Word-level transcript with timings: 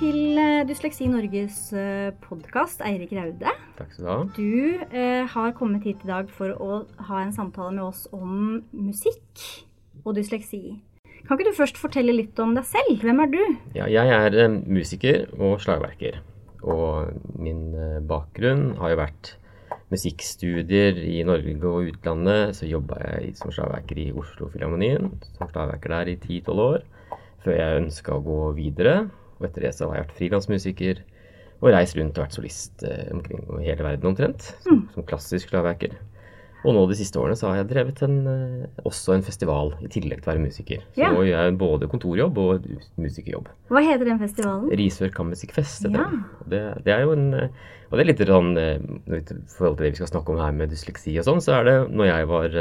Til 0.00 0.38
eh, 0.40 0.62
Dysleksi 0.64 1.04
Norges 1.12 1.56
podkast, 2.24 2.80
Eirik 2.88 3.10
Raude. 3.12 3.50
Takk 3.76 3.90
skal 3.92 4.06
du 4.06 4.08
ha. 4.08 4.20
Du 4.32 4.96
eh, 4.96 5.26
har 5.28 5.50
kommet 5.58 5.84
hit 5.84 6.00
i 6.06 6.08
dag 6.08 6.30
for 6.32 6.54
å 6.56 6.78
ha 7.10 7.18
en 7.20 7.34
samtale 7.36 7.74
med 7.74 7.82
oss 7.84 8.06
om 8.16 8.62
musikk 8.72 9.44
og 10.06 10.16
dysleksi. 10.16 10.78
Kan 11.26 11.36
ikke 11.36 11.50
du 11.50 11.58
først 11.58 11.76
fortelle 11.76 12.16
litt 12.16 12.40
om 12.40 12.56
deg 12.56 12.64
selv? 12.70 13.04
Hvem 13.04 13.20
er 13.26 13.34
du? 13.34 13.42
Ja, 13.76 13.90
jeg 13.92 14.16
er 14.16 14.38
eh, 14.46 14.56
musiker 14.72 15.28
og 15.36 15.60
slagverker. 15.60 16.22
Og 16.64 17.12
min 17.36 17.76
eh, 17.76 18.00
bakgrunn 18.00 18.78
har 18.80 18.94
jo 18.94 19.02
vært 19.02 19.34
musikkstudier 19.92 20.96
i 20.96 21.20
Norge 21.28 21.60
og 21.60 21.92
utlandet. 21.92 22.56
Så 22.56 22.72
jobba 22.72 23.02
jeg 23.04 23.36
som 23.36 23.52
slagverker 23.52 24.00
i 24.00 24.10
Oslo-Filharmonien, 24.16 25.12
som 25.36 25.52
slagverker 25.52 25.98
der 25.98 26.14
i 26.14 26.20
10-12 26.40 26.68
år. 26.70 26.84
Før 27.44 27.56
jeg 27.60 27.82
ønska 27.84 28.16
å 28.16 28.24
gå 28.24 28.44
videre. 28.56 29.02
Og 29.40 29.48
etter 29.48 29.66
det 29.66 29.74
så 29.76 29.88
har 29.88 29.98
jeg 29.98 30.06
vært 30.06 30.18
frilansmusiker 30.20 31.02
og 31.60 31.74
reist 31.74 31.96
rundt 31.98 32.16
og 32.16 32.24
vært 32.24 32.36
solist 32.36 32.86
eh, 32.88 33.08
omkring 33.12 33.42
hele 33.60 33.84
verden 33.84 34.12
omtrent. 34.12 34.52
Som, 34.64 34.78
mm. 34.78 34.86
som 34.94 35.06
klassisk 35.08 35.50
slagverker. 35.52 35.96
Og 36.60 36.74
nå 36.76 36.82
de 36.90 36.96
siste 36.98 37.16
årene 37.16 37.38
så 37.40 37.48
har 37.48 37.62
jeg 37.62 37.70
drevet 37.70 38.02
en, 38.04 38.16
eh, 38.28 38.84
også 38.88 39.14
en 39.16 39.24
festival 39.24 39.72
i 39.80 39.88
tillegg 39.92 40.20
til 40.20 40.28
å 40.28 40.32
være 40.34 40.44
musiker. 40.44 40.84
Så 40.92 41.02
ja. 41.02 41.10
nå 41.14 41.24
gjør 41.24 41.46
jeg 41.46 41.56
både 41.60 41.88
kontorjobb 41.92 42.40
og 42.42 42.70
musikerjobb. 43.00 43.48
Hva 43.72 43.84
heter 43.84 44.08
den 44.08 44.20
festivalen? 44.20 44.68
Risør 44.80 45.12
Kammermusikkfest. 45.16 45.88
Ja. 45.88 46.06
Det, 46.44 46.62
det, 46.84 46.94
er 46.94 47.06
jo 47.06 47.16
en 47.16 47.30
Og 47.32 47.96
det 47.96 48.04
er 48.04 48.10
litt 48.12 48.24
sånn 48.28 48.52
eh, 48.60 48.76
I 48.76 49.22
forhold 49.56 49.80
til 49.80 49.86
det 49.86 49.94
vi 49.94 50.02
skal 50.02 50.12
snakke 50.12 50.34
om 50.34 50.40
her 50.42 50.56
med 50.56 50.72
dysleksi 50.72 51.16
og 51.20 51.28
sånn, 51.28 51.44
så 51.44 51.60
er 51.60 51.68
det 51.68 51.76
når 51.96 52.12
jeg 52.12 52.30
var 52.34 52.60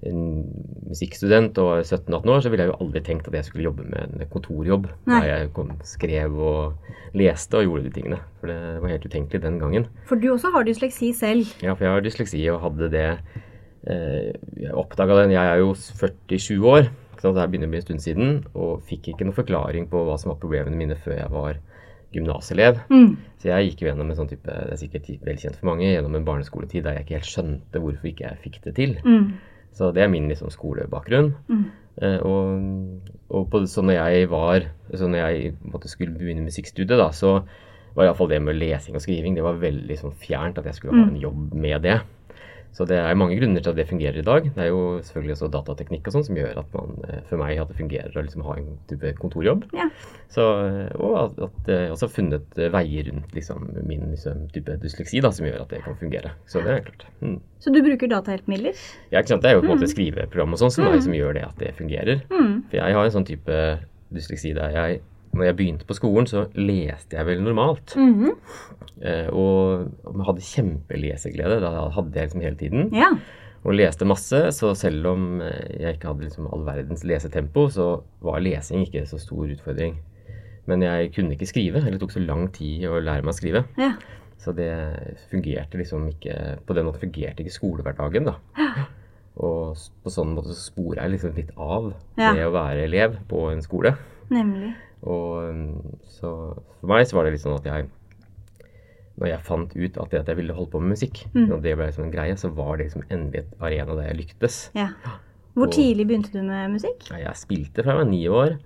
musikkstudent 0.00 1.58
og 1.60 1.82
17-18 1.82 2.32
år, 2.32 2.40
så 2.40 2.52
ville 2.52 2.64
jeg 2.64 2.72
jo 2.72 2.78
aldri 2.80 3.02
tenkt 3.04 3.28
at 3.28 3.36
jeg 3.36 3.48
skulle 3.48 3.66
jobbe 3.66 3.84
med 3.84 4.14
en 4.16 4.30
kontorjobb. 4.32 4.88
Nei. 5.10 5.20
Da 5.20 5.28
jeg 5.28 5.50
kom, 5.56 5.74
skrev 5.84 6.38
og 6.40 7.18
leste 7.18 7.60
og 7.60 7.66
gjorde 7.66 7.84
de 7.86 7.92
tingene. 7.98 8.20
For 8.40 8.52
det 8.52 8.58
var 8.80 8.94
helt 8.94 9.04
utenkelig 9.04 9.42
den 9.44 9.60
gangen. 9.60 9.86
For 10.08 10.20
du 10.20 10.30
også 10.32 10.52
har 10.54 10.64
dysleksi 10.64 11.12
selv? 11.16 11.52
Ja, 11.60 11.74
for 11.74 11.84
jeg 11.86 11.96
har 11.96 12.06
dysleksi 12.06 12.40
og 12.52 12.62
hadde 12.64 12.90
det 12.94 13.06
eh, 13.10 14.32
Jeg 14.60 14.76
oppdaga 14.76 15.22
den 15.22 15.36
Jeg 15.36 15.52
er 15.52 15.60
jo 15.60 15.74
47 15.76 16.56
år, 16.64 16.88
så 17.20 17.34
det 17.36 17.50
begynner 17.50 17.68
å 17.68 17.74
bli 17.74 17.82
en 17.82 17.88
stund 17.88 18.04
siden, 18.04 18.38
og 18.56 18.80
fikk 18.88 19.12
ikke 19.12 19.28
noen 19.28 19.36
forklaring 19.36 19.90
på 19.90 20.06
hva 20.06 20.16
som 20.20 20.32
var 20.32 20.40
problemene 20.40 20.80
mine 20.80 20.96
før 20.96 21.18
jeg 21.18 21.34
var 21.34 21.60
gymnaselev. 22.14 22.80
Mm. 22.90 23.12
Så 23.38 23.52
jeg 23.52 23.68
gikk 23.68 23.84
jo 23.84 23.90
gjennom 23.90 24.10
en 24.10 24.18
sånn 24.18 24.30
type, 24.30 24.48
det 24.48 24.74
er 24.74 24.80
sikkert 24.80 25.12
velkjent 25.26 25.60
for 25.60 25.70
mange, 25.70 25.86
gjennom 25.86 26.16
en 26.16 26.26
barneskoletid 26.26 26.86
der 26.86 26.98
jeg 26.98 27.06
ikke 27.06 27.20
helt 27.20 27.30
skjønte 27.30 27.82
hvorfor 27.82 28.10
ikke 28.10 28.26
jeg 28.26 28.42
fikk 28.46 28.58
det 28.64 28.74
til. 28.80 28.96
Mm. 29.04 29.28
Så 29.76 29.92
det 29.94 30.04
er 30.04 30.12
min 30.12 30.28
liksom, 30.30 30.50
skolebakgrunn. 30.52 31.32
Mm. 31.48 31.64
Eh, 32.00 32.18
og, 32.26 33.02
og 33.28 33.48
på, 33.52 33.64
så 33.70 33.84
når 33.84 33.98
jeg 33.98 34.30
var 34.30 34.68
så 34.94 35.08
når 35.08 35.18
jeg 35.24 35.52
måtte, 35.62 35.90
skulle 35.90 36.16
begynne 36.18 36.46
musikkstudiet, 36.46 36.98
da, 36.98 37.10
så 37.14 37.40
var 37.96 38.06
iallfall 38.06 38.30
det 38.30 38.40
med 38.42 38.58
lesing 38.58 38.96
og 38.96 39.02
skriving 39.02 39.34
det 39.36 39.44
var 39.44 39.58
veldig 39.60 39.96
sånn, 39.98 40.14
fjernt 40.22 40.60
at 40.60 40.68
jeg 40.70 40.78
skulle 40.78 40.94
ha 40.94 41.04
mm. 41.04 41.14
en 41.14 41.22
jobb 41.24 41.54
med 41.66 41.86
det. 41.86 41.98
Så 42.76 42.86
det 42.86 42.96
er 43.00 43.18
mange 43.18 43.36
grunner 43.38 43.62
til 43.62 43.72
at 43.72 43.78
det 43.80 43.88
fungerer 43.90 44.20
i 44.20 44.24
dag. 44.24 44.46
Det 44.54 44.62
er 44.62 44.70
jo 44.70 45.00
selvfølgelig 45.02 45.34
også 45.36 45.48
datateknikk 45.52 46.06
og 46.06 46.14
sånn 46.14 46.26
som 46.28 46.38
gjør 46.38 46.60
at 46.62 46.76
man 46.76 46.94
eh, 47.08 47.20
for 47.28 47.42
meg 47.42 47.58
at 47.58 47.72
det 47.72 47.78
fungerer 47.80 48.14
å 48.14 48.24
liksom 48.24 48.44
ha 48.46 48.56
en 48.60 48.70
type 48.90 49.12
kontorjobb. 49.18 49.66
Ja. 49.76 49.88
Så, 50.30 50.46
eh, 50.68 50.94
og 51.02 51.16
at, 51.24 51.42
at 51.48 51.70
jeg 51.74 51.90
også 51.96 52.08
har 52.08 52.14
funnet 52.14 52.60
eh, 52.60 52.70
veier 52.72 53.10
rundt 53.10 53.34
liksom, 53.36 53.66
min 53.88 54.06
liksom, 54.14 54.46
type 54.54 54.78
dysleksi 54.84 55.22
da, 55.24 55.32
som 55.34 55.48
gjør 55.48 55.64
at 55.66 55.74
det 55.74 55.82
kan 55.86 55.98
fungere. 55.98 56.32
Så 56.50 56.62
det 56.64 56.76
er 56.76 56.86
klart. 56.86 57.06
Mm. 57.20 57.38
Så 57.60 57.74
du 57.74 57.82
bruker 57.84 58.14
datahjelpemidler? 58.14 58.78
Ja, 59.10 59.20
ikke 59.20 59.34
sant. 59.34 59.44
Det 59.44 59.50
er 59.50 59.58
jo 59.58 59.64
på 59.66 59.72
en 59.72 59.74
måte 59.74 59.90
mm. 59.90 59.94
skriveprogram 59.96 60.56
og 60.56 60.62
sånn 60.62 60.74
som, 60.78 60.88
mm. 60.88 61.04
som 61.08 61.16
gjør 61.18 61.36
det 61.40 61.46
at 61.50 61.62
det 61.62 61.76
fungerer. 61.80 62.22
Mm. 62.30 62.54
For 62.70 62.80
jeg 62.80 63.00
har 63.00 63.10
en 63.10 63.16
sånn 63.18 63.28
type 63.28 63.62
dysleksi 64.14 64.54
der 64.56 64.74
jeg 64.74 65.02
når 65.30 65.46
jeg 65.46 65.56
begynte 65.56 65.86
på 65.86 65.94
skolen, 65.94 66.26
så 66.26 66.46
leste 66.58 67.16
jeg 67.16 67.26
vel 67.26 67.42
normalt. 67.42 67.94
Mm 67.96 68.14
-hmm. 68.14 68.34
eh, 69.02 69.28
og 69.30 69.90
hadde 70.26 70.40
kjempeleseglede. 70.40 71.60
Da 71.60 71.88
hadde 71.88 72.12
jeg 72.14 72.22
liksom 72.24 72.40
hele 72.40 72.56
tiden. 72.56 72.94
Ja. 72.94 73.10
Og 73.64 73.74
leste 73.74 74.04
masse. 74.04 74.52
Så 74.52 74.74
selv 74.74 75.06
om 75.06 75.40
eh, 75.40 75.80
jeg 75.80 75.94
ikke 75.94 76.08
hadde 76.08 76.24
liksom 76.24 76.48
all 76.52 76.66
verdens 76.66 77.04
lesetempo, 77.04 77.68
så 77.68 78.02
var 78.20 78.40
lesing 78.40 78.86
ikke 78.86 79.06
så 79.06 79.18
stor 79.18 79.44
utfordring. 79.44 79.98
Men 80.66 80.82
jeg 80.82 81.14
kunne 81.14 81.32
ikke 81.32 81.46
skrive. 81.46 81.78
Eller 81.78 81.90
det 81.92 82.00
tok 82.00 82.12
så 82.12 82.20
lang 82.20 82.52
tid 82.52 82.84
å 82.88 83.00
lære 83.00 83.22
meg 83.22 83.34
å 83.34 83.38
skrive. 83.38 83.64
Ja. 83.78 83.92
Så 84.38 84.52
det 84.52 84.72
fungerte 85.30 85.76
liksom 85.76 86.08
ikke 86.08 86.58
På 86.66 86.72
den 86.72 86.84
måten 86.84 87.00
fungerte 87.00 87.42
ikke 87.42 87.52
skolehverdagen, 87.52 88.24
da. 88.24 88.34
Ja. 88.58 88.84
Og 89.36 89.76
på 90.02 90.10
sånn 90.10 90.34
måte 90.34 90.48
så 90.48 90.72
sporer 90.72 91.02
jeg 91.02 91.10
liksom 91.10 91.34
litt 91.36 91.50
av 91.56 91.92
det 92.16 92.44
å 92.44 92.52
være 92.52 92.84
elev 92.84 93.18
på 93.28 93.50
en 93.52 93.62
skole. 93.62 93.94
Nemlig. 94.28 94.74
Og 95.08 95.48
um, 95.48 95.96
så 96.04 96.30
for 96.80 96.90
meg 96.92 97.06
så 97.08 97.16
var 97.16 97.26
det 97.26 97.34
litt 97.36 97.44
sånn 97.44 97.56
at 97.56 97.64
jeg 97.64 97.86
Når 99.20 99.30
jeg 99.30 99.44
fant 99.46 99.72
ut 99.72 99.96
at, 99.96 100.10
det, 100.12 100.20
at 100.20 100.28
jeg 100.28 100.38
ville 100.38 100.56
holde 100.56 100.72
på 100.72 100.80
med 100.80 100.94
musikk, 100.94 101.22
mm. 101.34 101.48
og 101.50 101.58
det 101.64 101.74
ble 101.76 101.88
liksom 101.88 102.06
en 102.06 102.12
greie, 102.14 102.36
så 102.40 102.48
var 102.56 102.78
det 102.78 102.88
liksom 102.88 103.04
endelig 103.08 103.42
et 103.42 103.50
arena 103.60 103.96
der 103.98 104.10
jeg 104.10 104.20
lyktes. 104.22 104.60
Ja. 104.76 104.92
Hvor 105.56 105.66
og, 105.68 105.74
tidlig 105.74 106.06
begynte 106.08 106.32
du 106.32 106.40
med 106.46 106.76
musikk? 106.76 107.08
Jeg 107.10 107.36
spilte 107.36 107.84
fra 107.84 107.96
jeg 107.96 108.00
var 108.00 108.08
ni 108.08 108.22
år. 108.32 108.56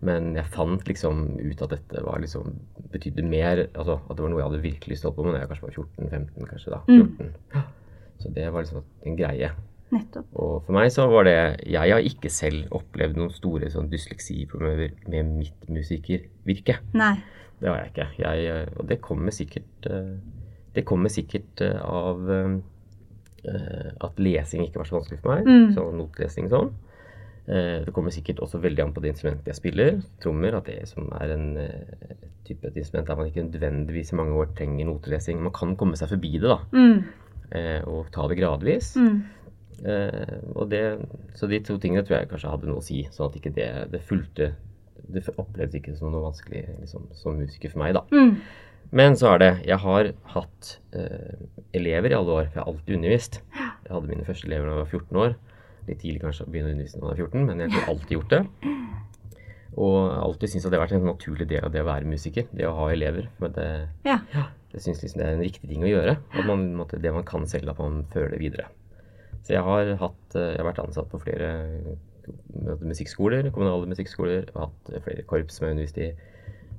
Men 0.00 0.30
jeg 0.32 0.48
fant 0.48 0.86
liksom 0.88 1.34
ut 1.36 1.62
at 1.62 1.74
dette 1.74 2.02
var 2.02 2.22
liksom 2.22 2.54
betydde 2.90 3.24
mer 3.28 3.66
altså 3.66 3.98
At 4.08 4.16
det 4.16 4.24
var 4.24 4.30
noe 4.32 4.40
jeg 4.40 4.48
hadde 4.48 4.62
virkelig 4.62 4.94
lyst 4.94 5.04
til 5.04 5.10
å 5.10 5.12
holde 5.12 5.20
på 5.20 5.26
med 5.26 5.36
da 5.36 5.42
jeg 5.42 5.50
kanskje 5.50 5.66
var 5.66 5.74
14-15, 5.76 6.46
kanskje 6.48 6.72
da. 6.72 6.78
14. 6.88 7.34
Mm. 7.52 7.66
Så 8.20 8.32
det 8.36 8.46
var 8.48 8.64
liksom 8.64 8.86
en 9.10 9.18
greie. 9.18 9.50
Nettopp. 9.90 10.26
Og 10.38 10.52
for 10.66 10.76
meg 10.76 10.90
så 10.94 11.08
var 11.10 11.26
det 11.26 11.36
Jeg 11.66 11.90
har 11.90 12.04
ikke 12.06 12.30
selv 12.30 12.70
opplevd 12.76 13.18
noen 13.18 13.32
store 13.34 13.70
sånn 13.72 13.90
dysleksiproblemer 13.90 14.94
med 15.10 15.32
mitt 15.40 15.70
musikervirke. 15.70 16.78
Nei. 16.94 17.16
Det 17.60 17.68
har 17.68 17.80
jeg 17.82 17.90
ikke. 17.92 18.06
Jeg, 18.24 18.68
og 18.76 18.86
det 18.88 19.00
kommer 19.04 19.34
sikkert 19.36 19.88
eh, 19.90 20.12
Det 20.74 20.84
kommer 20.88 21.12
sikkert 21.12 21.64
eh, 21.64 21.80
av 21.84 22.30
eh, 22.32 22.54
at 24.04 24.20
lesing 24.20 24.66
ikke 24.66 24.82
var 24.82 24.88
så 24.88 24.98
vanskelig 24.98 25.20
for 25.22 25.34
meg. 25.34 25.48
Mm. 25.48 25.74
Sånn 25.76 25.96
notlesing 25.96 26.50
sånn. 26.52 26.74
Det 27.50 27.90
kommer 27.96 28.12
sikkert 28.14 28.42
også 28.44 28.60
veldig 28.62 28.82
an 28.84 28.90
på 28.94 29.00
det 29.02 29.14
instrumentet 29.14 29.48
jeg 29.48 29.56
spiller. 29.56 29.94
Trommer. 30.22 30.58
At 30.58 30.68
det 30.68 30.84
som 30.86 31.08
er 31.16 31.32
en 31.34 31.46
type 32.46 32.68
et 32.68 32.76
instrument 32.78 33.08
der 33.08 33.16
man 33.16 33.30
ikke 33.30 33.46
nødvendigvis 33.46 34.12
i 34.12 34.18
mange 34.20 34.36
år 34.38 34.52
trenger 34.58 34.86
notelesing. 34.86 35.40
Man 35.42 35.56
kan 35.56 35.72
komme 35.80 35.96
seg 35.98 36.12
forbi 36.12 36.34
det, 36.36 36.52
da. 36.52 36.60
Mm. 36.76 37.88
Og 37.90 38.12
ta 38.12 38.28
det 38.28 38.36
gradvis. 38.38 38.92
Mm. 39.00 39.16
Eh, 39.80 40.64
det, 40.68 40.82
så 41.34 41.48
de 41.48 41.60
to 41.64 41.78
tingene 41.80 42.04
tror 42.04 42.18
jeg 42.18 42.30
kanskje 42.30 42.52
hadde 42.52 42.68
noe 42.68 42.82
å 42.82 42.84
si. 42.84 43.04
Sånn 43.12 43.30
at 43.30 43.38
ikke 43.40 43.54
det, 43.56 43.70
det 43.94 44.02
fulgte 44.06 44.52
Det 45.10 45.22
opplevdes 45.32 45.78
ikke 45.78 45.94
som 45.96 46.12
noe 46.12 46.26
vanskelig 46.26 46.66
liksom, 46.82 47.06
som 47.16 47.38
musiker 47.40 47.72
for 47.72 47.82
meg, 47.82 47.96
da. 47.96 48.04
Mm. 48.12 48.36
Men 48.96 49.16
så 49.18 49.34
er 49.34 49.40
det 49.40 49.50
Jeg 49.68 49.78
har 49.82 50.10
hatt 50.34 50.72
eh, 50.96 51.46
elever 51.76 52.12
i 52.12 52.18
alle 52.18 52.36
år, 52.42 52.50
for 52.50 52.58
jeg 52.58 52.64
har 52.64 52.72
alltid 52.72 52.98
undervist. 52.98 53.40
Jeg 53.54 53.94
hadde 53.94 54.10
mine 54.10 54.26
første 54.26 54.50
elever 54.50 54.68
da 54.68 54.76
jeg 54.76 54.82
var 54.82 54.92
14 54.98 55.22
år. 55.24 55.38
Litt 55.88 56.02
tidlig 56.02 56.22
kanskje 56.22 56.46
å 56.46 56.52
begynne 56.52 56.70
å 56.70 56.76
undervise 56.76 56.98
når 56.98 57.06
man 57.06 57.14
er 57.14 57.22
14, 57.24 57.46
men 57.48 57.64
jeg 57.64 57.74
har 57.74 57.92
alltid 57.94 58.16
gjort 58.18 58.34
det. 58.34 58.42
Og 59.80 59.96
alltid 60.12 60.50
syntes 60.50 60.66
at 60.66 60.74
det 60.74 60.80
har 60.80 60.84
vært 60.84 60.96
en 60.98 61.06
naturlig 61.08 61.46
del 61.50 61.64
av 61.66 61.72
det 61.74 61.82
å 61.84 61.88
være 61.88 62.10
musiker. 62.10 62.50
Det 62.50 62.66
å 62.68 62.74
ha 62.76 62.90
elever. 62.92 63.30
Men 63.40 63.54
det, 63.56 63.68
ja. 64.06 64.18
det 64.74 64.82
syns 64.82 65.02
liksom 65.04 65.22
det 65.22 65.28
er 65.28 65.38
en 65.38 65.46
riktig 65.46 65.70
ting 65.70 65.86
å 65.86 65.90
gjøre. 65.90 66.18
At 66.34 66.46
man, 66.48 66.68
det 66.90 67.14
man 67.14 67.26
kan 67.26 67.46
selv, 67.48 67.72
at 67.72 67.80
man 67.80 68.02
føler 68.12 68.34
det 68.34 68.42
videre. 68.42 68.68
Så 69.46 69.56
jeg 69.56 69.64
har, 69.66 69.94
hatt, 70.00 70.24
eh, 70.36 70.52
jeg 70.54 70.60
har 70.62 70.70
vært 70.70 70.82
ansatt 70.84 71.10
på 71.10 71.20
flere 71.22 71.50
musikkskoler, 72.84 73.50
kommunale 73.54 73.88
musikkskoler, 73.90 74.50
og 74.54 74.68
hatt 74.68 75.00
flere 75.06 75.24
korps 75.28 75.58
som 75.58 75.66
jeg 75.66 75.72
har 75.72 75.78
undervist 75.78 75.98
i. 76.02 76.10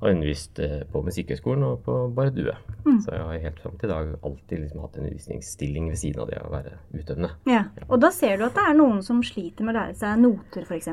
Og 0.02 0.08
undervist 0.10 0.58
eh, 0.58 0.80
på 0.90 1.00
Musikkhøgskolen 1.06 1.62
og 1.62 1.84
på 1.86 1.96
Bardue. 2.16 2.56
Mm. 2.82 2.96
Så 3.04 3.12
jeg 3.12 3.22
har 3.22 3.44
helt 3.44 3.60
fram 3.62 3.76
til 3.78 3.86
i 3.86 3.92
dag 3.92 4.08
alltid 4.26 4.64
liksom 4.64 4.80
hatt 4.82 4.96
en 4.96 5.04
undervisningsstilling 5.04 5.92
ved 5.92 6.00
siden 6.00 6.24
av 6.24 6.32
det 6.32 6.40
å 6.42 6.50
være 6.50 6.72
utøvende. 6.96 7.30
Ja, 7.46 7.60
Og 7.86 8.00
da 8.02 8.10
ser 8.10 8.40
du 8.40 8.48
at 8.48 8.58
det 8.58 8.64
er 8.66 8.78
noen 8.80 8.98
som 9.06 9.22
sliter 9.22 9.62
med 9.62 9.76
å 9.76 9.78
lære 9.78 9.94
seg 10.00 10.18
noter, 10.24 10.66
f.eks.? 10.66 10.90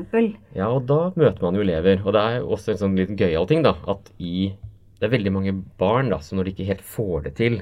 Ja, 0.54 0.68
og 0.70 0.86
da 0.86 1.00
møter 1.18 1.42
man 1.42 1.58
jo 1.58 1.66
elever. 1.66 2.04
Og 2.04 2.14
det 2.14 2.22
er 2.22 2.46
også 2.46 2.76
en 2.76 2.82
sånn 2.84 2.94
liten 3.00 3.18
gøyal 3.18 3.50
ting, 3.50 3.66
da. 3.66 3.74
At 3.90 4.12
i 4.18 4.52
Det 5.00 5.08
er 5.08 5.16
veldig 5.16 5.30
mange 5.32 5.52
barn 5.80 6.10
da, 6.12 6.20
som 6.20 6.36
når 6.36 6.46
de 6.46 6.52
ikke 6.52 6.68
helt 6.68 6.82
får 6.84 7.22
det 7.24 7.30
til, 7.38 7.54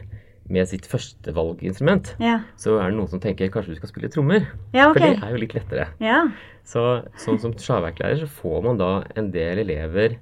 med 0.52 0.68
sitt 0.70 0.86
førstevalginstrument, 0.88 2.14
ja. 2.22 2.38
så 2.60 2.78
er 2.80 2.90
det 2.90 2.96
noen 2.96 3.10
som 3.10 3.20
tenker 3.20 3.50
kanskje 3.52 3.74
du 3.74 3.80
skal 3.80 3.90
spille 3.90 4.10
trommer. 4.12 4.46
Ja, 4.72 4.88
okay. 4.88 4.94
For 4.94 5.04
det 5.04 5.26
er 5.26 5.34
jo 5.34 5.42
litt 5.42 5.56
lettere. 5.56 5.86
Ja. 6.02 6.22
Så 6.68 6.84
sånn 7.20 7.40
som 7.42 7.54
slagverklærer 7.56 8.22
så 8.22 8.28
får 8.40 8.64
man 8.64 8.80
da 8.80 8.90
en 9.20 9.30
del 9.34 9.62
elever, 9.64 10.16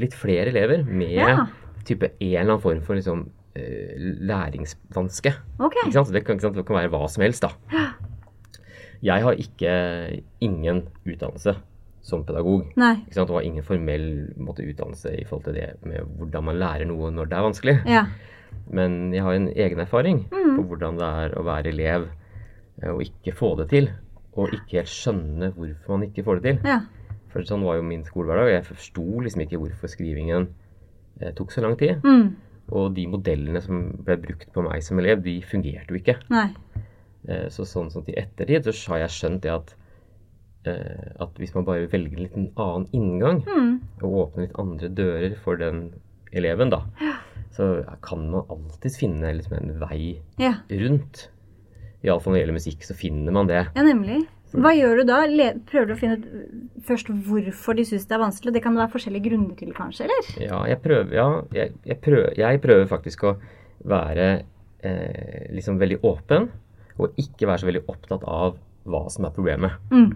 litt 0.00 0.16
flere 0.16 0.50
elever, 0.52 0.84
med 0.88 1.46
type 1.86 2.10
en 2.16 2.32
eller 2.32 2.56
annen 2.56 2.64
form 2.64 2.82
for 2.84 2.98
liksom 2.98 3.26
uh, 3.28 4.08
læringsvanske. 4.32 5.32
Okay. 5.60 5.86
Ikke 5.86 5.98
sant? 5.98 6.12
Det, 6.12 6.24
kan, 6.26 6.40
ikke 6.40 6.48
sant? 6.48 6.58
det 6.58 6.66
kan 6.66 6.80
være 6.80 6.92
hva 6.94 7.04
som 7.12 7.24
helst, 7.26 7.46
da. 7.46 7.86
Jeg 9.04 9.22
har 9.22 9.36
ikke 9.38 9.72
ingen 10.42 10.86
utdannelse 11.04 11.58
som 12.06 12.22
pedagog. 12.26 12.70
Nei. 12.78 12.94
Ikke 13.04 13.18
sant? 13.18 13.30
Og 13.30 13.40
har 13.40 13.46
ingen 13.46 13.66
formell 13.66 14.08
måte, 14.40 14.64
utdannelse 14.66 15.12
i 15.20 15.26
forhold 15.28 15.48
til 15.48 15.58
det 15.58 15.68
med 15.86 16.06
hvordan 16.18 16.48
man 16.48 16.58
lærer 16.62 16.88
noe 16.88 17.10
når 17.14 17.30
det 17.30 17.38
er 17.38 17.46
vanskelig. 17.50 17.76
Ja. 17.90 18.06
Men 18.72 19.12
jeg 19.14 19.22
har 19.22 19.36
en 19.36 19.48
egen 19.54 19.82
erfaring 19.82 20.24
mm. 20.32 20.56
på 20.56 20.64
hvordan 20.70 20.98
det 20.98 21.10
er 21.22 21.36
å 21.38 21.44
være 21.46 21.70
elev 21.70 22.08
eh, 22.82 22.90
og 22.92 23.02
ikke 23.04 23.34
få 23.38 23.54
det 23.60 23.68
til. 23.72 23.90
Og 24.36 24.52
ikke 24.52 24.80
helt 24.80 24.92
skjønne 24.92 25.52
hvorfor 25.56 25.96
man 25.96 26.08
ikke 26.08 26.24
får 26.26 26.40
det 26.42 26.50
til. 26.50 26.72
Ja. 26.74 26.80
For 27.32 27.46
sånn 27.46 27.64
var 27.66 27.78
jo 27.78 27.86
min 27.86 28.04
skolehverdag. 28.04 28.52
Jeg 28.54 28.66
forsto 28.68 29.04
liksom 29.24 29.44
ikke 29.46 29.60
hvorfor 29.62 29.92
skrivingen 29.92 30.50
eh, 31.20 31.32
tok 31.36 31.54
så 31.54 31.64
lang 31.64 31.78
tid. 31.80 32.02
Mm. 32.04 32.34
Og 32.76 32.94
de 32.96 33.06
modellene 33.06 33.62
som 33.62 33.88
ble 34.02 34.16
brukt 34.18 34.48
på 34.52 34.64
meg 34.66 34.82
som 34.82 34.98
elev, 34.98 35.22
de 35.22 35.38
fungerte 35.46 35.94
jo 35.94 36.00
ikke. 36.00 36.18
Eh, 37.28 37.46
så 37.54 37.66
sånn 37.68 37.90
som 37.94 38.06
i 38.10 38.16
ettertid 38.18 38.66
så 38.74 38.94
har 38.96 39.04
jeg 39.06 39.14
skjønt 39.16 39.44
det 39.46 39.52
at 39.54 39.74
eh, 40.66 41.12
at 41.22 41.38
hvis 41.38 41.54
man 41.54 41.66
bare 41.68 41.86
velger 41.92 42.18
en 42.18 42.26
liten 42.26 42.48
annen 42.58 42.88
inngang, 42.96 43.44
Mm. 43.46 43.80
og 44.02 44.16
åpner 44.24 44.46
litt 44.48 44.58
andre 44.58 44.88
dører 44.88 45.36
for 45.44 45.56
den 45.62 45.92
eleven, 46.32 46.70
da, 46.74 46.82
så 47.56 47.70
kan 48.04 48.26
man 48.30 48.44
alltids 48.52 48.98
finne 49.00 49.32
liksom 49.38 49.56
en 49.56 49.74
vei 49.80 50.18
Ja. 50.42 50.54
rundt. 50.70 51.28
Iallfall 52.04 52.34
når 52.34 52.36
det 52.36 52.42
gjelder 52.44 52.58
musikk, 52.60 52.82
så 52.86 52.94
finner 52.96 53.32
man 53.34 53.48
det. 53.50 53.62
ja, 53.74 53.82
nemlig. 53.82 54.26
Hva 54.56 54.70
gjør 54.72 55.00
du 55.00 55.04
da? 55.08 55.16
Prøver 55.68 55.86
du 55.88 55.92
å 55.92 55.98
finne 55.98 56.16
ut 56.20 56.84
først 56.86 57.08
hvorfor 57.26 57.76
de 57.76 57.82
syns 57.84 58.06
det 58.06 58.14
er 58.14 58.22
vanskelig? 58.22 58.52
Det 58.54 58.62
kan 58.62 58.76
det 58.76 58.84
være 58.84 58.92
forskjellige 58.94 59.24
grunner 59.26 59.56
til, 59.58 59.72
kanskje? 59.74 60.06
eller? 60.06 60.28
Ja, 60.46 60.60
jeg 60.70 60.78
prøver, 60.84 61.12
ja, 61.12 61.26
jeg, 61.52 61.72
jeg 61.84 61.98
prøver, 62.00 62.36
jeg 62.38 62.60
prøver 62.62 62.86
faktisk 62.88 63.24
å 63.26 63.32
være 63.84 64.28
eh, 64.86 65.50
liksom 65.52 65.80
veldig 65.82 65.98
åpen, 66.06 66.48
og 66.96 67.18
ikke 67.20 67.48
være 67.50 67.64
så 67.64 67.68
veldig 67.68 67.84
opptatt 67.90 68.24
av 68.24 68.56
hva 68.86 69.02
som 69.12 69.26
er 69.26 69.34
problemet. 69.34 69.76
Mm. 69.90 70.14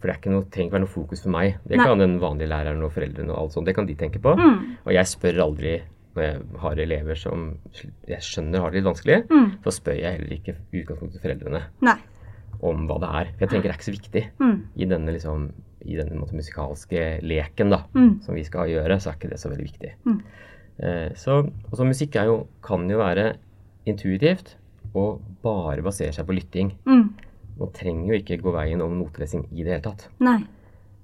For 0.00 0.08
det 0.08 0.16
ikke 0.20 0.32
noe, 0.32 0.46
trenger 0.50 0.70
ikke 0.70 0.76
være 0.78 0.84
noe 0.86 0.94
fokus 0.94 1.20
for 1.26 1.34
meg. 1.34 1.58
Det 1.68 1.76
Nei. 1.76 1.84
kan 1.86 2.00
den 2.00 2.16
vanlige 2.22 2.48
læreren 2.54 2.86
og 2.86 2.94
foreldrene 2.94 3.34
og 3.34 3.42
alt 3.42 3.52
sånt, 3.58 3.66
det 3.68 3.74
kan 3.76 3.86
de 3.90 3.98
tenke 3.98 4.22
på. 4.22 4.32
Mm. 4.38 4.78
Og 4.86 4.94
jeg 4.94 5.10
spør 5.10 5.42
aldri 5.44 5.74
når 6.14 6.22
jeg 6.26 6.60
har 6.60 6.80
elever 6.84 7.16
som 7.18 7.58
jeg 8.08 8.18
skjønner 8.20 8.60
har 8.60 8.70
det 8.70 8.82
litt 8.82 8.88
vanskelig, 8.90 9.18
Mm. 9.30 9.52
så 9.64 9.72
spør 9.72 9.96
jeg 10.00 10.18
heller 10.18 10.34
ikke 10.36 10.56
utgangspunktet 10.72 11.22
foreldrene 11.22 11.62
Nei. 11.80 11.96
om 12.62 12.86
hva 12.86 12.98
det 13.00 13.08
er. 13.08 13.32
For 13.32 13.46
jeg 13.46 13.48
tenker 13.50 13.62
det 13.62 13.72
er 13.72 13.78
ikke 13.78 13.90
så 13.90 13.96
viktig 13.98 14.24
Mm. 14.40 14.62
i 14.76 14.84
denne, 14.84 15.12
liksom, 15.16 15.52
i 15.84 15.96
denne 15.96 16.18
måte, 16.20 16.34
musikalske 16.36 17.20
leken 17.22 17.70
da, 17.70 17.84
Mm. 17.94 18.22
som 18.22 18.34
vi 18.34 18.42
skal 18.44 18.68
gjøre, 18.68 19.00
så 19.00 19.10
er 19.10 19.14
ikke 19.16 19.30
det 19.30 19.38
så 19.40 19.48
veldig 19.50 19.66
viktig. 19.72 19.92
Mm. 20.06 20.22
Eh, 20.82 21.08
så, 21.14 21.38
og 21.70 21.72
så 21.78 21.84
musikk 21.84 22.14
jo, 22.14 22.46
kan 22.62 22.88
jo 22.90 22.98
være 22.98 23.36
intuitivt 23.86 24.54
og 24.94 25.20
bare 25.42 25.82
basere 25.82 26.12
seg 26.12 26.26
på 26.26 26.34
lytting. 26.36 26.72
Mm. 26.86 27.14
Man 27.58 27.72
trenger 27.72 28.06
jo 28.12 28.18
ikke 28.20 28.40
gå 28.42 28.52
veien 28.54 28.80
om 28.82 28.98
notelesing 28.98 29.46
i 29.52 29.62
det 29.64 29.72
hele 29.72 29.82
tatt. 29.82 30.08
Nei. 30.20 30.38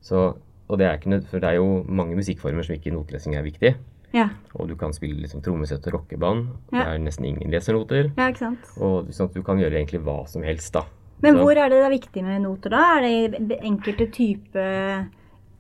Så, 0.00 0.36
og 0.68 0.78
det 0.78 0.86
er 0.86 0.98
ikke 0.98 1.22
for 1.28 1.40
det 1.40 1.50
er 1.50 1.56
jo 1.58 1.82
mange 1.88 2.16
musikkformer 2.16 2.64
som 2.64 2.76
ikke 2.76 2.92
notelesing 2.94 3.36
er 3.36 3.42
viktig. 3.46 3.74
Ja. 4.12 4.28
Og 4.56 4.68
du 4.68 4.74
kan 4.76 4.92
spille 4.96 5.20
liksom 5.20 5.42
trommesett 5.44 5.84
og 5.86 5.92
rockeband. 5.98 6.46
Ja. 6.72 6.84
Det 6.84 6.86
er 6.94 6.98
nesten 7.04 7.24
ingen 7.28 7.50
lesernoter. 7.52 8.12
ja, 8.16 8.28
ikke 8.32 8.38
sant. 8.38 8.70
Og 8.80 9.10
sånn 9.12 9.32
du 9.34 9.42
kan 9.42 9.58
gjøre 9.60 9.76
egentlig 9.82 10.00
hva 10.04 10.26
som 10.28 10.42
helst, 10.42 10.72
da. 10.72 10.84
Men 11.20 11.34
Så- 11.34 11.42
hvor 11.42 11.50
er 11.58 11.68
det 11.68 11.78
det 11.82 11.86
er 11.86 11.98
viktig 11.98 12.22
med 12.24 12.42
noter, 12.42 12.70
da? 12.70 12.98
Er 12.98 13.28
det 13.38 13.58
enkelte 13.60 14.06
type 14.12 14.64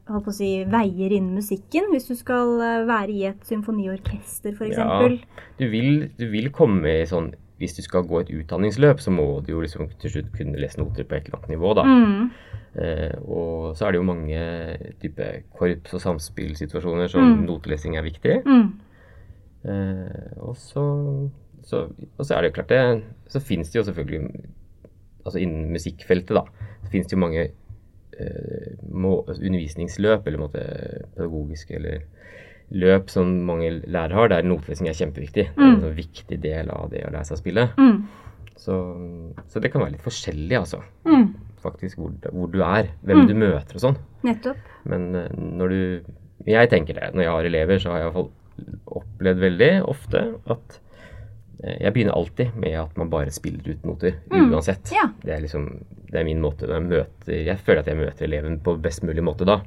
holdt 0.08 0.24
på 0.24 0.30
å 0.30 0.34
si, 0.34 0.64
veier 0.64 1.12
innen 1.12 1.34
musikken? 1.34 1.90
Hvis 1.92 2.06
du 2.08 2.14
skal 2.16 2.60
eh, 2.60 2.84
være 2.88 3.10
i 3.10 3.24
et 3.28 3.40
symfoniorkester, 3.44 4.54
f.eks.? 4.56 4.76
Ja, 4.78 5.08
du 5.58 5.68
vil, 5.68 6.08
du 6.16 6.30
vil 6.30 6.48
komme 6.50 6.86
i 7.02 7.04
sånn 7.10 7.34
Hvis 7.58 7.74
du 7.74 7.82
skal 7.82 8.04
gå 8.06 8.20
et 8.20 8.30
utdanningsløp, 8.30 9.00
så 9.02 9.10
må 9.10 9.40
du 9.42 9.52
jo 9.56 9.60
liksom 9.64 9.88
til 9.98 10.10
slutt 10.12 10.28
kunne 10.36 10.58
lese 10.60 10.78
noter 10.78 11.04
på 11.04 11.16
et 11.16 11.26
eller 11.26 11.40
annet 11.40 11.54
nivå, 11.56 11.72
da. 11.74 11.82
Mm. 11.82 12.28
Eh, 12.78 13.14
og 13.26 13.74
så 13.76 13.86
er 13.88 13.92
det 13.92 13.98
jo 13.98 14.06
mange 14.06 14.42
type 15.02 15.26
korps- 15.58 15.94
og 15.98 16.00
samspillsituasjoner 16.04 17.08
som 17.10 17.24
Mm. 17.24 17.46
notelesing 17.48 17.96
er 17.98 18.02
viktig. 18.06 18.36
Mm. 18.46 18.68
Eh, 19.64 20.32
og, 20.38 20.54
så, 20.56 20.84
så, 21.66 21.88
og 22.18 22.24
så 22.24 22.34
er 22.36 22.42
det 22.42 22.50
jo 22.52 22.54
klart 22.62 22.68
det 22.70 23.02
Så 23.28 23.40
fins 23.42 23.70
det 23.72 23.80
jo 23.80 23.84
selvfølgelig 23.88 24.44
Altså 25.24 25.38
innen 25.42 25.72
musikkfeltet, 25.74 26.30
da, 26.36 26.44
så 26.84 26.90
fins 26.92 27.06
det 27.06 27.12
jo 27.12 27.20
mange 27.20 27.42
eh, 28.18 28.76
må, 28.88 29.24
undervisningsløp, 29.28 30.26
eller 30.26 30.38
måte 30.40 30.62
pedagogiske 31.16 31.74
eller 31.74 32.06
løp 32.70 33.08
som 33.10 33.30
mange 33.48 33.70
lærere 33.88 34.12
har, 34.18 34.28
der 34.28 34.42
notelesing 34.44 34.88
er 34.90 34.96
kjempeviktig. 34.98 35.44
Det 35.54 35.58
er 35.58 35.62
en 35.64 35.76
Mm. 35.76 35.82
sånn 35.82 35.96
viktig 35.96 36.40
del 36.40 36.70
av 36.70 36.90
det 36.90 37.04
å 37.06 37.10
lære 37.12 37.24
seg 37.24 37.36
å 37.38 37.40
spille. 37.40 37.68
Mm. 37.78 38.02
Så, 38.56 38.74
så 39.48 39.60
det 39.62 39.70
kan 39.72 39.80
være 39.80 39.92
litt 39.92 40.02
forskjellig, 40.04 40.56
altså. 40.58 40.82
Mm. 41.06 41.34
Faktisk 41.62 41.96
hvor, 41.98 42.10
hvor 42.32 42.50
du 42.52 42.60
er, 42.62 42.90
hvem 43.04 43.22
Mm. 43.22 43.26
du 43.28 43.34
møter 43.34 43.74
og 43.76 43.80
sånn. 43.80 43.96
Nettopp. 44.24 44.56
Men 44.84 45.14
eh, 45.14 45.28
når 45.36 45.68
du 45.68 46.02
Jeg 46.46 46.70
tenker 46.70 46.94
det. 46.94 47.14
Når 47.14 47.22
jeg 47.22 47.30
har 47.32 47.44
elever, 47.44 47.78
så 47.82 47.90
har 47.90 47.98
jeg 47.98 48.28
opplevd 48.86 49.40
veldig 49.42 49.70
ofte 49.90 50.20
at 50.46 50.78
eh, 51.64 51.76
jeg 51.82 51.92
begynner 51.94 52.14
alltid 52.14 52.54
med 52.56 52.76
at 52.78 52.96
man 52.96 53.10
bare 53.10 53.30
spiller 53.34 53.72
ut 53.74 53.82
noter. 53.84 54.14
Mm. 54.30 54.52
Uansett. 54.54 54.92
Ja. 54.94 55.08
Det 55.24 55.34
er 55.34 55.40
liksom 55.42 55.84
Det 56.10 56.20
er 56.20 56.24
min 56.24 56.40
måte. 56.40 56.66
Jeg, 56.68 56.82
møter, 56.82 57.32
jeg 57.44 57.58
føler 57.58 57.80
at 57.80 57.86
jeg 57.90 57.96
møter 57.98 58.24
eleven 58.24 58.60
på 58.60 58.76
best 58.80 59.02
mulig 59.04 59.22
måte 59.22 59.44
da. 59.44 59.58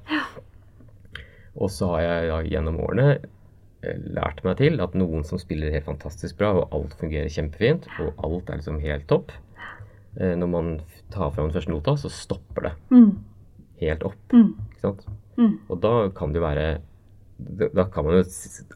Og 1.57 1.69
så 1.73 1.87
har 1.95 2.01
jeg 2.05 2.29
da 2.31 2.41
gjennom 2.47 2.77
årene 2.79 3.07
eh, 3.83 3.97
lært 4.15 4.43
meg 4.45 4.57
til 4.61 4.79
at 4.81 4.93
noen 4.95 5.23
som 5.27 5.39
spiller 5.41 5.71
helt 5.73 5.85
fantastisk 5.89 6.37
bra, 6.37 6.53
og 6.61 6.69
alt 6.77 6.93
fungerer 6.99 7.27
kjempefint, 7.33 7.87
og 7.99 8.13
alt 8.23 8.49
er 8.49 8.61
liksom 8.61 8.79
helt 8.83 9.07
topp 9.07 9.31
eh, 10.19 10.35
Når 10.35 10.47
man 10.47 10.69
tar 11.11 11.31
fram 11.31 11.49
den 11.49 11.55
første 11.57 11.71
nota, 11.73 11.97
så 11.97 12.09
stopper 12.11 12.69
det 12.69 12.73
Mm. 12.91 13.11
helt 13.81 14.03
opp. 14.03 14.15
Mm. 14.31 14.53
Ikke 14.71 14.81
sant? 14.81 15.05
Mm. 15.37 15.59
Og 15.69 15.81
da 15.81 16.09
kan 16.15 16.31
det 16.31 16.39
jo 16.41 16.47
være 16.47 16.69
da 17.73 17.87
kan 17.89 18.05
man 18.05 18.19
jo 18.19 18.23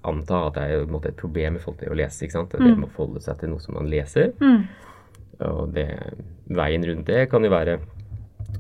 anta 0.10 0.48
at 0.48 0.56
det 0.56 0.64
er 0.74 0.88
måte 0.90 1.12
et 1.12 1.18
problem 1.20 1.56
i 1.56 1.60
forhold 1.62 1.78
til 1.84 1.92
å 1.94 1.98
lese. 2.00 2.24
ikke 2.26 2.32
sant? 2.34 2.50
Det 2.50 2.60
Mm. 2.62 2.80
med 2.80 2.90
å 2.90 2.92
forholde 2.96 3.22
seg 3.22 3.38
til 3.38 3.50
noe 3.50 3.60
som 3.60 3.76
man 3.76 3.86
leser. 3.86 4.32
Mm. 4.42 4.64
Og 5.40 5.74
det, 5.74 5.86
veien 6.50 6.84
rundt 6.84 7.06
det 7.06 7.30
kan 7.30 7.44
jo 7.44 7.50
være 7.52 7.80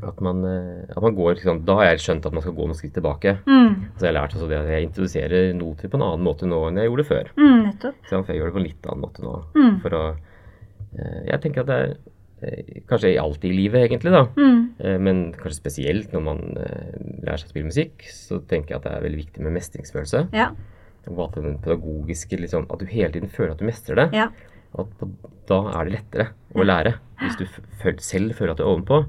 at 0.03 0.21
man, 0.23 0.41
eh, 0.47 0.87
at 0.89 1.01
man 1.03 1.15
går 1.15 1.37
liksom, 1.37 1.61
Da 1.65 1.77
har 1.79 1.91
jeg 1.91 2.01
skjønt 2.03 2.25
at 2.25 2.33
man 2.35 2.43
skal 2.43 2.55
gå 2.57 2.65
noen 2.67 2.77
skritt 2.77 2.95
tilbake. 2.97 3.37
Mm. 3.45 3.93
Så 3.95 4.05
jeg 4.05 4.09
har 4.11 4.17
lært 4.19 4.35
også 4.35 4.49
det 4.49 4.59
at 4.59 4.71
jeg 4.71 4.89
introduserer 4.89 5.53
noter 5.57 5.91
på 5.91 5.99
en 5.99 6.07
annen 6.07 6.25
måte 6.25 6.49
nå 6.49 6.59
enn 6.67 6.81
jeg 6.81 6.89
gjorde 6.89 7.07
før. 7.11 7.31
Mm. 7.37 7.61
Nettopp. 7.69 8.01
Så 8.09 8.19
jeg 8.19 8.41
gjør 8.41 8.51
det 8.51 8.57
på 8.57 8.61
en 8.61 8.67
litt 8.67 8.89
annen 8.89 9.05
måte 9.05 9.25
nå. 9.25 9.37
Mm. 9.55 9.79
For 9.85 9.97
å 9.97 10.03
eh, 10.11 11.21
Jeg 11.31 11.41
tenker 11.45 11.63
at 11.63 11.71
det 11.71 11.79
er 11.83 11.95
eh, 12.41 12.71
kanskje 12.89 13.15
alltid 13.21 13.51
i 13.51 13.59
livet, 13.61 13.87
egentlig, 13.87 14.15
da. 14.15 14.25
Mm. 14.35 14.61
Men 15.05 15.19
kanskje 15.37 15.61
spesielt 15.61 16.11
når 16.11 16.23
man 16.25 16.41
lærer 16.51 17.39
seg 17.39 17.47
å 17.47 17.53
spille 17.53 17.69
musikk, 17.69 18.03
så 18.11 18.41
tenker 18.43 18.75
jeg 18.75 18.81
at 18.81 18.89
det 18.89 18.95
er 18.97 19.05
veldig 19.05 19.21
viktig 19.21 19.45
med 19.45 19.55
mestringsfølelse. 19.55 20.25
Ja. 20.35 20.49
Og 21.05 21.21
at 21.29 21.37
den 21.37 21.59
pedagogiske 21.61 22.39
liksom, 22.41 22.65
At 22.73 22.81
du 22.81 22.89
hele 22.89 23.13
tiden 23.13 23.29
føler 23.29 23.53
at 23.53 23.61
du 23.61 23.67
mestrer 23.69 23.99
det. 24.01 24.07
Ja. 24.17 24.29
Og 24.75 24.91
da 25.47 25.59
er 25.77 25.87
det 25.87 25.95
lettere 25.99 26.27
å 26.55 26.65
lære. 26.65 26.97
Hvis 27.21 27.37
du 27.39 27.45
selv 28.03 28.35
føler 28.35 28.53
at 28.53 28.59
du 28.59 28.65
er 28.65 28.71
ovenpå. 28.73 29.01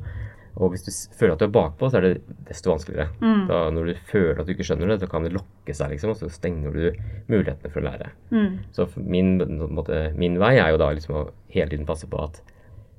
Og 0.56 0.70
hvis 0.72 0.84
du 0.86 0.90
føler 1.18 1.34
at 1.34 1.42
du 1.42 1.44
er 1.44 1.52
bakpå, 1.52 1.90
så 1.92 1.98
er 1.98 2.06
det 2.06 2.12
desto 2.48 2.70
vanskeligere. 2.72 3.10
Mm. 3.20 3.42
Da 3.50 3.58
Når 3.76 3.90
du 3.90 3.94
føler 4.08 4.40
at 4.40 4.46
du 4.48 4.52
ikke 4.54 4.64
skjønner 4.64 4.88
det, 4.88 5.00
så 5.02 5.08
kan 5.10 5.22
det 5.26 5.34
lokke 5.34 5.74
seg, 5.76 5.90
liksom, 5.92 6.14
og 6.14 6.16
så 6.16 6.30
stenger 6.32 6.72
du 6.72 6.86
mulighetene 7.28 7.70
for 7.72 7.82
å 7.82 7.90
lære. 7.90 8.08
Mm. 8.32 8.54
Så 8.72 8.86
min, 8.96 9.34
måte, 9.76 9.98
min 10.16 10.38
vei 10.40 10.54
er 10.56 10.70
jo 10.72 10.78
da 10.80 10.88
liksom 10.96 11.14
å 11.14 11.26
hele 11.52 11.68
tiden 11.74 11.84
passe 11.88 12.08
på 12.08 12.22
at 12.24 12.40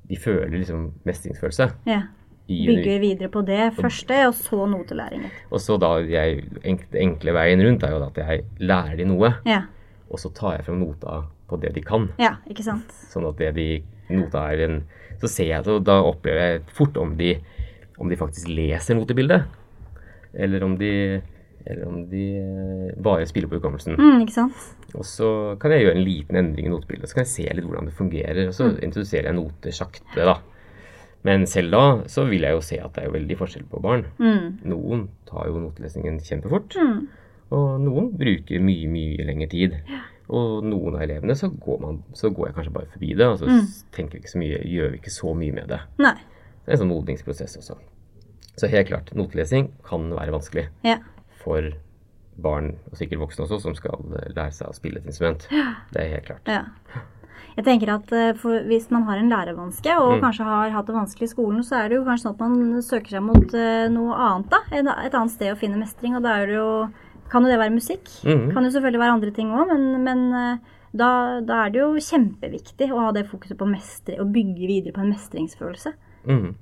de 0.08 0.16
føler 0.16 0.54
liksom 0.60 0.92
mestringsfølelse. 1.08 1.72
ja. 1.90 2.02
Bygge 2.48 2.94
videre 3.02 3.28
på 3.28 3.42
det 3.44 3.74
første, 3.76 4.22
og 4.24 4.32
så 4.32 4.64
notelæring. 4.72 5.26
etterpå. 5.26 5.52
Og 5.52 5.60
så 5.60 5.74
da 5.76 5.90
jeg, 6.00 6.46
enk, 6.64 6.86
Den 6.94 7.02
enkle 7.02 7.34
veien 7.36 7.60
rundt 7.60 7.82
er 7.84 7.90
jo 7.92 7.98
da 8.00 8.06
at 8.06 8.16
jeg 8.22 8.44
lærer 8.64 8.96
de 8.96 9.04
noe, 9.04 9.34
Ja. 9.44 9.58
og 10.10 10.16
så 10.18 10.30
tar 10.32 10.56
jeg 10.56 10.64
frem 10.64 10.78
nota 10.80 11.26
på 11.46 11.60
det 11.60 11.74
de 11.74 11.82
kan. 11.82 12.08
ja, 12.18 12.36
ikke 12.48 12.64
sant. 12.64 12.88
Sånn 13.12 13.28
at 13.28 13.36
det 13.36 13.54
de 13.54 13.82
nota 14.10 14.46
er 14.52 14.64
en 14.68 14.82
Så 15.18 15.26
ser 15.28 15.48
jeg 15.50 15.64
det, 15.64 15.72
og 15.74 15.82
da 15.84 15.96
opplever 16.06 16.38
jeg 16.52 16.60
fort 16.76 16.96
om 16.96 17.16
de, 17.18 17.32
om 17.98 18.08
de 18.08 18.16
faktisk 18.16 18.46
leser 18.48 18.94
notebildet. 18.94 19.48
Eller 20.34 20.62
om 20.62 20.76
de 20.78 21.20
eller 21.68 21.84
om 21.88 21.96
de 22.08 22.20
eh, 22.38 22.92
bare 23.02 23.26
spiller 23.26 23.48
på 23.50 23.58
hukommelsen. 23.58 23.96
Mm, 23.98 24.22
ikke 24.22 24.32
sant. 24.32 24.54
Og 24.94 25.02
så 25.04 25.56
kan 25.60 25.70
jeg 25.74 25.82
gjøre 25.84 25.96
en 25.98 26.04
liten 26.06 26.36
endring 26.38 26.66
i 26.66 26.70
notebildet. 26.70 27.10
Så 27.10 27.14
kan 27.18 27.24
jeg 27.26 27.32
se 27.34 27.42
litt 27.58 27.66
hvordan 27.66 27.90
det 27.90 27.96
fungerer. 27.98 28.46
Og 28.48 28.54
så 28.56 28.68
Mm. 28.70 28.78
introduserer 28.86 29.24
jeg 29.28 29.34
noter 29.36 29.70
sakte, 29.74 30.14
da. 30.24 30.38
Men 31.24 31.44
selv 31.46 31.70
da 31.74 31.82
så 32.06 32.24
vil 32.30 32.40
jeg 32.46 32.52
jo 32.54 32.60
se 32.62 32.78
at 32.78 32.94
det 32.94 33.02
er 33.02 33.06
jo 33.10 33.16
veldig 33.18 33.36
forskjell 33.36 33.66
på 33.68 33.82
barn. 33.82 34.06
Mm. 34.18 34.58
Noen 34.70 35.08
tar 35.26 35.46
jo 35.50 35.58
notelesningen 35.60 36.20
kjempefort. 36.22 36.78
Mm. 36.78 37.08
Og 37.50 37.80
noen 37.80 38.12
bruker 38.16 38.60
mye, 38.62 38.86
mye 38.88 39.26
lengre 39.26 39.50
tid. 39.50 39.76
Og 40.28 40.64
noen 40.64 40.94
av 40.94 41.00
elevene 41.02 41.32
så 41.36 41.48
går, 41.48 41.80
man, 41.80 42.02
så 42.12 42.28
går 42.34 42.46
jeg 42.50 42.54
kanskje 42.58 42.72
bare 42.74 42.90
forbi 42.92 43.14
det, 43.16 43.26
og 43.26 43.38
så 43.38 43.46
Mm. 43.48 43.66
tenker 43.92 44.12
vi 44.12 44.18
ikke 44.20 44.32
så 44.34 44.38
mye, 44.38 44.58
gjør 44.64 44.90
vi 44.92 44.98
ikke 44.98 45.14
så 45.14 45.34
mye 45.36 45.54
med 45.54 45.68
det. 45.68 45.80
Nei. 45.98 46.14
Det 46.14 46.68
er 46.68 46.72
en 46.72 46.78
sånn 46.82 46.92
modningsprosess 46.92 47.56
også. 47.56 47.76
Så 48.58 48.68
helt 48.68 48.88
klart, 48.88 49.14
notelesing 49.14 49.70
kan 49.88 50.10
være 50.10 50.32
vanskelig 50.34 50.68
Ja. 50.84 50.98
for 51.42 51.72
barn, 52.40 52.76
og 52.92 52.98
sikkert 52.98 53.18
voksne 53.20 53.46
også, 53.48 53.60
som 53.60 53.74
skal 53.74 53.98
eh, 54.14 54.32
lære 54.34 54.52
seg 54.52 54.68
å 54.68 54.74
spille 54.74 54.98
et 54.98 55.06
instrument. 55.06 55.46
Det 55.92 56.02
er 56.02 56.08
helt 56.14 56.26
klart. 56.26 56.46
Ja. 56.46 56.64
Jeg 57.56 57.64
tenker 57.64 57.88
at 57.90 58.12
eh, 58.12 58.32
for 58.38 58.60
Hvis 58.68 58.90
man 58.90 59.02
har 59.04 59.16
en 59.18 59.30
lærevanske, 59.30 59.90
og 59.98 60.18
Mm. 60.18 60.20
kanskje 60.22 60.44
har 60.44 60.70
hatt 60.70 60.86
det 60.86 60.94
vanskelig 60.94 61.22
i 61.22 61.34
skolen, 61.34 61.60
så 61.64 61.76
er 61.84 61.88
det 61.88 61.96
jo 61.98 62.04
kanskje 62.04 62.22
sånn 62.28 62.34
at 62.34 62.38
man 62.40 62.82
søker 62.82 63.08
seg 63.08 63.22
mot 63.22 63.54
eh, 63.54 63.88
noe 63.88 64.14
annet. 64.14 64.50
da, 64.50 64.58
Et 64.70 65.12
annet 65.14 65.30
sted 65.30 65.52
å 65.54 65.58
finne 65.58 65.76
mestring. 65.78 66.14
Og 66.16 66.22
da 66.22 66.36
er 66.42 66.46
det 66.46 66.54
jo 66.54 66.88
Kan 67.30 67.44
jo 67.44 67.50
det 67.52 67.58
være 67.60 67.74
musikk? 67.74 68.08
Mhm. 68.24 68.50
Kan 68.54 68.64
jo 68.64 68.70
selvfølgelig 68.74 69.00
være 69.02 69.16
andre 69.18 69.30
ting 69.36 69.50
òg, 69.52 69.68
men, 69.72 70.04
men 70.04 70.22
eh, 70.32 70.58
da, 70.96 71.08
da 71.44 71.64
er 71.66 71.72
det 71.74 71.82
jo 71.82 71.90
kjempeviktig 72.00 72.88
å 72.92 73.02
ha 73.04 73.12
det 73.12 73.26
fokuset 73.28 73.58
på 73.60 73.68
mestre, 73.68 74.16
og 74.22 74.32
bygge 74.32 74.66
videre 74.70 74.94
på 74.96 75.02
en 75.04 75.12
mestringsfølelse. 75.12 75.92
Mm. 76.28 76.54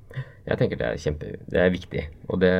Jeg 0.46 0.58
tenker 0.60 0.78
det 0.78 0.86
er 0.88 1.00
kjempe, 1.02 1.32
det 1.50 1.60
er 1.62 1.72
viktig. 1.74 2.02
Og 2.28 2.40
det, 2.42 2.52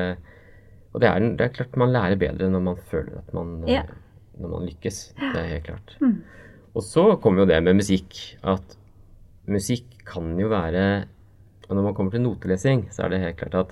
og 0.95 1.03
det 1.03 1.11
er, 1.11 1.27
det 1.39 1.45
er, 1.49 1.53
klart 1.55 1.77
man 1.79 1.93
lærer 1.95 2.19
bedre 2.19 2.49
når 2.51 2.65
man 2.71 2.81
føler 2.91 3.19
at 3.21 3.35
man, 3.37 3.59
Ja. 3.69 3.83
når 4.39 4.55
man 4.55 4.67
lykkes. 4.67 5.03
Det 5.19 5.37
er 5.43 5.51
helt 5.55 5.67
klart. 5.69 5.97
Mm. 6.01 6.23
Og 6.77 6.83
så 6.83 7.05
kommer 7.23 7.43
jo 7.45 7.51
det 7.51 7.63
med 7.65 7.79
musikk, 7.79 8.39
at 8.45 8.77
musikk 9.49 9.85
kan 10.07 10.35
jo 10.39 10.49
være 10.53 11.07
Og 11.69 11.75
når 11.75 11.83
man 11.83 11.95
kommer 11.95 12.13
til 12.15 12.23
notelesing, 12.23 12.85
så 12.95 13.03
er 13.03 13.09
det 13.11 13.19
helt 13.25 13.37
klart 13.41 13.55
at 13.59 13.71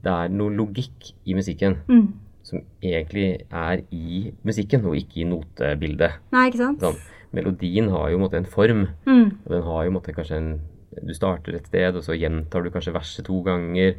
det 0.00 0.12
er 0.12 0.30
noe 0.32 0.48
logikk 0.54 1.10
i 1.28 1.34
musikken 1.36 1.74
Mm. 1.88 2.06
Som 2.48 2.62
egentlig 2.82 3.28
er 3.52 3.82
i 3.94 4.32
musikken, 4.48 4.84
og 4.88 4.96
ikke 4.98 5.22
i 5.22 5.28
notebildet. 5.28 6.18
Nei, 6.34 6.46
ikke 6.50 6.62
sant? 6.62 6.80
Sånn, 6.84 6.96
melodien 7.36 7.90
har 7.92 8.08
jo 8.10 8.16
en 8.18 8.24
måte 8.24 8.40
en 8.40 8.48
form, 8.48 8.86
Mm. 9.06 9.26
og 9.44 9.52
den 9.52 9.62
har 9.68 9.84
jo 9.84 9.90
en 9.92 9.98
måte 10.00 10.14
kanskje 10.16 10.36
en 10.42 10.50
Du 10.98 11.12
starter 11.14 11.54
et 11.54 11.66
sted, 11.68 11.94
og 11.94 12.02
så 12.02 12.16
gjentar 12.18 12.64
du 12.64 12.70
kanskje 12.74 12.90
verset 12.94 13.24
to 13.28 13.36
ganger, 13.46 13.94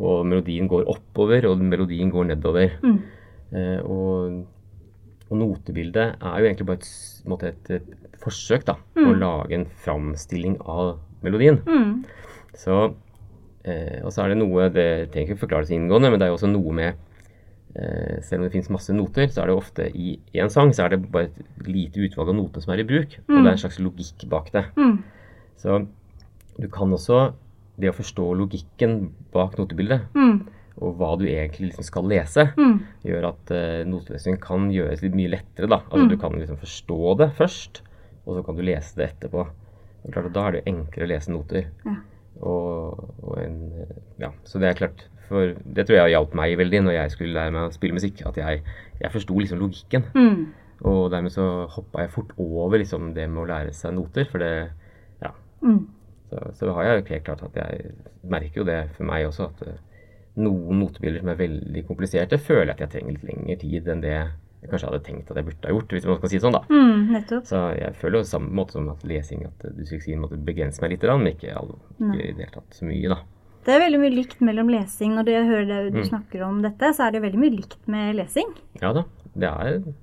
og 0.00 0.24
melodien 0.26 0.66
går 0.66 0.88
oppover, 0.90 1.44
og 1.46 1.60
melodien 1.60 2.10
går 2.10 2.24
nedover. 2.32 2.72
Mm. 2.82 2.96
Eh, 3.52 3.80
og, 3.84 4.40
og 5.30 5.38
notebildet 5.38 6.16
er 6.18 6.40
jo 6.40 6.48
egentlig 6.48 6.66
bare 6.66 6.80
et, 6.80 7.22
måte 7.30 7.52
et, 7.52 7.70
et 7.76 8.18
forsøk 8.24 8.64
da, 8.66 8.74
på 8.96 9.04
å 9.12 9.14
lage 9.20 9.54
en 9.54 9.66
framstilling 9.84 10.56
av 10.64 10.96
melodien. 11.22 11.60
Mm. 11.68 12.02
Så, 12.58 12.80
eh, 13.62 14.00
og 14.02 14.10
så 14.10 14.24
er 14.24 14.32
det 14.32 14.38
noe 14.40 14.66
Det 14.72 14.88
trenger 15.12 15.36
ikke 15.36 15.44
forklares 15.46 15.70
inngående, 15.70 16.10
men 16.10 16.18
det 16.18 16.26
er 16.26 16.32
jo 16.32 16.40
også 16.40 16.50
noe 16.50 16.74
med 16.74 16.94
Selv 17.74 18.42
om 18.42 18.44
det 18.44 18.52
finnes 18.52 18.68
masse 18.70 18.92
noter, 18.92 19.30
så 19.32 19.42
er 19.42 19.46
det 19.48 19.56
ofte 19.56 19.86
i 19.96 20.18
én 20.36 20.50
sang 20.52 20.72
så 20.76 20.84
er 20.84 20.90
det 20.92 21.10
bare 21.10 21.30
et 21.30 21.66
lite 21.66 22.02
utvalg 22.04 22.28
av 22.28 22.36
noter 22.36 22.60
som 22.60 22.74
er 22.74 22.82
i 22.82 22.84
bruk. 22.84 23.14
Og 23.28 23.38
det 23.38 23.46
er 23.48 23.54
en 23.54 23.62
slags 23.62 23.78
logikk 23.80 24.26
bak 24.28 24.50
det. 24.52 24.66
Mm. 24.76 24.98
Så 25.56 25.86
du 26.60 26.68
kan 26.68 26.92
også 26.92 27.32
Det 27.80 27.88
å 27.88 27.94
forstå 27.96 28.26
logikken 28.36 29.10
bak 29.32 29.54
notebildet, 29.56 30.02
Mm. 30.14 30.42
og 30.82 30.98
hva 30.98 31.16
du 31.18 31.24
egentlig 31.24 31.70
liksom 31.72 31.84
skal 31.84 32.04
lese, 32.04 32.52
Mm. 32.58 32.82
gjør 33.02 33.28
at 33.30 33.50
uh, 33.50 33.84
notelesing 33.88 34.36
kan 34.38 34.68
gjøres 34.70 35.00
litt 35.02 35.14
mye 35.14 35.30
lettere. 35.30 35.66
da. 35.66 35.80
Altså 35.90 36.08
Du 36.10 36.16
kan 36.18 36.32
liksom 36.32 36.58
forstå 36.60 37.16
det 37.18 37.30
først, 37.32 37.80
og 38.26 38.36
så 38.36 38.44
kan 38.44 38.56
du 38.56 38.62
lese 38.62 38.94
det 38.96 39.08
etterpå. 39.14 39.48
Og 40.04 40.12
klart 40.12 40.32
Da 40.34 40.46
er 40.48 40.52
det 40.52 40.64
enklere 40.66 41.06
å 41.06 41.08
lese 41.08 41.28
noter. 41.32 41.64
Ja. 41.86 41.96
Og, 42.42 43.14
og 43.22 43.38
en, 43.38 43.72
eh, 43.80 43.96
ja, 44.20 44.30
Så 44.44 44.60
det 44.60 44.68
er 44.68 44.86
klart 44.86 45.04
for 45.32 45.54
Det 45.78 45.86
tror 45.88 45.98
jeg 45.98 46.14
hjalp 46.14 46.34
meg 46.38 46.56
veldig 46.60 46.82
når 46.86 46.96
jeg 46.98 47.14
skulle 47.14 47.36
lære 47.36 47.54
meg 47.54 47.68
å 47.68 47.74
spille 47.74 47.96
musikk. 47.96 48.22
At 48.28 48.38
jeg, 48.40 48.62
jeg 49.00 49.14
forsto 49.14 49.38
liksom 49.38 49.62
logikken. 49.62 50.06
Mm. 50.14 50.44
Og 50.90 51.02
dermed 51.12 51.34
så 51.34 51.48
hoppa 51.70 52.04
jeg 52.04 52.14
fort 52.14 52.32
over 52.42 52.80
liksom 52.82 53.12
det 53.16 53.28
med 53.30 53.44
å 53.44 53.48
lære 53.50 53.74
seg 53.76 53.96
noter. 53.96 54.28
For 54.30 54.42
det 54.42 54.52
Ja. 55.22 55.34
Mm. 55.62 55.86
Så, 56.32 56.44
så 56.58 56.74
har 56.76 56.86
jeg 56.88 57.08
helt 57.10 57.26
klart 57.26 57.42
at 57.44 57.56
jeg 57.60 57.96
merker 58.24 58.62
jo 58.62 58.68
det 58.68 58.78
for 58.96 59.04
meg 59.04 59.26
også, 59.28 59.50
at 59.52 59.66
eh, 59.68 59.80
noen 60.40 60.78
notebilder 60.80 61.20
som 61.20 61.28
er 61.28 61.42
veldig 61.42 61.82
kompliserte, 61.84 62.38
føler 62.40 62.70
jeg 62.70 62.76
at 62.78 62.86
jeg 62.86 62.92
trenger 62.94 63.18
litt 63.18 63.26
lengre 63.28 63.56
tid 63.60 63.90
enn 63.92 64.00
det 64.00 64.14
jeg 64.62 64.70
kanskje 64.70 64.88
hadde 64.88 65.02
tenkt 65.02 65.30
at 65.32 65.38
jeg 65.40 65.46
burde 65.48 65.66
ha 65.66 65.74
gjort, 65.74 65.92
hvis 65.92 66.04
man 66.06 66.18
kan 66.22 66.30
si 66.30 66.38
det 66.38 66.44
sånn, 66.44 66.54
da. 66.54 66.62
Mm. 66.70 67.40
Så 67.50 67.60
jeg 67.74 67.96
føler 67.98 68.20
jo 68.20 68.28
samme 68.30 68.52
måte 68.54 68.76
som 68.76 68.86
at 68.92 69.02
lesing, 69.10 69.42
at 69.48 69.64
dysleksien 69.74 70.22
måtte 70.22 70.38
begrense 70.38 70.82
meg 70.84 70.94
litt, 70.94 71.06
men 71.10 71.32
ikke, 71.32 71.56
ikke 71.98 72.12
i 72.14 72.28
det 72.28 72.44
hele 72.44 72.52
tatt 72.54 72.78
så 72.78 72.86
mye, 72.86 73.10
da. 73.10 73.18
Det 73.64 73.74
er 73.76 73.80
veldig 73.84 73.98
mye 74.02 74.14
likt 74.16 74.40
mellom 74.42 74.68
lesing. 74.72 75.12
Når 75.14 75.28
jeg 75.30 75.46
hører 75.46 75.66
det, 75.68 75.92
du 75.94 75.98
Mm. 76.00 76.08
snakker 76.08 76.42
om 76.46 76.62
dette, 76.62 76.88
så 76.94 77.06
er 77.06 77.10
det 77.12 77.22
veldig 77.22 77.38
mye 77.38 77.56
likt 77.56 77.86
med 77.88 78.16
lesing. 78.16 78.48
Ja 78.82 78.92
da, 78.92 79.04
det 79.34 79.48
er 79.48 79.78
det. 79.78 79.94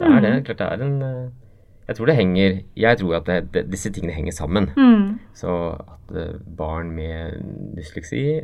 Er 0.00 0.20
det. 0.20 0.44
Klart 0.44 0.58
det 0.58 0.66
er 0.66 0.82
en 0.86 1.02
eh, 1.02 1.28
Jeg 1.88 1.96
tror 1.96 2.06
det 2.06 2.14
henger 2.16 2.62
Jeg 2.76 2.98
tror 2.98 3.16
at 3.16 3.24
det, 3.26 3.52
det, 3.52 3.70
disse 3.70 3.90
tingene 3.92 4.12
henger 4.14 4.32
sammen. 4.32 4.68
Mm. 4.76 5.18
Så 5.34 5.74
at 5.80 6.14
eh, 6.16 6.38
barn 6.56 6.92
med 6.94 7.40
dysleksi 7.76 8.42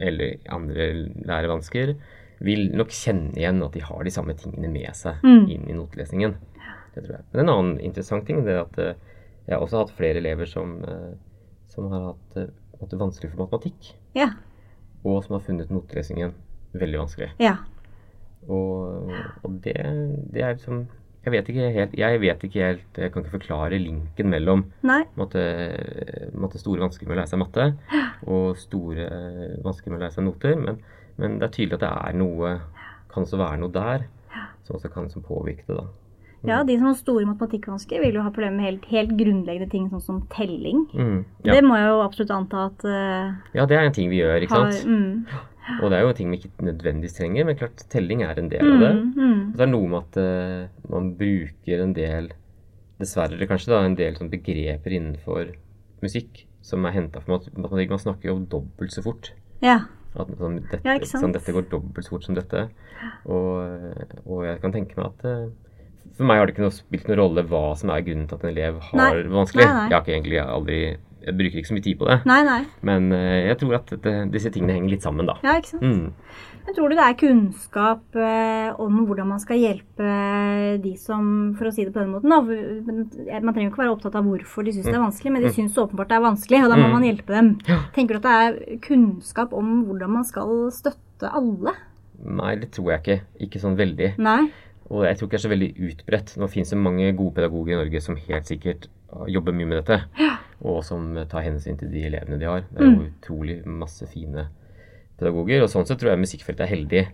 eller 0.00 0.36
andre 0.48 0.86
lærevansker 1.28 1.94
vil 2.40 2.70
nok 2.74 2.88
kjenne 2.88 3.36
igjen 3.36 3.62
at 3.62 3.72
de 3.76 3.80
har 3.80 4.02
de 4.04 4.10
samme 4.10 4.34
tingene 4.34 4.68
med 4.72 4.94
seg 4.96 5.14
Mm. 5.22 5.46
inn 5.50 5.68
i 5.68 5.72
notelesningen. 5.76 6.34
Det 6.94 7.04
tror 7.04 7.16
jeg. 7.18 7.24
Men 7.32 7.40
en 7.44 7.48
annen 7.54 7.80
interessant 7.80 8.26
ting 8.26 8.42
det 8.44 8.54
er 8.56 8.60
at 8.64 8.78
eh, 8.78 8.94
jeg 9.46 9.54
har 9.56 9.62
også 9.66 9.78
hatt 9.84 9.90
flere 9.96 10.16
elever 10.18 10.46
som, 10.46 10.80
som 11.68 11.88
har 11.90 12.12
hatt 12.14 12.50
måte 12.82 12.98
vanskelig 13.00 13.30
for 13.32 13.44
matematikk, 13.46 13.92
Ja. 14.18 14.30
og 15.04 15.22
som 15.24 15.36
har 15.38 15.44
funnet 15.46 15.70
notelesingen 15.72 16.34
veldig 16.74 16.98
vanskelig. 17.02 17.30
Ja. 17.42 17.56
Og, 18.48 19.12
og 19.46 19.60
det, 19.62 19.76
det 20.34 20.42
er 20.42 20.56
liksom 20.56 20.88
jeg 21.22 21.30
vet, 21.36 21.48
ikke 21.52 21.66
helt, 21.70 21.92
jeg 21.94 22.18
vet 22.18 22.40
ikke 22.48 22.62
helt 22.66 22.98
Jeg 22.98 23.12
kan 23.14 23.22
ikke 23.22 23.36
forklare 23.36 23.78
linken 23.78 24.26
mellom 24.32 24.64
på 24.82 25.12
en 25.14 25.20
måte, 25.20 25.42
måte 26.34 26.58
store 26.58 26.82
vansker 26.82 27.06
med 27.06 27.14
å 27.14 27.20
lære 27.20 27.30
seg 27.30 27.38
matte 27.38 27.66
og 28.26 28.56
store 28.58 29.06
vansker 29.62 29.92
med 29.92 30.00
å 30.00 30.02
lære 30.02 30.16
seg 30.16 30.26
noter. 30.26 30.56
Men, 30.58 30.80
men 31.22 31.36
det 31.38 31.46
er 31.46 31.54
tydelig 31.54 31.78
at 31.78 31.84
det 31.84 31.92
er 31.92 32.18
noe 32.18 32.50
Kan 33.12 33.22
også 33.26 33.38
være 33.38 33.60
noe 33.62 33.70
der 33.74 34.08
som 34.66 34.76
også 34.80 34.90
kan 34.94 35.06
påvirke 35.22 35.62
det. 35.68 35.76
da. 35.78 35.86
Ja, 36.44 36.62
de 36.66 36.74
som 36.78 36.88
har 36.88 36.94
store 36.98 37.24
matematikkvansker, 37.28 38.00
vil 38.02 38.14
jo 38.18 38.22
ha 38.24 38.30
problemer 38.34 38.56
med 38.58 38.66
helt, 38.66 38.84
helt 38.90 39.12
grunnleggende 39.18 39.70
ting, 39.70 39.84
sånn 39.92 40.02
som 40.02 40.20
telling. 40.32 40.84
Mm, 40.92 41.24
ja. 41.46 41.54
Det 41.54 41.62
må 41.64 41.76
jeg 41.78 41.86
jo 41.92 42.00
absolutt 42.02 42.32
anta 42.34 42.64
at 42.70 42.84
uh, 42.84 43.32
ja, 43.54 43.66
det 43.70 43.76
er 43.78 43.86
en 43.86 43.94
ting 43.94 44.10
vi 44.10 44.18
gjør, 44.22 44.42
ikke 44.42 44.58
har 44.58 44.72
sant? 44.72 44.90
mm, 44.90 45.78
Og 45.82 45.90
det 45.92 45.98
er 46.00 46.02
jo 46.02 46.12
ting 46.18 46.30
vi 46.34 46.40
ikke 46.40 46.66
nødvendigvis 46.66 47.14
trenger, 47.20 47.46
men 47.46 47.56
klart 47.60 47.84
telling 47.94 48.24
er 48.26 48.38
en 48.42 48.48
del 48.50 48.66
av 48.72 48.80
det. 48.82 48.92
mm, 48.98 49.12
mm, 49.14 49.40
Og 49.52 49.56
så 49.56 49.62
er 49.62 49.66
det 49.66 49.72
noe 49.76 49.88
med 49.94 50.00
at 50.02 50.18
uh, 50.18 50.90
man 50.90 51.12
bruker 51.22 51.84
en 51.86 51.94
del, 51.94 52.32
dessverre 52.98 53.46
kanskje, 53.50 53.70
da, 53.72 53.84
en 53.86 53.94
del 53.98 54.18
sånn 54.18 54.30
begreper 54.32 54.98
innenfor 54.98 55.54
musikk 56.02 56.44
som 56.62 56.84
er 56.86 56.94
henta 56.98 57.22
fra 57.22 57.36
mat- 57.38 57.50
matematikk. 57.54 57.90
Man 57.94 58.02
snakker 58.02 58.30
jo 58.32 58.38
dobbelt 58.50 58.90
så 58.94 59.02
fort. 59.06 59.30
Ja. 59.62 59.84
At 60.18 60.28
sånn, 60.38 60.58
dette, 60.66 60.82
Ja, 60.84 60.98
sånn, 61.08 61.32
dette 61.32 61.54
går 61.54 61.70
dobbelt 61.70 62.04
så 62.06 62.16
fort 62.16 62.26
som 62.26 62.34
dette. 62.36 62.66
Og, 63.26 63.94
og 64.26 64.42
jeg 64.46 64.60
kan 64.62 64.74
tenke 64.74 64.98
meg 64.98 65.06
at 65.08 65.24
eh, 65.30 65.46
for 66.16 66.24
meg 66.28 66.38
har 66.42 66.46
det 66.46 66.54
ikke 66.56 66.66
noe, 66.66 66.74
spilt 66.76 67.08
noen 67.08 67.18
rolle 67.22 67.42
hva 67.48 67.62
som 67.78 67.90
er 67.94 68.02
grunnen 68.06 68.28
til 68.28 68.36
at 68.38 68.44
en 68.44 68.50
elev 68.52 68.80
har 68.90 68.98
Nei. 69.00 69.10
det 69.22 69.30
vanskelig. 69.32 69.64
Nei, 69.66 69.72
nei. 69.78 69.88
Jeg 69.88 69.96
har 69.96 70.04
ikke 70.06 70.16
egentlig 70.18 70.40
aldri 70.44 70.78
Jeg 71.22 71.36
bruker 71.38 71.58
ikke 71.60 71.68
så 71.70 71.74
mye 71.76 71.84
tid 71.86 71.98
på 72.00 72.06
det. 72.08 72.16
Nei, 72.26 72.40
nei. 72.42 72.60
Men 72.82 73.12
eh, 73.14 73.46
jeg 73.46 73.58
tror 73.60 73.76
at 73.78 73.92
det, 74.02 74.14
disse 74.34 74.50
tingene 74.50 74.74
henger 74.74 74.90
litt 74.90 75.04
sammen, 75.06 75.28
da. 75.30 75.36
Ja, 75.46 75.52
ikke 75.60 75.70
sant. 75.76 75.82
Mm. 75.86 76.48
Men 76.66 76.74
tror 76.74 76.90
du 76.90 76.94
det 76.98 77.04
er 77.04 77.14
kunnskap 77.18 78.16
eh, 78.18 78.72
om 78.82 78.98
hvordan 79.06 79.28
man 79.30 79.38
skal 79.42 79.58
hjelpe 79.62 80.08
de 80.82 80.92
som, 80.98 81.54
for 81.58 81.70
å 81.70 81.72
si 81.74 81.84
det 81.86 81.92
på 81.94 82.02
den 82.02 82.10
måten 82.14 82.30
da, 82.30 82.40
Man 82.42 83.54
trenger 83.54 83.68
jo 83.68 83.70
ikke 83.72 83.82
være 83.84 83.94
opptatt 83.94 84.18
av 84.18 84.26
hvorfor 84.26 84.66
de 84.66 84.74
syns 84.74 84.86
det 84.90 84.94
er 84.94 85.02
vanskelig, 85.04 85.32
men 85.34 85.46
de 85.46 85.52
syns 85.54 85.78
åpenbart 85.82 86.10
det 86.10 86.18
er 86.18 86.26
vanskelig, 86.26 86.60
og 86.64 86.70
da 86.74 86.76
må 86.82 86.86
Mm. 86.90 86.92
man 86.96 87.06
hjelpe 87.06 87.34
dem. 87.38 87.48
Tenker 87.94 88.18
du 88.18 88.20
at 88.20 88.26
det 88.26 88.34
er 88.34 88.78
kunnskap 88.82 89.54
om 89.54 89.72
hvordan 89.86 90.10
man 90.18 90.24
skal 90.26 90.70
støtte 90.74 91.30
alle? 91.30 91.74
Nei, 92.22 92.56
det 92.58 92.70
tror 92.74 92.92
jeg 92.92 93.02
ikke. 93.02 93.18
Ikke 93.46 93.62
sånn 93.62 93.78
veldig. 93.78 94.12
Nei? 94.22 94.50
Og 94.90 95.04
jeg 95.06 95.18
tror 95.18 95.28
ikke 95.28 95.36
det 95.36 95.40
er 95.40 95.44
så 95.44 95.52
veldig 95.52 95.70
utbredt. 95.88 96.32
Nå 96.40 96.48
finnes 96.50 96.72
det 96.72 96.80
mange 96.80 97.12
gode 97.18 97.36
pedagoger 97.36 97.74
i 97.74 97.78
Norge 97.80 98.02
som 98.04 98.18
helt 98.18 98.48
sikkert 98.50 98.88
uh, 99.12 99.26
jobber 99.30 99.54
mye 99.56 99.70
med 99.70 99.82
dette, 99.82 100.28
og 100.60 100.82
som 100.86 101.12
uh, 101.16 101.24
tar 101.30 101.46
hensyn 101.46 101.78
til 101.80 101.92
de 101.92 102.04
elevene 102.08 102.40
de 102.40 102.48
har. 102.50 102.66
Det 102.68 102.82
er 102.82 102.90
jo 102.90 103.06
utrolig 103.06 103.60
masse 103.68 104.08
fine 104.10 104.48
pedagoger. 105.20 105.64
Og 105.64 105.70
sånn 105.72 105.88
sett 105.88 106.02
tror 106.02 106.12
jeg 106.12 106.24
musikkfeltet 106.24 106.66
er 106.66 106.72
heldig, 106.74 107.04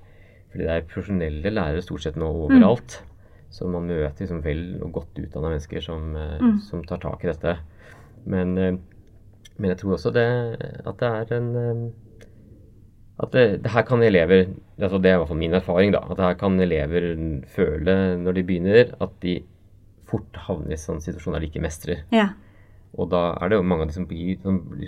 fordi 0.52 0.64
det 0.64 0.74
er 0.74 0.88
profesjonelle 0.88 1.54
lærere 1.54 1.84
stort 1.84 2.06
sett 2.06 2.18
nå 2.18 2.30
overalt. 2.46 3.00
Så 3.52 3.68
man 3.70 3.86
møter 3.88 4.24
liksom 4.24 4.42
vel 4.44 4.64
og 4.84 4.92
godt 4.98 5.22
utdanna 5.22 5.54
mennesker 5.54 5.84
som, 5.84 6.10
mm. 6.12 6.58
som 6.66 6.82
tar 6.88 7.00
tak 7.04 7.24
i 7.24 7.30
dette. 7.30 7.56
Men, 8.28 8.58
uh, 8.58 9.54
men 9.58 9.74
jeg 9.74 9.82
tror 9.82 9.96
også 9.98 10.14
det, 10.14 10.28
at 10.58 11.00
det 11.02 11.14
er 11.14 11.38
en 11.38 11.92
at 13.18 13.32
det, 13.34 13.44
det 13.64 13.70
her 13.74 13.82
kan 13.82 14.02
elever 14.04 14.44
altså 14.78 14.98
Det 15.02 15.10
er 15.10 15.16
i 15.16 15.18
hvert 15.18 15.30
fall 15.30 15.40
min 15.40 15.54
erfaring. 15.58 15.92
da, 15.92 16.04
at 16.06 16.16
det 16.16 16.24
her 16.24 16.36
kan 16.38 16.60
elever 16.62 17.06
føle 17.50 17.94
når 18.22 18.36
de 18.36 18.44
begynner, 18.46 18.92
at 19.02 19.16
de 19.24 19.40
fort 20.08 20.38
havner 20.46 20.72
i 20.76 20.78
sånne 20.80 21.02
situasjoner 21.04 21.38
der 21.40 21.46
de 21.46 21.50
ikke 21.50 21.64
mestrer. 21.64 22.04
Ja. 22.14 22.30
Og 22.96 23.10
da 23.12 23.32
er 23.36 23.50
det 23.50 23.58
jo 23.58 23.66
mange 23.66 23.84
av 23.84 23.90
de 23.90 23.96
som, 23.98 24.06
blir, 24.08 24.38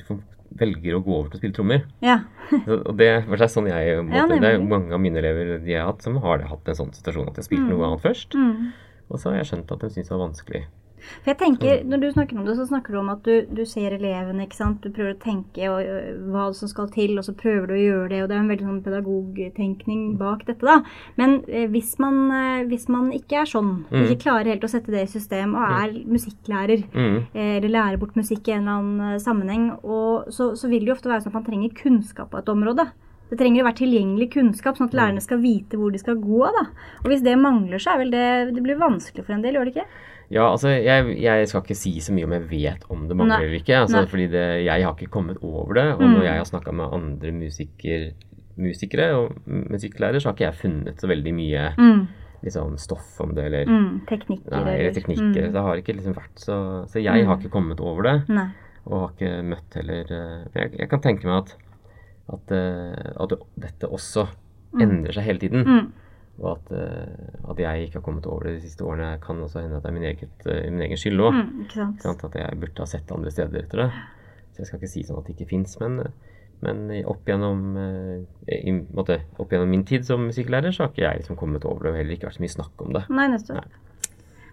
som 0.07 0.23
velger 0.61 0.97
å 0.97 1.03
gå 1.05 1.17
over 1.17 1.31
til 1.31 1.39
å 1.39 1.41
spille 1.43 1.57
trommer. 1.59 1.83
Ja. 2.05 2.21
Og 2.89 2.95
det, 2.99 3.11
for 3.27 3.43
seg 3.43 3.53
sånn 3.53 3.69
jeg 3.71 3.91
Ja, 4.15 4.25
Det 4.31 4.41
er 4.47 4.63
mange 4.63 4.95
av 4.97 5.03
mine 5.03 5.21
elever 5.21 5.59
de 5.59 5.75
jeg 5.75 5.83
har 5.83 5.91
hatt, 5.93 6.07
som 6.07 6.19
har 6.25 6.47
hatt 6.49 6.71
en 6.71 6.79
sånn 6.79 6.95
situasjon 6.97 7.29
at 7.29 7.37
de 7.37 7.43
har 7.43 7.49
spilt 7.51 7.67
noe 7.69 7.91
annet 7.91 8.07
først. 8.07 8.39
Mm. 8.39 8.71
Og 9.11 9.19
så 9.19 9.31
har 9.33 9.41
jeg 9.41 9.51
skjønt 9.51 9.75
at 9.75 9.85
de 9.85 9.91
syns 9.91 10.09
det 10.09 10.15
var 10.15 10.25
vanskelig. 10.29 10.63
For 11.25 11.31
jeg 11.33 11.39
tenker, 11.39 11.85
Når 11.85 12.01
du 12.01 12.11
snakker 12.13 12.39
om 12.39 12.45
det, 12.47 12.57
så 12.57 12.67
snakker 12.69 12.93
du 12.93 12.99
om 12.99 13.09
at 13.11 13.23
du, 13.25 13.47
du 13.51 13.65
ser 13.65 13.91
elevene. 13.97 14.43
ikke 14.47 14.57
sant? 14.57 14.81
Du 14.83 14.91
prøver 14.91 15.15
å 15.15 15.21
tenke 15.23 15.69
og, 15.71 15.81
og, 15.81 16.31
hva 16.33 16.55
som 16.55 16.69
skal 16.69 16.89
til, 16.89 17.17
og 17.19 17.25
så 17.25 17.35
prøver 17.35 17.67
du 17.67 17.75
å 17.75 17.81
gjøre 17.85 18.09
det. 18.11 18.23
og 18.23 18.29
Det 18.29 18.37
er 18.37 18.41
en 18.41 18.49
veldig 18.53 18.67
sånn 18.69 18.83
pedagogtenkning 18.85 20.17
bak 20.19 20.45
dette. 20.47 20.61
da. 20.67 20.83
Men 21.17 21.43
eh, 21.49 21.67
hvis, 21.69 21.99
man, 21.99 22.31
eh, 22.33 22.65
hvis 22.71 22.89
man 22.89 23.11
ikke 23.17 23.43
er 23.43 23.47
sånn, 23.51 23.85
Mm. 23.91 24.05
ikke 24.07 24.23
klarer 24.25 24.45
helt 24.53 24.65
å 24.65 24.69
sette 24.71 24.91
det 24.93 25.03
i 25.03 25.11
system, 25.11 25.55
og 25.55 25.63
er 25.63 25.93
musikklærer, 26.07 26.85
Mm. 26.95 27.27
eh, 27.35 27.57
eller 27.59 27.69
lærer 27.69 27.99
bort 27.99 28.15
musikk 28.17 28.49
i 28.49 28.53
en 28.53 28.67
eller 28.69 28.79
annen 28.79 29.15
eh, 29.15 29.19
sammenheng, 29.19 29.71
og 29.85 30.27
så, 30.29 30.53
så 30.57 30.69
vil 30.69 30.81
det 30.81 30.89
jo 30.89 30.95
ofte 30.95 31.09
være 31.11 31.23
sånn 31.23 31.35
at 31.35 31.39
man 31.41 31.45
trenger 31.45 31.75
kunnskap 31.75 32.31
på 32.31 32.39
et 32.39 32.49
område. 32.49 32.91
Det 33.31 33.39
trenger 33.39 33.63
å 33.63 33.67
være 33.71 33.79
tilgjengelig 33.87 34.31
kunnskap, 34.33 34.77
sånn 34.77 34.89
at 34.91 34.95
lærerne 34.99 35.23
skal 35.23 35.39
vite 35.39 35.79
hvor 35.79 35.93
de 35.93 35.99
skal 35.99 36.17
gå. 36.17 36.41
da. 36.51 36.65
Og 37.05 37.11
Hvis 37.11 37.23
det 37.23 37.37
mangler, 37.39 37.79
så 37.79 37.95
er 37.95 37.99
vel 37.99 38.11
det 38.11 38.55
det 38.57 38.63
blir 38.65 38.77
vanskelig 38.79 39.25
for 39.25 39.33
en 39.35 39.43
del, 39.43 39.55
gjør 39.55 39.65
det 39.71 39.75
ikke? 39.77 39.87
Ja, 40.31 40.45
altså, 40.53 40.69
jeg, 40.69 41.17
jeg 41.19 41.49
skal 41.51 41.63
ikke 41.65 41.75
si 41.75 41.91
så 42.01 42.13
mye 42.15 42.25
om 42.29 42.33
jeg 42.37 42.45
vet 42.51 42.85
om 42.95 43.09
det 43.09 43.17
mangler 43.19 43.43
eller 43.49 43.59
ikke. 43.59 43.81
Altså, 43.83 44.05
fordi 44.07 44.29
det, 44.31 44.45
jeg 44.65 44.85
har 44.87 44.95
ikke 44.95 45.11
kommet 45.11 45.39
over 45.43 45.75
det. 45.75 45.87
Og 45.97 46.01
Mm. 46.05 46.13
når 46.15 46.23
jeg 46.29 46.37
har 46.39 46.45
snakka 46.45 46.73
med 46.73 46.93
andre 46.95 47.33
musiker, 47.33 48.13
musikere 48.57 49.09
og 49.17 49.33
musikklærer, 49.47 50.21
så 50.21 50.29
har 50.31 50.35
ikke 50.37 50.45
jeg 50.47 50.55
funnet 50.61 51.01
så 51.03 51.09
veldig 51.11 51.35
mye 51.35 51.75
Mm. 51.79 52.07
liksom, 52.45 52.77
stoff 52.79 53.21
om 53.21 53.35
det, 53.35 53.45
eller, 53.45 53.65
Mm. 53.67 54.01
Teknikker 54.07 54.51
nei, 54.65 54.77
eller 54.79 54.93
teknikker. 54.93 55.47
Mm. 55.49 55.53
Det 55.53 55.63
har 55.63 55.75
ikke 55.77 55.97
liksom 55.97 56.15
vært 56.15 56.37
så 56.37 56.87
Så 56.89 57.03
jeg 57.03 57.27
har 57.27 57.37
ikke 57.37 57.51
kommet 57.51 57.81
over 57.81 58.03
det, 58.03 58.29
Nei. 58.29 58.47
og 58.87 59.01
har 59.01 59.11
ikke 59.19 59.43
møtt 59.45 59.75
heller 59.75 60.05
eh, 60.11 60.45
Jeg, 60.55 60.79
jeg 60.79 60.89
kan 60.89 61.01
tenke 61.01 61.25
meg 61.27 61.43
at, 61.43 61.57
at, 62.33 62.53
eh, 62.53 63.13
at 63.21 63.33
dette 63.59 63.89
også 63.91 64.29
endrer 64.81 65.13
seg 65.13 65.25
hele 65.25 65.39
tiden. 65.41 65.93
Og 66.41 66.55
at, 66.55 66.71
eh, 66.73 67.51
at 67.53 67.61
jeg 67.61 67.87
ikke 67.87 67.99
har 67.99 68.07
kommet 68.07 68.27
over 68.27 68.49
det 68.49 68.57
de 68.57 68.65
siste 68.65 68.85
årene, 68.85 69.19
kan 69.21 69.43
også 69.45 69.61
hende 69.61 69.77
at 69.77 69.85
det 69.85 69.91
er 69.91 69.97
min, 69.97 70.09
eget, 70.09 70.47
eh, 70.47 70.71
min 70.73 70.87
egen 70.87 71.01
skyld 71.01 71.21
òg. 71.21 71.37
Mm. 71.37 71.95
At 72.01 72.41
jeg 72.41 72.61
burde 72.63 72.81
ha 72.81 72.89
sett 72.89 73.13
andre 73.13 73.33
steder 73.35 73.61
etter 73.61 73.85
det. 73.85 73.91
Så 74.51 74.63
jeg 74.63 74.71
skal 74.71 74.81
ikke 74.81 74.93
si 74.95 75.05
sånn 75.05 75.21
at 75.21 75.29
det 75.29 75.37
ikke 75.37 75.51
fins. 75.53 75.77
Men, 75.83 76.01
men 76.65 76.83
opp, 77.05 77.29
gjennom, 77.29 77.61
eh, 77.77 78.57
i, 78.57 78.73
måte, 78.97 79.21
opp 79.37 79.53
gjennom 79.53 79.71
min 79.71 79.85
tid 79.89 80.09
som 80.09 80.25
musikklærer, 80.31 80.73
så 80.73 80.87
har 80.87 80.95
ikke 80.95 81.05
jeg 81.05 81.23
liksom 81.23 81.39
kommet 81.41 81.69
over 81.69 81.85
det, 81.85 81.93
og 81.93 82.01
heller 82.01 82.17
ikke 82.17 82.31
vært 82.31 82.41
så 82.41 82.47
mye 82.47 82.57
snakk 82.57 82.87
om 82.87 82.97
det. 82.97 83.05
Nei, 83.13 83.29
nettopp. 83.35 83.79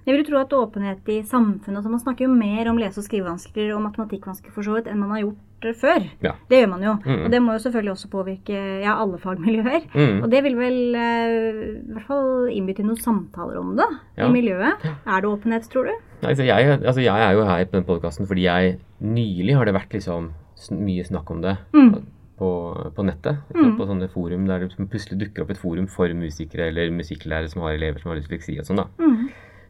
Jeg 0.07 0.15
vil 0.15 0.23
tro 0.29 0.37
at 0.39 0.53
åpenhet 0.55 1.09
i 1.11 1.17
samfunnet 1.27 1.81
altså 1.81 1.89
Man 1.91 1.99
snakker 1.99 2.25
jo 2.27 2.31
mer 2.33 2.69
om 2.71 2.77
lese- 2.79 3.01
og 3.01 3.05
skrivevansker 3.09 3.73
og 3.75 3.81
matematikkvansker 3.89 4.53
for 4.55 4.63
så 4.63 4.77
vidt 4.77 4.87
enn 4.87 5.01
man 5.01 5.11
har 5.11 5.25
gjort 5.25 5.43
før. 5.81 6.03
Ja. 6.23 6.31
Det 6.47 6.61
gjør 6.61 6.69
man 6.69 6.83
jo. 6.85 6.91
Mm. 7.03 7.21
Og 7.25 7.31
det 7.33 7.39
må 7.41 7.55
jo 7.57 7.61
selvfølgelig 7.63 7.91
også 7.95 8.09
påvirke 8.13 8.57
ja, 8.85 8.93
alle 9.01 9.17
fagmiljøer. 9.19 9.87
Mm. 9.97 10.19
Og 10.23 10.29
det 10.31 10.43
vil 10.45 10.55
vel 10.55 10.77
eh, 10.95 11.61
i 11.81 11.93
hvert 11.95 12.07
fall 12.07 12.49
innby 12.53 12.75
til 12.77 12.85
noen 12.87 13.01
samtaler 13.03 13.57
om 13.59 13.71
det 13.75 13.87
Ja. 14.19 14.27
i 14.27 14.31
miljøet. 14.31 14.85
Er 14.85 15.21
det 15.25 15.31
åpenhet, 15.31 15.67
tror 15.73 15.89
du? 15.89 15.95
Altså, 16.23 16.43
jeg, 16.47 16.77
altså, 16.85 17.01
jeg 17.01 17.25
er 17.27 17.33
jo 17.33 17.43
her 17.49 17.65
på 17.65 17.75
den 17.79 17.87
podkasten 17.89 18.27
fordi 18.29 18.45
jeg 18.47 18.77
nylig 19.01 19.57
har 19.57 19.65
det 19.65 19.73
vært 19.75 19.91
liksom 19.97 20.31
mye 20.77 21.03
snakk 21.05 21.29
om 21.35 21.41
det 21.41 21.57
Mm. 21.73 21.91
på, 22.37 22.47
på 22.95 23.03
nettet. 23.05 23.41
Sant? 23.51 23.75
På 23.77 23.85
sånne 23.89 24.07
forum 24.13 24.45
der 24.47 24.59
det 24.63 24.71
plutselig 24.77 25.19
dukker 25.25 25.43
opp 25.43 25.51
et 25.51 25.57
forum 25.61 25.87
for 25.89 26.07
musikere 26.13 26.69
eller 26.69 26.93
musikklærere 26.93 27.49
som 27.49 27.61
har 27.65 27.73
elever 27.75 27.99
som 27.99 28.11
har 28.13 28.21
dysleksi 28.21 28.59
og 28.61 28.65
sånn. 28.69 28.77
da. 28.77 28.87
Mm. 29.01 29.27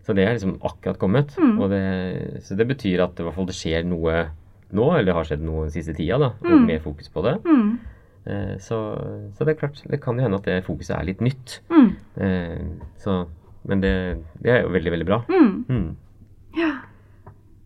Så 0.08 0.16
det 0.16 0.24
er 0.24 0.38
liksom 0.38 0.56
akkurat 0.64 0.98
kommet. 1.02 1.34
Mm. 1.36 1.58
Og 1.60 1.70
det, 1.74 1.84
så 2.48 2.56
det 2.56 2.68
betyr 2.70 3.04
at 3.04 3.20
i 3.20 3.26
hvert 3.28 3.36
fall 3.36 3.50
det 3.50 3.58
skjer 3.58 3.84
noe 3.86 4.22
nå, 4.72 4.86
eller 4.96 5.06
det 5.12 5.16
har 5.18 5.28
skjedd 5.28 5.44
noe 5.44 5.66
den 5.68 5.74
siste 5.76 5.94
tida, 5.96 6.18
da, 6.20 6.30
og 6.40 6.48
Mm. 6.48 6.66
mer 6.68 6.80
fokus 6.84 7.10
på 7.12 7.24
det. 7.28 7.36
Mm. 7.44 7.70
Eh, 8.28 8.56
så, 8.60 8.80
så 9.36 9.46
det 9.48 9.54
er 9.56 9.60
klart, 9.62 9.82
det 9.88 10.00
kan 10.04 10.16
jo 10.20 10.24
hende 10.26 10.40
at 10.40 10.48
det 10.48 10.64
fokuset 10.66 10.96
er 10.98 11.06
litt 11.08 11.22
nytt. 11.24 11.60
Mm. 11.72 11.90
Eh, 12.24 12.90
så, 13.04 13.26
men 13.68 13.82
det, 13.84 13.94
det 14.44 14.52
er 14.52 14.62
jo 14.64 14.72
veldig, 14.76 14.92
veldig 14.96 15.08
bra. 15.08 15.22
Mm. 15.28 15.96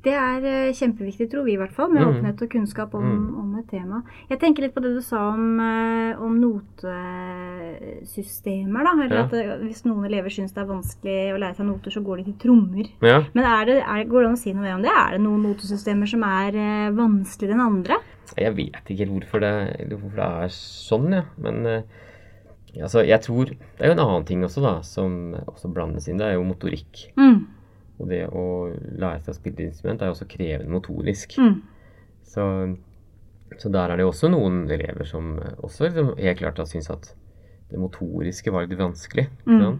Det 0.03 0.13
er 0.17 0.41
eh, 0.49 0.71
kjempeviktig, 0.73 1.27
tror 1.29 1.43
vi 1.45 1.53
i 1.53 1.57
hvert 1.61 1.73
fall, 1.75 1.91
med 1.93 2.01
Mm. 2.01 2.09
åpenhet 2.15 2.41
og 2.41 2.49
kunnskap 2.49 2.95
om, 2.97 3.03
Mm. 3.05 3.37
om 3.39 3.55
et 3.59 3.67
tema. 3.69 4.01
Jeg 4.31 4.39
tenker 4.39 4.61
litt 4.63 4.73
på 4.73 4.81
det 4.81 4.95
du 4.95 5.01
sa 5.01 5.27
om, 5.29 5.59
eh, 5.59 6.15
om 6.19 6.39
notesystemer. 6.41 8.83
da, 8.83 8.91
eller 9.03 9.15
Ja. 9.15 9.23
at 9.23 9.29
det, 9.31 9.59
Hvis 9.61 9.83
noen 9.85 10.05
elever 10.05 10.29
syns 10.29 10.51
det 10.53 10.61
er 10.63 10.65
vanskelig 10.65 11.33
å 11.33 11.37
lære 11.39 11.55
seg 11.55 11.65
noter, 11.65 11.91
så 11.91 12.01
går 12.03 12.17
de 12.17 12.23
til 12.31 12.49
trommer. 12.49 12.87
Ja. 13.01 13.23
Men 13.33 13.45
er 13.45 13.65
det, 13.65 13.83
er, 13.83 14.03
går 14.05 14.21
det 14.21 14.27
an 14.27 14.33
å 14.33 14.37
si 14.37 14.53
noe 14.53 14.61
mer 14.63 14.75
om 14.75 14.81
det? 14.81 14.91
Er 14.91 15.11
det 15.11 15.21
noen 15.21 15.43
notesystemer 15.43 16.07
som 16.07 16.23
er 16.23 16.55
eh, 16.55 16.91
vanskeligere 16.91 17.53
enn 17.53 17.61
andre? 17.61 17.97
Jeg 18.37 18.55
vet 18.55 18.85
ikke 18.89 18.97
helt 19.05 19.11
hvorfor 19.23 19.39
det, 19.41 19.89
hvorfor 19.89 20.15
det 20.15 20.25
er 20.25 20.47
sånn, 20.49 21.11
ja. 21.13 21.23
Men 21.37 21.65
eh, 21.67 21.81
altså, 22.81 23.03
jeg 23.05 23.21
tror 23.21 23.45
Det 23.45 23.57
er 23.81 23.85
jo 23.87 23.91
en 23.91 23.99
annen 24.07 24.25
ting 24.25 24.43
også, 24.43 24.61
da, 24.61 24.81
som 24.81 25.33
også 25.47 25.67
blandes 25.73 26.07
inn. 26.07 26.17
Det 26.17 26.25
er 26.27 26.33
jo 26.33 26.43
motorikk. 26.43 27.11
Mm. 27.17 27.45
Og 28.01 28.09
det 28.09 28.23
å 28.33 28.43
lære 28.97 29.21
seg 29.21 29.33
å 29.35 29.37
spille 29.37 29.67
instrument 29.69 30.01
er 30.01 30.09
jo 30.09 30.15
også 30.15 30.29
krevende 30.31 30.73
motorisk. 30.73 31.35
Mm. 31.37 31.59
Så, 32.31 32.43
så 33.61 33.69
der 33.73 33.91
er 33.93 33.99
det 34.01 34.07
også 34.07 34.29
noen 34.33 34.63
elever 34.71 35.05
som 35.05 35.35
også 35.61 35.85
liksom 35.89 36.13
helt 36.17 36.39
klart 36.41 36.61
har 36.63 36.69
syntes 36.69 36.89
at 36.93 37.11
det 37.71 37.79
motoriske 37.79 38.51
var 38.51 38.65
litt 38.67 38.79
vanskelig. 38.81 39.27
Mm. 39.45 39.77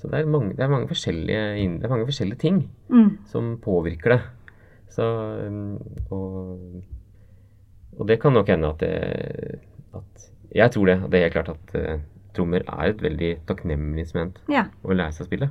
Så 0.00 0.08
det 0.10 0.18
er, 0.20 0.26
mange, 0.28 0.54
det, 0.56 0.64
er 0.64 0.72
mange 0.72 0.88
forskjellige, 0.90 1.42
det 1.80 1.86
er 1.86 1.92
mange 1.92 2.08
forskjellige 2.10 2.40
ting 2.42 2.64
Mm. 2.92 3.18
som 3.26 3.54
påvirker 3.62 4.12
det. 4.16 4.20
Så, 4.94 5.04
og, 6.14 6.82
og 7.98 8.08
det 8.08 8.18
kan 8.22 8.34
nok 8.36 8.50
hende 8.52 8.68
at 8.70 8.82
det 8.82 9.60
at, 9.94 10.26
Jeg 10.54 10.70
tror 10.70 10.86
det. 10.86 10.96
Det 11.10 11.18
er 11.18 11.24
helt 11.24 11.34
klart 11.34 11.48
at 11.50 11.72
uh, 11.74 12.00
trommer 12.36 12.62
er 12.68 12.92
et 12.92 13.02
veldig 13.02 13.30
takknemlig 13.48 14.04
instrument 14.04 14.36
Ja. 14.50 14.66
å 14.84 14.94
lære 14.94 15.12
seg 15.16 15.24
å 15.24 15.30
spille. 15.30 15.48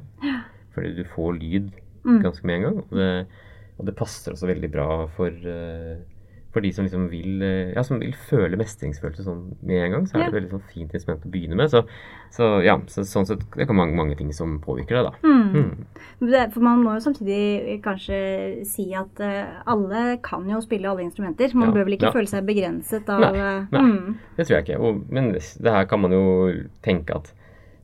Fordi 0.75 0.95
du 0.97 1.03
får 1.15 1.39
lyd 1.39 1.71
Mm. 2.03 2.17
ganske 2.19 2.43
med 2.43 2.55
en 2.57 2.63
gang. 2.65 2.77
Og 2.91 2.97
det, 2.99 3.11
og 3.79 3.85
det 3.87 3.93
passer 3.95 4.33
også 4.33 4.47
veldig 4.49 4.69
bra 4.73 4.87
for, 5.07 5.29
eh, 5.31 6.01
for 6.51 6.59
de 6.61 6.71
som 6.75 6.83
liksom 6.83 7.05
vil 7.09 7.41
eh, 7.41 7.71
Ja, 7.77 7.81
som 7.81 8.01
vil 8.01 8.11
føle 8.27 8.57
mestringsfølelse 8.59 9.23
sånn 9.23 9.55
med 9.63 9.85
en 9.85 9.91
gang. 9.95 10.03
Så 10.09 10.17
er 10.17 10.25
det 10.25 10.27
et 10.27 10.35
veldig 10.35 10.51
sånn 10.51 10.65
fint 10.73 10.93
instrument 10.93 11.23
å 11.23 11.31
begynne 11.31 11.55
med. 11.55 11.71
Så, 11.71 11.85
så 12.35 12.49
ja, 12.61 12.75
så, 12.91 13.05
sånn 13.07 13.25
sett 13.25 13.45
det 13.55 13.65
kan 13.69 13.79
mange, 13.79 13.95
mange 13.95 14.17
ting 14.19 14.33
som 14.35 14.59
påvirker 14.59 14.99
det, 14.99 15.05
da. 15.07 15.13
Mm. 15.23 15.55
Mm. 15.55 16.27
Det, 16.27 16.43
for 16.53 16.59
man 16.67 16.83
må 16.83 16.97
jo 16.99 17.05
samtidig 17.07 17.79
kanskje 17.87 18.19
si 18.67 18.89
at 18.99 19.23
eh, 19.23 19.47
alle 19.65 20.17
kan 20.27 20.43
jo 20.51 20.59
spille 20.59 20.91
alle 20.91 21.07
instrumenter. 21.07 21.55
Man 21.55 21.69
Ja, 21.71 21.77
bør 21.79 21.85
vel 21.87 21.95
ikke 21.95 22.11
ja. 22.11 22.15
føle 22.19 22.27
seg 22.27 22.45
begrenset 22.45 23.07
av 23.07 23.23
Nei, 23.29 23.33
eh, 23.39 23.65
nei. 23.71 23.81
Mm. 23.87 24.17
Det 24.35 24.45
tror 24.45 24.57
jeg 24.59 24.67
ikke. 24.67 24.79
Og, 24.83 25.01
men 25.09 25.31
det 25.39 25.71
her 25.79 25.85
kan 25.87 26.03
man 26.03 26.11
jo 26.11 26.51
tenke 26.83 27.15
at 27.15 27.31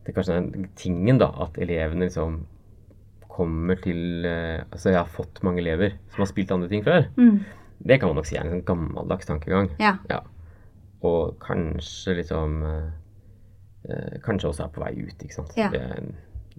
det 0.05 0.13
kanskje 0.13 0.35
er 0.43 0.69
tingen, 0.75 1.17
da. 1.23 1.31
At 1.39 1.55
elevene 1.57 2.11
liksom 2.11 2.41
kommer 3.39 3.79
til 3.81 4.25
eh, 4.27 4.59
Altså, 4.67 4.91
jeg 4.91 4.99
har 4.99 5.09
fått 5.13 5.39
mange 5.47 5.63
elever 5.63 5.95
som 6.11 6.23
har 6.25 6.29
spilt 6.29 6.51
andre 6.51 6.67
ting 6.71 6.83
før. 6.85 7.07
Mm. 7.17 7.39
Det 7.79 7.97
kan 8.01 8.11
man 8.11 8.19
nok 8.19 8.27
si 8.27 8.35
er 8.35 8.43
en 8.43 8.51
sånn 8.57 8.65
gammeldags 8.67 9.29
tankegang. 9.29 9.69
Ja. 9.79 9.93
Ja. 10.11 10.19
Og 11.07 11.37
kanskje 11.39 12.17
liksom 12.19 12.57
eh, 12.67 12.89
eh, 13.87 14.17
Kanskje 14.25 14.51
også 14.51 14.65
er 14.65 14.73
på 14.75 14.83
vei 14.83 14.91
ut, 14.99 15.15
ikke 15.23 15.37
sant. 15.37 15.55
Ja. 15.57 15.69
Det, 15.71 15.83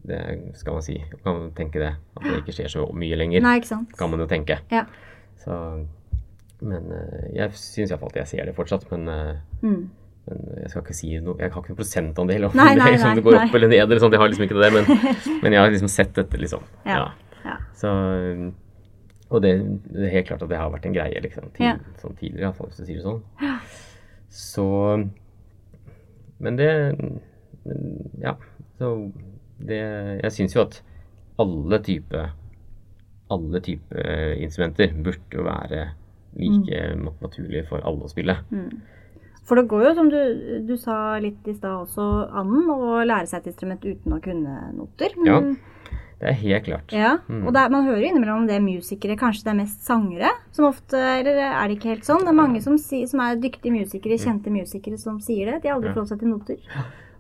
det 0.09 0.21
skal 0.57 0.79
man 0.79 0.87
si. 0.87 0.97
Man 1.21 1.23
kan 1.27 1.47
tenke 1.61 1.83
det. 1.85 1.93
At 2.17 2.25
det 2.25 2.39
ikke 2.41 2.57
skjer 2.57 2.73
så 2.73 2.87
mye 2.97 3.21
lenger. 3.21 3.45
Nei, 3.45 3.59
ikke 3.61 3.75
sant. 3.75 3.93
Kan 4.01 4.11
man 4.15 4.25
jo 4.25 4.29
tenke. 4.31 4.61
Ja. 4.73 4.87
Så 5.45 5.57
Men 6.61 6.91
jeg 7.33 7.53
syns 7.57 7.89
iallfall 7.93 8.11
at 8.13 8.23
jeg 8.23 8.33
ser 8.35 8.49
det 8.49 8.57
fortsatt. 8.57 8.89
Men, 8.93 9.09
Mm. 9.61 9.91
Men 10.31 10.63
jeg 10.63 10.71
skal 10.73 10.85
ikke 10.85 10.97
si 10.97 11.11
noe 11.19 11.37
Jeg 11.41 11.51
har 11.51 11.63
ikke 11.63 11.73
noen 11.73 11.79
prosentandel 11.81 12.47
om 12.49 12.57
Nei, 12.59 12.69
det, 12.77 12.81
nei, 12.81 12.91
liksom, 12.95 13.09
nei, 13.11 13.19
det 13.19 13.25
går 13.27 13.39
opp 13.41 13.55
eller 13.59 13.73
ned. 13.73 13.83
eller 13.85 14.03
sånt, 14.05 14.17
Jeg 14.17 14.23
har 14.23 14.33
liksom 14.33 14.47
ikke 14.47 14.61
det. 14.63 14.71
Men, 14.77 15.07
men 15.43 15.57
jeg 15.57 15.63
har 15.63 15.73
liksom 15.75 15.93
sett 15.93 16.13
dette, 16.17 16.41
liksom. 16.41 16.67
Ja. 16.87 17.05
Ja. 17.45 17.57
Så 17.77 17.93
Og 19.31 19.43
det, 19.45 19.53
det 19.91 20.07
er 20.09 20.15
helt 20.17 20.31
klart 20.31 20.43
at 20.47 20.51
det 20.51 20.59
har 20.59 20.73
vært 20.73 20.87
en 20.89 20.97
greie, 20.97 21.23
liksom. 21.27 21.51
Tid, 21.57 21.67
Ja. 21.67 21.77
Sånn 22.03 22.17
tidligere, 22.19 22.49
iallfall, 22.51 22.71
hvis 22.71 22.81
du 22.83 22.87
sier 22.89 23.01
det 23.01 23.07
sånn. 23.09 23.23
Så 24.31 24.69
Men 26.39 26.61
det 26.61 26.71
men, 27.65 27.89
Ja. 28.23 28.37
Så 28.81 28.95
det 29.61 29.81
Jeg 30.23 30.33
syns 30.33 30.55
jo 30.57 30.65
at 30.65 30.81
alle 31.41 31.79
typer 31.85 32.31
alle 33.31 33.61
typer 33.63 34.33
instrumenter 34.43 34.91
burde 35.07 35.37
jo 35.37 35.45
være 35.47 35.85
like 36.35 36.81
naturlige 37.23 37.63
for 37.69 37.85
alle 37.87 38.07
å 38.07 38.11
spille. 38.11 38.35
Mm. 38.51 38.81
For 39.49 39.57
det 39.59 39.69
går 39.69 39.83
jo, 39.89 39.95
som 39.99 40.09
du, 40.13 40.19
du 40.69 40.77
sa 40.79 41.19
litt 41.19 41.47
i 41.51 41.55
stad 41.57 41.87
også, 41.87 42.05
an 42.39 42.53
å 42.71 43.01
lære 43.03 43.27
seg 43.27 43.41
et 43.43 43.53
instrument 43.53 43.83
uten 43.85 44.13
å 44.15 44.21
kunne 44.23 44.59
noter. 44.77 45.17
Ja, 45.27 45.41
Det 46.21 46.29
er 46.29 46.37
helt 46.37 46.65
klart. 46.67 46.93
Ja, 46.93 47.15
Mm. 47.29 47.47
og 47.49 47.57
er, 47.57 47.71
man 47.73 47.87
hører 47.89 48.03
jo 48.05 48.09
innimellom 48.11 48.47
det 48.47 48.57
er 48.59 48.61
musikere, 48.61 49.17
kanskje 49.17 49.45
det 49.47 49.53
er 49.55 49.59
mest 49.63 49.87
sangere, 49.87 50.31
som 50.53 50.67
ofte, 50.69 50.95
eller 51.01 51.39
er 51.49 51.69
det 51.69 51.79
ikke 51.79 51.95
helt 51.95 52.05
sånn? 52.05 52.21
Det 52.21 52.29
er 52.29 52.37
mange 52.37 52.61
som, 52.63 52.77
si, 52.79 53.07
som 53.09 53.21
er 53.25 53.37
dyktige 53.41 53.73
musikere, 53.73 54.19
kjente 54.21 54.53
musikere, 54.53 54.99
som 55.01 55.17
sier 55.25 55.47
det. 55.55 55.63
De 55.63 55.69
har 55.69 55.79
aldri 55.79 55.89
Ja. 55.89 55.95
forholdt 55.95 56.13
seg 56.13 56.19
til 56.21 56.29
noter. 56.29 56.57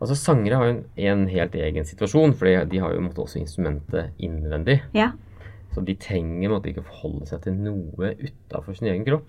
Altså 0.00 0.14
Sangere 0.16 0.56
har 0.56 0.64
jo 0.68 0.70
en, 0.76 0.85
en 0.96 1.26
helt 1.28 1.52
egen 1.54 1.85
situasjon, 1.85 2.35
for 2.37 2.44
de 2.46 2.78
har 2.78 2.92
jo 2.94 3.00
måtte 3.00 3.24
også 3.24 3.40
instrumentet 3.40 4.12
innvendig. 4.20 4.83
Ja. 4.94 5.12
Så 5.72 5.83
de 5.85 5.94
trenger 5.94 6.50
måtte 6.50 6.68
ikke 6.72 6.85
forholde 6.85 7.26
seg 7.26 7.40
til 7.42 7.52
noe 7.54 8.14
utafor 8.20 8.76
sin 8.76 8.88
egen 8.92 9.04
kropp. 9.04 9.28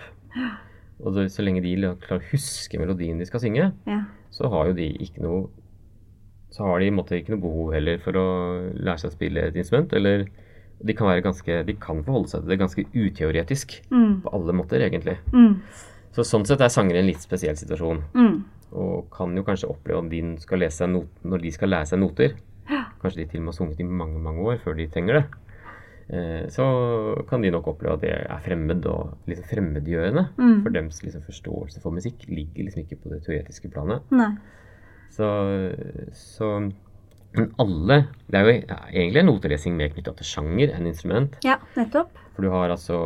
Og 1.02 1.16
så, 1.16 1.26
så 1.34 1.46
lenge 1.46 1.64
de 1.66 1.74
klarer 2.04 2.22
å 2.22 2.30
huske 2.32 2.80
melodien 2.80 3.20
de 3.20 3.28
skal 3.28 3.42
synge, 3.44 3.72
ja. 3.88 4.00
så 4.34 4.52
har 4.54 4.70
jo 4.70 4.78
de 4.78 4.92
ikke 5.02 5.24
noe 5.26 5.50
Så 6.52 6.66
har 6.68 6.82
de 6.82 6.90
i 6.90 6.92
en 6.92 6.98
måte 6.98 7.16
ikke 7.16 7.32
noe 7.32 7.42
behov 7.46 7.70
heller 7.72 8.02
for 8.04 8.18
å 8.20 8.26
lære 8.76 9.00
seg 9.00 9.14
å 9.14 9.14
spille 9.14 9.44
et 9.48 9.56
instrument. 9.56 9.94
Eller 9.96 10.26
de 10.84 10.96
kan 10.98 11.08
være 11.08 11.24
ganske 11.24 11.62
De 11.64 11.76
kan 11.80 12.02
forholde 12.04 12.28
seg 12.28 12.42
til 12.44 12.52
det 12.52 12.58
ganske 12.60 12.84
uteoretisk. 12.92 13.78
Mm. 13.88 14.18
På 14.26 14.34
alle 14.36 14.56
måter, 14.58 14.84
egentlig. 14.84 15.16
Mm. 15.32 15.62
Så 16.12 16.26
sånn 16.28 16.44
sett 16.44 16.60
er 16.60 16.74
sangere 16.74 17.00
en 17.00 17.08
litt 17.08 17.24
spesiell 17.24 17.56
situasjon. 17.56 18.04
Mm. 18.20 18.36
Og 18.84 19.08
kan 19.16 19.32
jo 19.36 19.46
kanskje 19.48 19.72
oppleve 19.72 20.04
om 20.04 20.12
de 20.12 20.20
skal 20.44 20.60
lese 20.60 20.82
seg 20.84 20.92
not 20.92 21.24
når 21.24 21.46
de 21.46 21.54
skal 21.56 21.72
lære 21.72 21.94
seg 21.94 22.04
noter. 22.04 22.36
Kanskje 23.02 23.24
de 23.24 23.30
til 23.32 23.42
og 23.42 23.46
med 23.46 23.54
har 23.54 23.58
sunget 23.58 23.80
i 23.82 23.88
mange 23.88 24.20
mange 24.22 24.44
år 24.46 24.60
før 24.62 24.76
de 24.78 24.90
trenger 24.92 25.22
det. 25.22 25.24
Eh, 26.12 26.48
så 26.52 26.66
kan 27.30 27.42
de 27.42 27.52
nok 27.54 27.70
oppleve 27.72 27.96
at 27.96 28.04
det 28.04 28.12
er 28.20 28.44
fremmed 28.44 28.86
og 28.92 29.14
liksom 29.32 29.48
fremmedgjørende. 29.48 30.26
Mm. 30.36 30.58
For 30.66 30.76
dems 30.76 31.00
liksom 31.06 31.24
forståelse 31.24 31.84
for 31.84 31.96
musikk 31.96 32.26
ligger 32.28 32.68
liksom 32.68 32.84
ikke 32.84 33.00
på 33.00 33.14
det 33.14 33.22
teoretiske 33.28 33.72
planet. 33.72 34.04
Nei. 34.12 34.34
Så, 35.12 35.28
så 36.16 36.48
Men 37.36 37.50
alle 37.60 37.98
Det 38.32 38.38
er 38.40 38.46
jo 38.46 38.52
egentlig 38.56 39.20
en 39.20 39.28
notelesing 39.28 39.74
mer 39.76 39.90
knytta 39.92 40.14
til 40.20 40.28
sjanger 40.28 40.72
enn 40.76 40.88
instrument. 40.88 41.38
Ja, 41.48 41.58
nettopp. 41.76 42.16
For 42.36 42.44
du 42.44 42.52
har 42.52 42.72
altså 42.72 42.98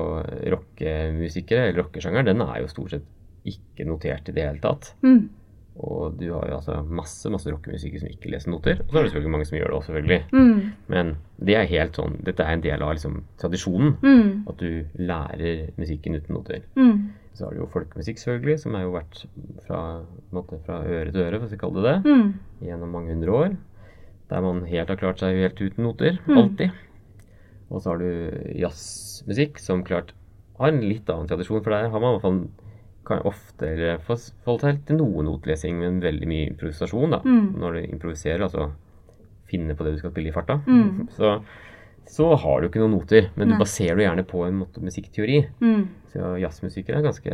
rockemusikere, 0.54 1.68
eller 1.70 1.84
rockesjangeren, 1.84 2.30
den 2.30 2.42
er 2.46 2.62
jo 2.62 2.70
stort 2.70 2.94
sett 2.94 3.06
ikke 3.46 3.86
notert 3.86 4.30
i 4.30 4.34
det 4.34 4.46
hele 4.48 4.62
tatt. 4.62 4.96
Mm. 5.06 5.28
Og 5.76 6.16
du 6.16 6.30
har 6.32 6.48
jo 6.48 6.56
altså 6.56 6.78
masse 6.88 7.28
masse 7.34 7.52
rockemusikere 7.52 8.00
som 8.00 8.08
ikke 8.08 8.30
leser 8.32 8.52
noter. 8.54 8.80
Og 8.86 8.94
så 8.94 8.98
er 8.98 9.04
det 9.04 9.10
selvfølgelig 9.12 9.34
mange 9.34 9.48
som 9.50 9.58
gjør 9.58 9.68
det 9.74 9.76
også, 9.76 9.90
selvfølgelig. 9.92 10.22
Mm. 10.32 10.62
Men 10.94 11.10
det 11.50 11.58
er 11.60 11.68
helt 11.74 12.00
sånn, 12.00 12.16
dette 12.24 12.46
er 12.46 12.56
en 12.56 12.64
del 12.64 12.86
av 12.86 12.94
liksom, 12.96 13.18
tradisjonen. 13.42 13.92
Mm. 14.06 14.30
At 14.48 14.64
du 14.64 15.02
lærer 15.04 15.66
musikken 15.76 16.16
uten 16.16 16.38
noter. 16.38 16.64
Mm. 16.80 17.02
Så 17.36 17.44
har 17.44 17.52
du 17.52 17.60
jo 17.60 17.68
folkemusikk, 17.74 18.22
selvfølgelig, 18.22 18.60
som 18.64 18.78
har 18.78 18.86
jo 18.86 18.94
vært 18.96 19.26
fra, 19.68 19.82
måte, 20.32 20.62
fra 20.64 20.80
øre 20.88 21.12
til 21.12 21.26
øre, 21.26 21.42
hvis 21.44 21.52
vi 21.58 21.60
kaller 21.60 21.84
det 21.84 21.96
det, 22.06 22.14
Mm. 22.16 22.34
gjennom 22.70 22.96
mange 22.96 23.12
hundre 23.12 23.32
år. 23.36 23.58
Der 24.32 24.42
man 24.42 24.64
helt 24.66 24.90
har 24.90 24.96
klart 24.98 25.20
seg 25.20 25.36
helt 25.44 25.60
uten 25.60 25.84
noter. 25.84 26.22
Mm. 26.26 26.38
Alltid. 26.38 26.72
Og 27.70 27.82
så 27.82 27.92
har 27.92 28.00
du 28.00 28.54
jazzmusikk, 28.62 29.60
som 29.60 29.84
klart 29.84 30.14
har 30.58 30.72
en 30.72 30.80
litt 30.88 31.10
annen 31.12 31.28
tradisjon, 31.28 31.62
for 31.62 31.76
der 31.76 31.90
har 31.92 32.00
man 32.00 32.16
i 32.16 32.16
hvert 32.16 32.24
fall 32.24 32.40
kan 33.06 33.20
oftere 33.26 33.98
få- 34.06 34.18
seg 34.60 34.86
til 34.86 34.98
noe 34.98 35.24
notlesing, 35.24 35.78
men 35.80 36.02
veldig 36.02 36.28
mye 36.28 36.50
improvisasjon. 36.54 37.12
da. 37.12 37.20
Mm. 37.26 37.54
Når 37.60 37.74
du 37.74 37.82
improviserer, 37.94 38.42
altså 38.42 38.72
finner 39.50 39.76
på 39.78 39.86
det 39.86 39.94
du 39.96 40.00
skal 40.00 40.12
spille 40.12 40.30
i 40.30 40.36
farta, 40.36 40.60
Mm. 40.66 41.08
så, 41.18 41.42
så 42.08 42.36
har 42.38 42.62
du 42.62 42.68
ikke 42.70 42.82
noen 42.82 42.96
noter, 43.00 43.30
men 43.36 43.48
Nei. 43.50 43.56
du 43.58 43.62
baserer 43.64 43.96
det 43.98 44.06
gjerne 44.08 44.26
på 44.30 44.44
en 44.48 44.58
måte 44.60 44.82
musikkteori. 44.82 45.40
Mm. 45.62 45.88
Så 46.16 46.40
jazzmusikere 46.40 46.98
er 47.02 47.04
ganske 47.04 47.32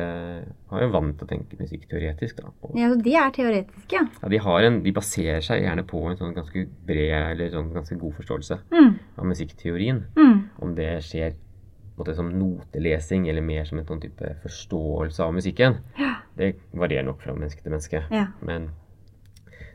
har 0.71 0.81
jo 0.81 0.89
vant 0.91 1.17
til 1.19 1.27
å 1.27 1.29
tenke 1.29 1.59
musikkteoretisk. 1.59 2.37
da. 2.41 2.49
Og, 2.63 2.71
Ja, 2.79 2.87
så 2.89 3.01
de 3.03 3.13
er 3.15 3.29
teoretiske, 3.35 3.91
ja. 3.93 4.05
ja, 4.23 4.29
de, 4.29 4.37
har 4.39 4.63
en, 4.63 4.81
de 4.83 4.91
baserer 4.95 5.41
seg 5.45 5.61
gjerne 5.63 5.83
på 5.85 6.01
en 6.09 6.17
sånn 6.17 6.33
ganske 6.33 6.63
bred 6.87 7.31
eller 7.35 7.49
sånn 7.53 7.73
ganske 7.75 7.97
god 7.99 8.13
forståelse 8.17 8.59
Mm. 8.71 8.95
av 9.17 9.25
musikkteorien. 9.25 10.03
Mm. 10.17 10.49
Om 10.61 10.75
det 10.75 10.89
skjer 11.03 11.33
måte 11.97 12.15
som 12.15 12.29
notelesing 12.39 13.27
eller 13.29 13.41
mer 13.45 13.65
som 13.65 13.79
en 13.81 13.85
sånn 13.85 14.01
type 14.01 14.35
forståelse 14.43 15.19
av 15.25 15.33
musikken, 15.35 15.79
Ja. 15.99 16.15
det 16.37 16.55
varierer 16.73 17.05
nok 17.05 17.21
fra 17.21 17.33
menneske 17.33 17.61
til 17.63 17.71
menneske. 17.71 18.03
Ja. 18.11 18.27
Men 18.41 18.69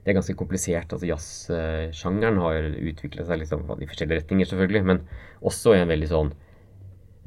det 0.05 0.11
er 0.15 0.21
ganske 0.21 0.35
komplisert. 0.39 0.93
altså 0.93 1.07
Jazzsjangeren 1.11 2.39
har 2.39 2.55
utvikla 2.63 3.25
seg 3.27 3.41
liksom 3.41 3.65
i 3.81 3.87
forskjellige 3.87 4.21
retninger, 4.23 4.47
selvfølgelig, 4.47 4.85
men 4.85 5.01
også 5.43 5.75
i 5.75 5.81
en 5.83 5.89
veldig 5.89 6.09
sånn 6.09 6.33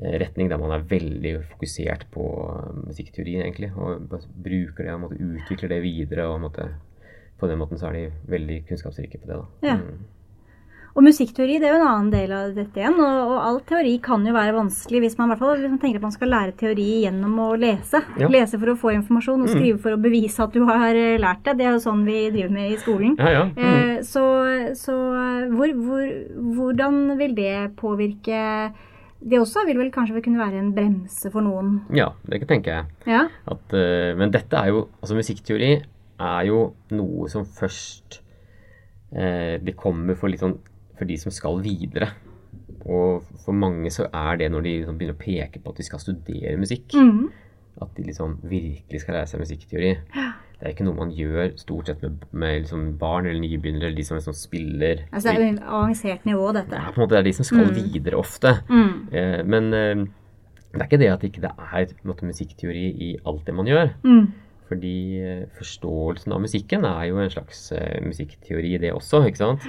eh, 0.02 0.17
retning 0.19 0.47
der 0.49 0.58
man 0.58 0.71
er 0.71 0.86
veldig 0.88 1.34
fokusert 1.52 2.06
på 2.12 2.23
eh, 2.49 2.88
musikkteori, 2.88 3.36
egentlig. 3.43 3.71
Og 3.75 4.08
bruker 4.36 4.84
det 4.86 4.93
og 4.93 5.02
måte, 5.02 5.19
utvikler 5.19 5.69
det 5.69 5.82
videre. 5.84 6.28
og 6.32 6.39
måte, 6.41 6.69
På 7.39 7.47
den 7.47 7.60
måten 7.60 7.78
så 7.78 7.88
er 7.89 7.93
de 7.93 8.12
veldig 8.28 8.65
kunnskapsrike 8.67 9.19
på 9.21 9.28
det. 9.28 9.36
da. 9.36 9.67
Ja. 9.67 9.75
Mm. 9.78 10.06
Og 10.97 11.04
musikkteori 11.06 11.60
det 11.62 11.67
er 11.69 11.75
jo 11.75 11.80
en 11.80 11.88
annen 11.88 12.10
del 12.12 12.32
av 12.34 12.54
dette 12.58 12.80
igjen. 12.82 12.95
Og, 12.99 13.19
og 13.30 13.38
all 13.45 13.60
teori 13.69 13.93
kan 14.04 14.25
jo 14.25 14.34
være 14.36 14.56
vanskelig 14.58 15.02
hvis 15.04 15.17
man, 15.19 15.32
fall, 15.38 15.54
hvis 15.62 15.69
man 15.69 15.80
tenker 15.80 16.02
at 16.02 16.08
man 16.08 16.15
skal 16.15 16.32
lære 16.34 16.56
teori 16.60 16.88
gjennom 17.06 17.38
å 17.45 17.49
lese. 17.62 18.02
Ja. 18.19 18.28
Lese 18.34 18.58
for 18.60 18.73
å 18.73 18.78
få 18.80 18.91
informasjon, 18.97 19.43
og 19.45 19.49
Mm. 19.49 19.54
skrive 19.54 19.80
for 19.84 19.95
å 19.95 20.02
bevise 20.02 20.43
at 20.43 20.52
du 20.58 20.65
har 20.65 20.93
lært 21.21 21.43
det. 21.45 21.58
Det 21.62 21.65
er 21.67 21.71
jo 21.78 21.84
sånn 21.86 22.04
vi 22.08 22.17
driver 22.34 22.52
med 22.58 22.71
i 22.73 22.78
skolen. 22.82 23.15
Ja, 23.19 23.30
ja. 23.38 23.43
Mm. 23.56 23.63
Eh, 23.63 24.02
Så, 24.10 24.23
så 24.80 24.93
hvor, 25.54 25.71
hvor, 25.75 26.04
hvordan 26.56 27.17
vil 27.19 27.34
det 27.36 27.75
påvirke 27.75 28.71
Det 29.21 29.36
også 29.39 29.65
vil 29.67 29.75
vel 29.78 29.89
kanskje 29.91 30.21
kunne 30.23 30.39
være 30.39 30.60
en 30.62 30.69
bremse 30.73 31.30
for 31.32 31.41
noen? 31.43 31.82
ja, 31.93 32.10
det 32.30 32.47
tenker 32.47 32.71
jeg. 32.71 32.86
Ja? 33.12 33.25
At, 33.52 33.73
eh, 33.75 34.15
men 34.15 34.32
dette 34.32 34.56
er 34.56 34.69
jo 34.71 34.86
Altså 35.02 35.17
musikkteori 35.17 35.73
er 36.19 36.45
jo 36.47 36.62
noe 36.91 37.28
som 37.30 37.43
først 37.45 38.21
eh, 39.12 39.58
Det 39.60 39.75
kommer 39.75 40.15
for 40.15 40.30
litt 40.32 40.39
sånn 40.43 40.58
for 40.99 41.09
de 41.09 41.17
som 41.21 41.33
skal 41.33 41.62
videre. 41.63 42.12
Og 42.89 43.25
for 43.43 43.55
mange 43.55 43.91
så 43.93 44.07
er 44.12 44.39
det 44.39 44.51
når 44.53 44.65
de 44.65 44.73
liksom 44.81 44.97
begynner 44.99 45.17
å 45.17 45.21
peke 45.21 45.62
på 45.63 45.71
at 45.73 45.79
de 45.79 45.88
skal 45.88 46.01
studere 46.03 46.57
musikk. 46.59 46.93
mm. 46.95 47.29
At 47.79 47.93
de 47.95 48.03
liksom 48.03 48.33
virkelig 48.43 48.99
skal 49.05 49.15
lære 49.15 49.29
seg 49.31 49.39
musikkteori. 49.39 49.91
Det 50.59 50.65
er 50.67 50.73
ikke 50.73 50.83
noe 50.83 50.97
man 50.97 51.12
gjør 51.15 51.53
stort 51.55 51.88
sett 51.88 52.01
med, 52.03 52.25
med 52.35 52.57
liksom 52.65 52.81
barn 52.99 53.29
eller 53.29 53.39
nybegynnere 53.39 53.88
eller 53.88 53.95
de 53.95 54.03
som 54.03 54.17
liksom 54.17 54.35
spiller 54.35 55.05
Altså, 55.13 55.31
det 55.31 55.45
er 55.45 55.53
et 55.53 55.62
avansert 55.63 56.25
nivå, 56.27 56.49
dette. 56.57 56.75
ja, 56.75 56.89
på 56.91 56.99
en 56.99 57.05
måte 57.05 57.15
Det 57.15 57.21
er 57.21 57.27
de 57.29 57.33
som 57.38 57.47
skal 57.47 57.71
videre 57.77 58.19
ofte. 58.19 58.51
Mm. 58.67 58.91
Eh, 59.15 59.38
men 59.47 59.69
eh, 59.77 60.01
det 60.73 60.81
er 60.81 60.89
ikke 60.89 60.99
det 60.99 61.12
at 61.13 61.23
ikke 61.29 61.45
det 61.45 61.53
er 61.55 61.95
måte, 62.03 62.27
musikkteori 62.27 62.83
i 63.07 63.09
alt 63.31 63.47
det 63.47 63.55
man 63.55 63.71
gjør. 63.71 63.93
Mm. 64.03 64.25
Fordi 64.67 64.95
eh, 65.23 65.45
forståelsen 65.57 66.35
av 66.35 66.43
musikken 66.43 66.83
er 66.85 67.05
jo 67.07 67.23
en 67.23 67.31
slags 67.31 67.71
eh, 67.71 68.01
musikkteori, 68.03 68.75
det 68.83 68.91
også. 68.93 69.23
ikke 69.31 69.45
sant? 69.45 69.63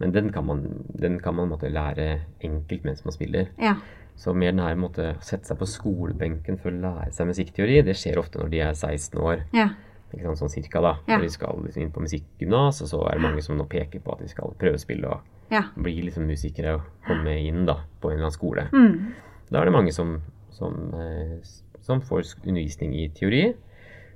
Men 0.00 0.12
den 0.12 0.32
kan 0.34 0.44
man, 0.46 0.64
den 0.98 1.20
kan 1.22 1.34
man 1.36 1.48
måtte, 1.52 1.68
lære 1.70 2.20
enkelt 2.42 2.84
mens 2.84 3.04
man 3.04 3.12
spiller. 3.14 3.48
Ja. 3.62 3.76
Så 4.16 4.34
mer 4.34 4.52
den 4.52 4.62
her 4.62 4.74
måtte 4.78 5.14
sette 5.26 5.46
seg 5.46 5.58
på 5.58 5.66
skolebenken 5.66 6.58
for 6.58 6.70
å 6.70 6.80
lære 6.82 7.12
seg 7.14 7.26
musikkteori, 7.30 7.80
det 7.86 7.96
skjer 7.98 8.18
ofte 8.18 8.38
når 8.38 8.50
de 8.52 8.60
er 8.62 8.74
16 8.74 9.20
år. 9.22 9.44
Ja. 9.54 9.68
ikke 10.14 10.28
sant, 10.28 10.38
Sånn 10.44 10.52
cirka, 10.54 10.80
da. 10.84 10.92
Ja. 11.08 11.16
Når 11.16 11.22
de 11.26 11.30
skal 11.34 11.62
liksom 11.64 11.82
inn 11.82 11.90
på 11.94 12.02
musikkgymnas, 12.04 12.82
og 12.84 12.88
så 12.92 13.00
er 13.10 13.16
det 13.18 13.22
mange 13.26 13.42
som 13.42 13.56
nå 13.58 13.66
peker 13.70 14.00
på 14.04 14.12
at 14.14 14.20
de 14.22 14.28
skal 14.30 14.54
prøvespille 14.60 15.10
og 15.10 15.20
Ja. 15.50 15.62
bli 15.76 15.96
liksom 16.02 16.26
musikere 16.26 16.74
og 16.76 16.82
komme 17.06 17.34
inn 17.46 17.66
da, 17.66 17.74
på 18.00 18.08
en 18.10 18.14
eller 18.18 18.28
annen 18.30 18.38
skole. 18.38 18.68
Mm. 18.72 19.12
Da 19.50 19.60
er 19.60 19.64
det 19.64 19.72
mange 19.74 19.92
som, 19.92 20.22
som, 20.50 20.94
eh, 20.94 21.38
som 21.80 22.00
får 22.00 22.34
undervisning 22.46 22.94
i 22.94 23.08
teori. 23.08 23.54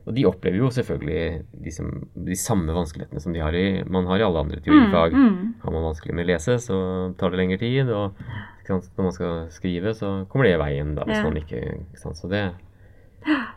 Og 0.09 0.15
de 0.17 0.25
opplever 0.25 0.57
jo 0.63 0.71
selvfølgelig 0.73 1.43
de, 1.65 1.73
som, 1.75 1.89
de 2.27 2.37
samme 2.41 2.73
vanskelighetene 2.73 3.21
som 3.21 3.35
de 3.37 3.43
har 3.45 3.53
i, 3.59 3.67
man 3.85 4.07
har 4.09 4.23
i 4.23 4.25
alle 4.25 4.41
andre 4.41 4.61
teorifag. 4.65 5.13
Mm. 5.13 5.55
Har 5.63 5.75
man 5.75 5.85
vanskelig 5.91 6.15
med 6.17 6.25
å 6.25 6.31
lese, 6.33 6.57
så 6.65 6.79
tar 7.21 7.35
det 7.35 7.41
lengre 7.43 7.59
tid. 7.61 7.91
Og 7.93 8.17
sant, 8.69 8.89
når 8.97 9.05
man 9.11 9.15
skal 9.17 9.35
skrive, 9.53 9.93
så 9.97 10.15
kommer 10.33 10.49
det 10.49 10.55
i 10.57 10.63
veien 10.63 10.95
da, 10.97 11.05
hvis 11.09 11.21
Ja. 11.21 11.27
man 11.29 11.37
ikke, 11.41 11.61
ikke 11.85 12.01
sant, 12.01 12.17
så, 12.21 12.29
det, 12.33 12.43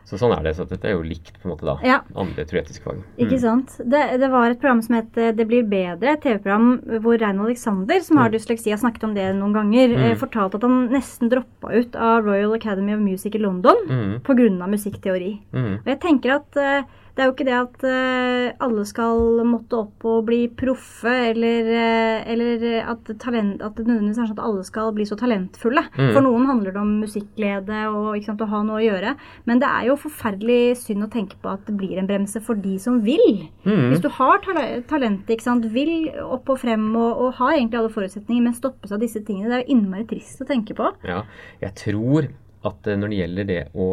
så 0.06 0.18
sånn 0.20 0.34
er 0.38 0.44
det. 0.44 0.56
Så 0.58 0.66
dette 0.68 0.86
er 0.90 0.96
jo 0.98 1.04
likt 1.04 1.34
på 1.42 1.48
en 1.48 1.52
måte 1.54 1.66
da. 1.66 1.78
Ja. 1.86 2.00
Andre 2.16 2.44
teoretiske 2.46 2.84
fag. 2.84 3.02
Ikke 3.18 3.40
sant. 3.40 3.78
Det, 3.78 4.02
det 4.20 4.30
var 4.32 4.50
et 4.52 4.60
program 4.60 4.82
som 4.82 4.96
het 4.98 5.16
eh, 5.18 5.32
Det 5.32 5.46
blir 5.48 5.64
bedre, 5.64 6.14
et 6.18 6.22
TV-program 6.22 7.00
hvor 7.04 7.18
Rein 7.22 7.40
Alexander, 7.40 8.00
som 8.02 8.18
har 8.18 8.30
Mm. 8.30 8.34
dysleksi, 8.38 8.70
har 8.72 8.78
snakket 8.82 9.04
om 9.04 9.14
det 9.14 9.30
noen 9.36 9.54
ganger, 9.54 9.92
eh, 9.96 10.12
Mm. 10.14 10.18
fortalte 10.20 10.56
at 10.56 10.62
han 10.64 10.90
nesten 10.90 11.30
droppa 11.30 11.72
ut 11.74 11.96
av 11.96 12.24
Royal 12.26 12.54
Academy 12.54 12.94
of 12.94 13.00
Music 13.00 13.36
i 13.36 13.40
London 13.40 13.76
Mm. 13.88 14.20
pga. 14.24 14.68
musikkteori. 14.68 15.40
Mm. 15.54 15.74
Og 15.80 15.86
jeg 15.86 16.00
tenker 16.00 16.36
at 16.36 16.58
eh, 16.58 16.84
det 17.16 17.24
er 17.24 17.28
jo 17.28 17.34
ikke 17.34 17.48
det 17.48 17.56
at 17.58 17.84
eh, 17.88 18.48
alle 18.64 18.84
skal 18.88 19.42
måtte 19.48 19.82
opp 19.82 20.06
og 20.08 20.24
bli 20.30 20.46
proffe, 20.58 21.12
eller, 21.32 21.68
eh, 21.76 22.30
eller 22.32 22.66
at, 22.94 23.12
talent, 23.22 23.64
at 23.66 23.76
det 23.76 23.86
nødvendigvis 23.88 24.22
er 24.22 24.30
sånn 24.30 24.38
at 24.40 24.44
alle 24.48 24.64
skal 24.68 24.94
bli 24.96 25.08
så 25.10 25.18
talentfulle. 25.20 25.84
Mm. 25.98 26.12
For 26.16 26.24
noen 26.26 26.48
handler 26.50 26.76
det 26.76 26.82
om 26.82 26.94
musikkglede 27.04 27.84
og 27.92 28.20
sant, 28.26 28.44
å 28.44 28.50
ha 28.52 28.64
noe 28.68 28.80
å 28.80 28.86
gjøre. 28.86 29.16
Men 29.50 29.62
det 29.64 29.70
er 29.70 29.90
jo 29.90 30.00
forferdelig 30.00 30.78
synd 30.86 31.08
å 31.08 31.12
tenke 31.12 31.40
på 31.42 31.52
at 31.52 31.66
det 31.68 31.78
blir 31.80 32.00
en 32.00 32.10
bremse 32.10 32.42
for 32.46 32.60
de 32.60 32.78
som 32.82 33.02
vil. 33.06 33.46
Mm. 33.66 33.92
Hvis 33.92 34.04
du 34.06 34.10
har 34.18 34.44
ta 34.46 34.56
talent, 34.90 35.32
sant, 35.42 35.68
vil 35.74 36.12
opp 36.24 36.50
og 36.54 36.62
frem 36.62 36.90
og, 36.96 37.10
og 37.26 37.40
har 37.42 37.58
egentlig 37.58 37.82
alle 37.82 37.94
forutsetninger, 37.94 38.46
men 38.46 38.58
stoppes 38.58 38.94
av 38.94 39.02
disse 39.04 39.24
tingene, 39.28 39.52
det 39.52 39.60
er 39.60 39.66
jo 39.66 39.76
innmari 39.76 40.08
trist 40.10 40.44
å 40.44 40.48
tenke 40.48 40.78
på. 40.78 40.94
Ja, 41.08 41.24
jeg 41.64 41.76
tror 41.80 42.32
at 42.68 42.88
eh, 42.88 43.00
når 43.00 43.12
det 43.12 43.20
gjelder 43.22 43.50
det 43.50 43.64
å 43.74 43.88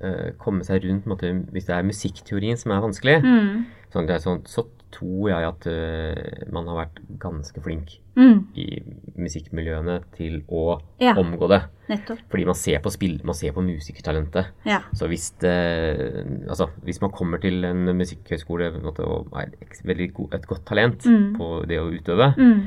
eh, 0.00 0.32
komme 0.38 0.62
seg 0.64 0.82
rundt 0.84 1.06
måte, 1.06 1.30
Hvis 1.52 1.66
det 1.66 1.74
er 1.76 1.82
musikkteorien 1.82 2.56
som 2.56 2.72
er 2.72 2.80
vanskelig, 2.80 3.22
Mm. 3.22 3.64
sånn, 3.92 4.06
det 4.06 4.16
er 4.16 4.18
sånn, 4.24 4.42
så 4.46 4.66
tror 4.92 5.28
jeg 5.28 5.44
at 5.44 5.66
uh, 5.66 6.52
man 6.52 6.66
har 6.68 6.86
vært 6.86 7.00
ganske 7.18 7.60
flink 7.60 7.98
Mm. 8.16 8.46
i 8.56 8.80
musikkmiljøene 9.18 10.02
til 10.16 10.42
å 10.48 10.80
Ja. 11.00 11.12
omgå 11.14 11.48
det. 11.48 11.62
Nettopp. 11.90 12.18
Fordi 12.30 12.44
man 12.46 12.54
ser 12.54 12.78
på 12.80 12.90
spill, 12.90 13.20
man 13.24 13.34
ser 13.34 13.52
på 13.52 13.60
musikertalentet. 13.62 14.46
Ja. 14.64 14.80
Så 14.94 15.06
hvis, 15.08 15.32
det, 15.38 16.46
altså, 16.48 16.70
hvis 16.84 17.00
man 17.02 17.10
kommer 17.10 17.38
til 17.42 17.64
en 17.64 17.84
musikkhøyskole 17.98 18.70
måte, 18.82 19.04
og 19.04 19.28
er 19.36 19.50
et 19.60 19.82
veldig 19.84 20.12
go- 20.14 20.28
et 20.32 20.46
godt 20.46 20.64
talent 20.64 21.04
Mm. 21.04 21.36
på 21.36 21.66
det 21.66 21.78
å 21.78 21.90
utøve, 21.92 22.34
Mm. 22.36 22.62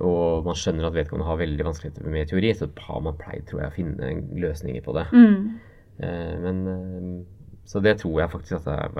og 0.00 0.44
man 0.44 0.54
skjønner 0.54 0.86
at 0.86 0.92
vedkommende 0.94 1.26
har 1.26 1.36
veldig 1.38 1.64
vanskeligheter 1.64 2.06
med 2.10 2.28
teori, 2.28 2.52
så 2.54 2.68
har 2.78 3.00
man 3.00 3.14
pleid 3.16 3.46
tror 3.46 3.60
jeg, 3.62 3.70
å 3.70 3.74
finne 3.74 4.22
løsninger 4.38 4.82
på 4.84 4.94
det. 4.94 5.06
Mm. 5.12 5.58
Eh, 6.02 6.36
men, 6.40 6.60
eh, 6.66 7.56
så 7.70 7.80
det 7.84 7.98
tror 8.00 8.20
jeg 8.22 8.30
faktisk 8.32 8.56
at, 8.60 8.66
er, 8.66 8.90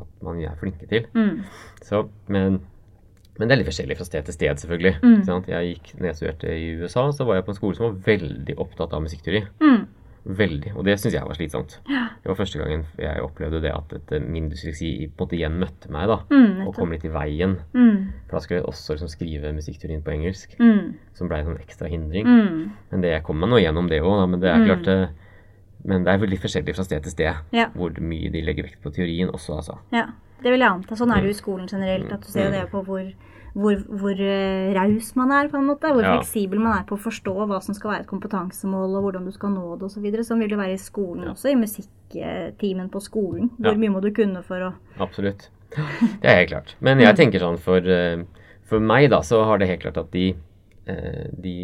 at 0.00 0.22
man 0.22 0.40
er 0.40 0.56
flinke 0.60 0.86
til. 0.88 1.06
Mm. 1.14 1.42
Så, 1.82 2.04
men, 2.28 2.60
men 3.38 3.48
det 3.48 3.54
er 3.56 3.60
litt 3.62 3.68
forskjellig 3.70 3.96
fra 3.98 4.04
sted 4.08 4.24
til 4.28 4.34
sted, 4.36 4.56
selvfølgelig. 4.64 4.94
Mm. 5.02 5.22
Sånn? 5.28 5.44
Jeg 5.50 5.74
gikk, 5.74 5.94
når 6.00 6.06
jeg 6.12 6.16
studerte 6.20 6.56
i 6.56 6.68
USA, 6.80 7.08
så 7.12 7.26
var 7.28 7.36
jeg 7.40 7.44
på 7.48 7.54
en 7.54 7.60
skole 7.60 7.76
som 7.76 7.86
var 7.90 7.98
veldig 8.06 8.56
opptatt 8.62 8.92
av 8.96 9.02
musikkteori. 9.04 9.42
Mm. 9.60 9.82
Veldig. 10.36 10.74
Og 10.76 10.84
det 10.84 10.98
syns 11.00 11.14
jeg 11.16 11.24
var 11.24 11.32
slitsomt. 11.38 11.78
Ja. 11.88 12.02
Det 12.20 12.28
var 12.28 12.36
første 12.36 12.58
gangen 12.60 12.82
jeg 13.00 13.22
opplevde 13.24 13.62
det 13.64 13.70
at 13.72 13.94
et, 13.96 14.10
min 14.28 14.50
dysleksi 14.52 14.90
på 15.08 15.24
en 15.24 15.24
måte 15.24 15.36
igjen 15.38 15.56
møtte 15.62 15.88
meg. 15.90 16.08
da, 16.10 16.18
Mm, 16.28 16.66
Og 16.68 16.74
kom 16.76 16.90
litt 16.92 17.06
i 17.08 17.12
veien. 17.14 17.56
Mm. 17.72 18.12
For 18.28 18.36
da 18.36 18.40
skulle 18.44 18.58
jeg 18.60 18.66
også 18.68 18.92
liksom 18.98 19.08
skrive 19.08 19.52
musikkteorien 19.56 20.02
på 20.04 20.12
engelsk, 20.12 20.56
Mm. 20.60 20.94
som 21.16 21.28
ble 21.28 21.38
en 21.40 21.46
sånn 21.48 21.60
ekstra 21.64 21.88
hindring. 21.88 22.26
Mm. 22.28 22.70
Men 22.92 23.00
det 23.00 23.10
jeg 23.14 23.22
kom 23.24 23.40
meg 23.40 23.48
nå 23.48 23.62
gjennom 23.64 23.88
det 23.88 24.02
òg, 24.02 24.28
men 24.28 24.40
det 24.40 24.50
er 24.50 24.58
Mm. 24.60 24.66
klart 24.68 24.88
eh, 24.88 25.08
Men 25.84 26.04
det 26.04 26.12
er 26.12 26.22
veldig 26.22 26.40
forskjellig 26.42 26.74
fra 26.76 26.84
sted 26.84 27.02
til 27.02 27.14
sted 27.14 27.56
Ja. 27.56 27.68
hvor 27.74 27.94
mye 28.00 28.30
de 28.32 28.42
legger 28.44 28.66
vekt 28.68 28.82
på 28.82 28.92
teorien 28.92 29.30
også, 29.32 29.56
altså. 29.60 29.78
ja. 29.92 30.08
Det 30.40 30.48
vil 30.48 30.62
jeg 30.62 30.72
anta. 30.72 30.96
Sånn 30.96 31.10
er 31.12 31.20
det 31.20 31.28
jo 31.28 31.34
i 31.34 31.36
skolen 31.36 31.66
generelt. 31.68 32.12
At 32.14 32.22
du 32.24 32.30
ser 32.32 32.46
jo 32.46 32.52
det 32.54 32.62
på 32.70 32.80
hvor, 32.86 33.04
hvor, 33.52 33.74
hvor 34.00 34.16
uh, 34.24 34.70
raus 34.72 35.10
man 35.18 35.34
er, 35.36 35.50
på 35.52 35.58
en 35.58 35.66
måte. 35.68 35.90
Hvor 35.92 36.00
Ja. 36.00 36.14
fleksibel 36.16 36.62
man 36.64 36.78
er 36.78 36.86
på 36.88 36.96
å 36.96 37.02
forstå 37.02 37.34
hva 37.44 37.58
som 37.60 37.76
skal 37.76 37.90
være 37.90 38.06
et 38.06 38.08
kompetansemål, 38.08 38.94
og 38.96 39.04
hvordan 39.04 39.26
du 39.28 39.34
skal 39.36 39.52
nå 39.52 39.76
det 39.76 39.90
osv. 39.90 40.06
Sånn 40.24 40.40
vil 40.40 40.48
det 40.48 40.56
være 40.62 40.78
i 40.78 40.80
skolen 40.80 41.28
også, 41.28 41.52
i 41.52 41.60
musikktimen 41.60 42.88
på 42.88 43.02
skolen. 43.04 43.50
Hvor 43.60 43.76
mye 43.76 43.92
må 43.92 44.00
du 44.00 44.08
kunne 44.16 44.40
for 44.46 44.70
å 44.70 44.72
Absolutt. 44.98 45.50
Det 45.76 46.24
er 46.24 46.40
helt 46.40 46.50
klart. 46.54 46.74
Men 46.80 47.04
jeg 47.04 47.16
tenker 47.20 47.44
sånn 47.44 47.60
for, 47.60 47.84
eh, 47.84 48.24
for 48.64 48.80
meg, 48.80 49.10
da, 49.12 49.20
så 49.20 49.44
har 49.44 49.60
det 49.60 49.68
helt 49.68 49.84
klart 49.84 50.00
at 50.00 50.10
de, 50.10 50.34
eh, 50.88 51.28
de 51.36 51.56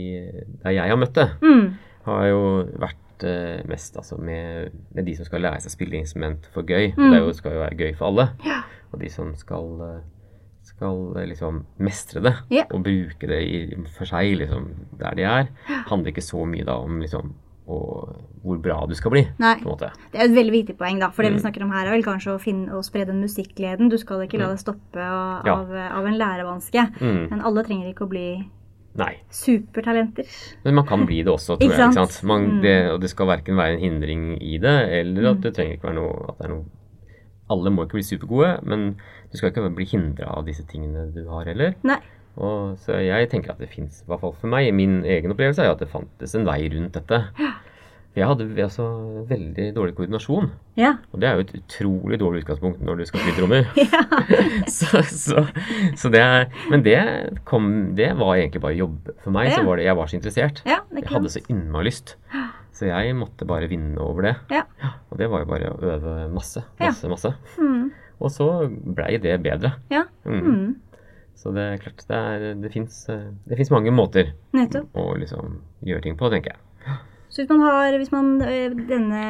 der 0.63 0.77
jeg 0.77 0.93
har 0.93 1.01
møtt 1.01 1.17
det, 1.17 1.31
mm. 1.41 1.67
har 2.05 2.29
jo 2.29 2.45
vært 2.77 3.01
eh, 3.25 3.63
mest 3.69 3.97
altså 3.97 4.19
med, 4.21 4.73
med 4.95 5.07
de 5.07 5.15
som 5.17 5.25
skal 5.25 5.41
lære 5.41 5.61
seg 5.61 5.71
å 5.73 5.77
spille 5.77 5.97
instrument 6.01 6.47
for 6.53 6.63
gøy. 6.63 6.93
Mm. 6.97 7.11
Det 7.13 7.23
jo, 7.23 7.33
skal 7.33 7.53
jo 7.57 7.65
være 7.65 7.77
gøy 7.81 7.95
for 7.97 8.07
alle. 8.11 8.29
Ja. 8.45 8.61
Og 8.93 9.01
de 9.01 9.09
som 9.09 9.33
skal, 9.37 9.81
eh, 9.87 10.05
skal 10.63 11.17
eh, 11.17 11.27
liksom 11.33 11.65
mestre 11.79 12.21
det 12.23 12.35
yeah. 12.51 12.67
og 12.71 12.83
bruke 12.85 13.27
det 13.27 13.41
i, 13.47 13.59
for 13.97 14.05
seg 14.07 14.37
liksom, 14.43 14.69
der 15.01 15.15
de 15.15 15.23
er, 15.23 15.51
handler 15.89 16.13
ikke 16.13 16.25
så 16.25 16.45
mye 16.45 16.65
da 16.67 16.77
om 16.83 17.01
liksom 17.01 17.35
og 17.67 18.13
hvor 18.47 18.61
bra 18.63 18.77
du 18.87 18.93
skal 18.95 19.11
bli, 19.11 19.25
Nei. 19.43 19.57
Det 19.59 19.89
er 20.15 20.29
et 20.29 20.35
veldig 20.37 20.53
viktig 20.55 20.77
poeng, 20.79 21.01
da. 21.03 21.09
For 21.11 21.27
det 21.27 21.33
vi 21.33 21.39
Mm. 21.41 21.43
snakker 21.43 21.65
om 21.65 21.73
her, 21.75 21.89
er 21.89 21.97
vel 21.97 22.05
kanskje 22.07 22.37
å, 22.37 22.39
finne, 22.39 22.71
og 22.73 22.85
spre 22.87 23.05
den 23.05 23.19
musikkgleden. 23.21 23.91
Du 23.91 23.97
skal 23.99 24.23
ikke 24.23 24.39
la 24.39 24.53
deg 24.53 24.61
stoppe 24.63 25.03
av, 25.03 25.43
Ja. 25.45 25.57
av, 25.57 25.73
av 25.75 26.07
en 26.07 26.15
lærevanske. 26.15 26.85
Mm. 27.01 27.31
Men 27.31 27.41
alle 27.43 27.65
trenger 27.65 27.91
ikke 27.91 28.07
å 28.07 28.09
bli 28.09 28.49
Nei. 28.97 29.13
supertalenter. 29.31 30.27
Men 30.65 30.75
man 30.81 30.87
kan 30.87 31.05
bli 31.07 31.23
det 31.23 31.33
også, 31.33 31.57
tror 31.59 31.71
jeg. 31.71 31.77
ikke 31.79 31.93
sant? 31.95 32.23
Man, 32.25 32.47
Mm. 32.57 32.63
det, 32.63 32.91
og 32.93 33.01
det 33.01 33.11
skal 33.11 33.27
verken 33.27 33.57
være 33.57 33.75
en 33.77 33.81
hindring 33.85 34.43
i 34.43 34.59
det, 34.59 34.77
eller 35.01 35.31
at 35.31 35.41
det 35.43 35.55
trenger 35.55 35.77
ikke 35.77 35.89
være 35.91 35.95
noe 36.01 36.29
at 36.31 36.39
det 36.39 36.45
er 36.47 36.55
noe 36.55 36.65
Alle 37.49 37.71
må 37.71 37.85
ikke 37.87 37.95
bli 38.01 38.03
supergode, 38.03 38.59
men 38.67 38.97
du 39.31 39.37
skal 39.39 39.53
ikke 39.53 39.69
bli 39.77 39.85
hindra 39.87 40.33
av 40.37 40.45
disse 40.47 40.65
tingene 40.67 41.13
du 41.15 41.29
har 41.31 41.45
heller. 41.47 41.75
Nei. 41.85 42.01
Og 42.37 42.77
så 42.83 42.99
jeg 43.01 43.31
tenker 43.31 43.51
at 43.53 43.59
det 43.63 43.69
fins, 43.71 44.03
i 44.03 44.07
hvert 44.11 44.21
fall 44.21 44.35
for 44.41 44.49
meg, 44.49 44.73
min 44.75 45.05
egen 45.05 45.31
opplevelse 45.31 45.63
er 45.63 45.67
jo 45.71 45.77
at 45.77 45.79
det 45.79 45.89
fantes 45.89 46.35
en 46.35 46.45
vei 46.45 46.69
rundt 46.75 46.93
dette. 46.99 47.21
For 47.37 47.53
jeg 48.17 48.29
hadde 48.31 48.47
altså 48.65 48.85
veldig 49.29 49.67
dårlig 49.77 49.93
koordinasjon. 49.99 50.47
Ja. 50.81 50.95
Og 51.13 51.21
det 51.21 51.29
er 51.29 51.37
jo 51.37 51.45
et 51.45 51.51
utrolig 51.59 52.19
dårlig 52.23 52.45
utgangspunkt 52.45 52.81
når 52.85 53.03
du 53.03 53.05
skal 53.11 53.21
spille 53.21 53.37
trommer. 53.37 53.69
så, 54.79 55.03
så, 55.05 55.45
så 56.01 56.11
det 56.13 56.23
Men 56.73 56.85
det 56.87 56.97
kom 57.49 57.69
Det 57.99 58.09
var 58.17 58.39
egentlig 58.39 58.63
bare 58.65 58.79
jobb 58.79 59.13
for 59.25 59.37
meg. 59.37 59.51
Ja. 59.51 59.59
Så 59.59 59.69
var 59.69 59.77
det, 59.77 59.85
jeg 59.89 59.99
var 60.01 60.09
så 60.09 60.17
interessert. 60.17 60.63
ja 60.65 60.81
Jeg 60.97 61.11
hadde 61.13 61.35
så 61.35 61.45
innmari 61.53 61.91
lyst. 61.91 62.17
Så 62.77 62.89
jeg 62.89 63.13
måtte 63.17 63.49
bare 63.49 63.69
vinne 63.69 64.01
over 64.01 64.31
det. 64.31 64.35
Ja. 64.53 64.65
Og 65.11 65.21
det 65.21 65.31
var 65.33 65.45
jo 65.45 65.53
bare 65.53 65.71
å 65.73 65.79
øve 65.95 66.17
masse, 66.33 66.65
masse, 66.81 67.09
masse. 67.09 67.33
Mm. 67.61 67.87
Og 68.17 68.33
så 68.33 68.49
blei 68.69 69.17
det 69.21 69.39
bedre. 69.45 69.77
Ja. 69.93 70.07
Mm. 70.25 70.43
Mm. 70.45 70.75
Så 71.37 71.53
det 71.53 71.65
er 71.69 71.81
klart, 71.81 72.05
det, 72.09 72.17
er, 72.17 72.55
det 72.57 73.57
fins 73.61 73.73
mange 73.73 73.93
måter 73.93 74.33
Nettopp. 74.57 74.89
å 74.97 75.11
liksom 75.21 75.59
gjøre 75.85 76.05
ting 76.09 76.17
på, 76.17 76.31
tenker 76.33 76.55
jeg. 76.55 76.66
Så 77.37 77.43
hvis 77.45 77.51
man 77.53 77.61
har 77.67 77.97
hvis 78.01 78.13
man, 78.15 78.29
øh, 78.41 78.73
denne, 78.89 79.25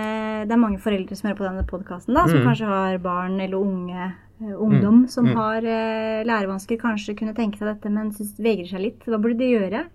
Det 0.47 0.53
er 0.55 0.61
mange 0.63 0.79
foreldre 0.79 1.17
som 1.19 1.27
hører 1.27 1.39
på 1.41 1.47
denne 1.49 1.67
podkasten, 1.67 2.15
som 2.15 2.39
Mm. 2.39 2.45
kanskje 2.47 2.67
har 2.71 2.99
barn 3.03 3.41
eller 3.41 3.59
unge, 3.59 4.13
ungdom 4.41 4.63
ungdom 4.63 5.09
som 5.09 5.25
Mm. 5.27 5.35
har 5.35 5.57
eh, 5.65 6.23
lærevansker, 6.25 6.79
kanskje 6.79 7.17
kunne 7.19 7.35
tenke 7.35 7.59
seg 7.59 7.67
dette, 7.75 7.91
men 7.91 8.13
synes, 8.13 8.39
vegrer 8.39 8.69
seg 8.69 8.81
litt. 8.81 9.01
Hva 9.07 9.19
burde 9.21 9.39
de 9.39 9.59
gjøre? 9.59 9.87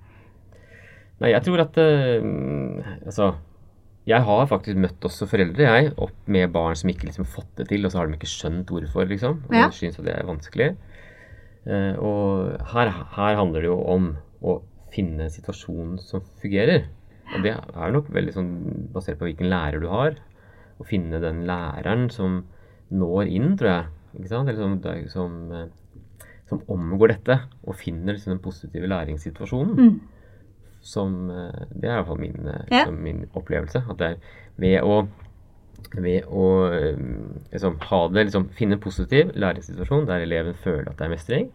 Nei, 1.21 1.30
jeg 1.32 1.43
tror 1.43 1.62
at 1.62 1.78
eh, 1.78 3.08
Altså, 3.08 3.36
jeg 4.06 4.21
har 4.21 4.47
faktisk 4.47 4.76
møtt 4.76 5.00
også 5.00 5.26
foreldre, 5.30 5.58
jeg, 5.60 5.93
opp 5.97 6.28
med 6.28 6.52
barn 6.52 6.76
som 6.76 6.89
ikke 6.89 7.06
liksom 7.06 7.24
fått 7.26 7.56
det 7.56 7.69
til, 7.69 7.86
og 7.86 7.91
så 7.91 8.00
har 8.00 8.08
de 8.08 8.13
ikke 8.17 8.28
skjønt 8.28 8.65
hvorfor, 8.65 9.08
liksom. 9.08 9.43
Og 9.47 9.54
Ja. 9.54 9.69
syns 9.69 10.00
at 10.00 10.06
det 10.06 10.15
er 10.19 10.26
vanskelig. 10.26 10.76
Eh, 11.65 11.95
og 11.97 12.60
her, 12.74 12.89
her 12.89 13.36
handler 13.38 13.62
det 13.62 13.69
jo 13.69 13.80
om 13.86 14.17
å 14.43 14.62
finne 14.91 15.30
situasjonen 15.30 15.97
som 16.02 16.19
fungerer. 16.41 16.88
Og 17.36 17.44
det 17.46 17.54
er 17.56 17.91
nok 17.96 18.10
veldig 18.12 18.34
sånn 18.36 18.52
basert 18.94 19.17
på 19.20 19.28
hvilken 19.30 19.50
lærer 19.52 19.80
du 19.84 19.88
har. 19.91 20.17
Å 20.82 20.86
finne 20.88 21.20
den 21.24 21.44
læreren 21.48 22.10
som 22.12 22.41
når 22.91 23.30
inn, 23.32 23.54
tror 23.60 23.70
jeg. 23.70 23.86
Ikke 24.20 24.32
sant? 24.34 24.50
Eller 24.50 24.60
som, 24.60 25.08
som, 25.13 25.52
eh, 25.56 25.67
som 26.50 26.63
omgår 26.67 27.13
dette, 27.13 27.38
og 27.63 27.78
finner 27.80 28.13
liksom 28.17 28.34
den 28.36 28.44
positive 28.44 28.89
læringssituasjonen 28.91 29.78
Mm. 29.78 30.00
som 30.82 31.30
eh, 31.30 31.65
Det 31.72 31.88
er 31.88 31.94
i 31.94 31.98
hvert 32.02 32.08
fall 32.08 32.20
min, 32.20 32.48
eh, 32.48 32.65
Ja. 32.72 32.84
liksom 32.86 33.02
min 33.04 33.26
opplevelse. 33.36 33.84
At 33.89 33.98
det 33.98 34.08
er 34.08 34.17
ved 34.58 34.82
å, 34.84 35.08
ved 35.96 36.24
å 36.28 36.46
liksom, 37.54 37.78
ha 37.89 38.08
det 38.10 38.26
liksom, 38.28 38.50
Finne 38.58 38.74
en 38.74 38.80
positiv 38.84 39.32
læringssituasjon 39.36 40.06
der 40.08 40.26
eleven 40.26 40.54
føler 40.54 40.89
at 40.89 40.98
det 40.98 41.06
er 41.06 41.15
mestring. 41.15 41.52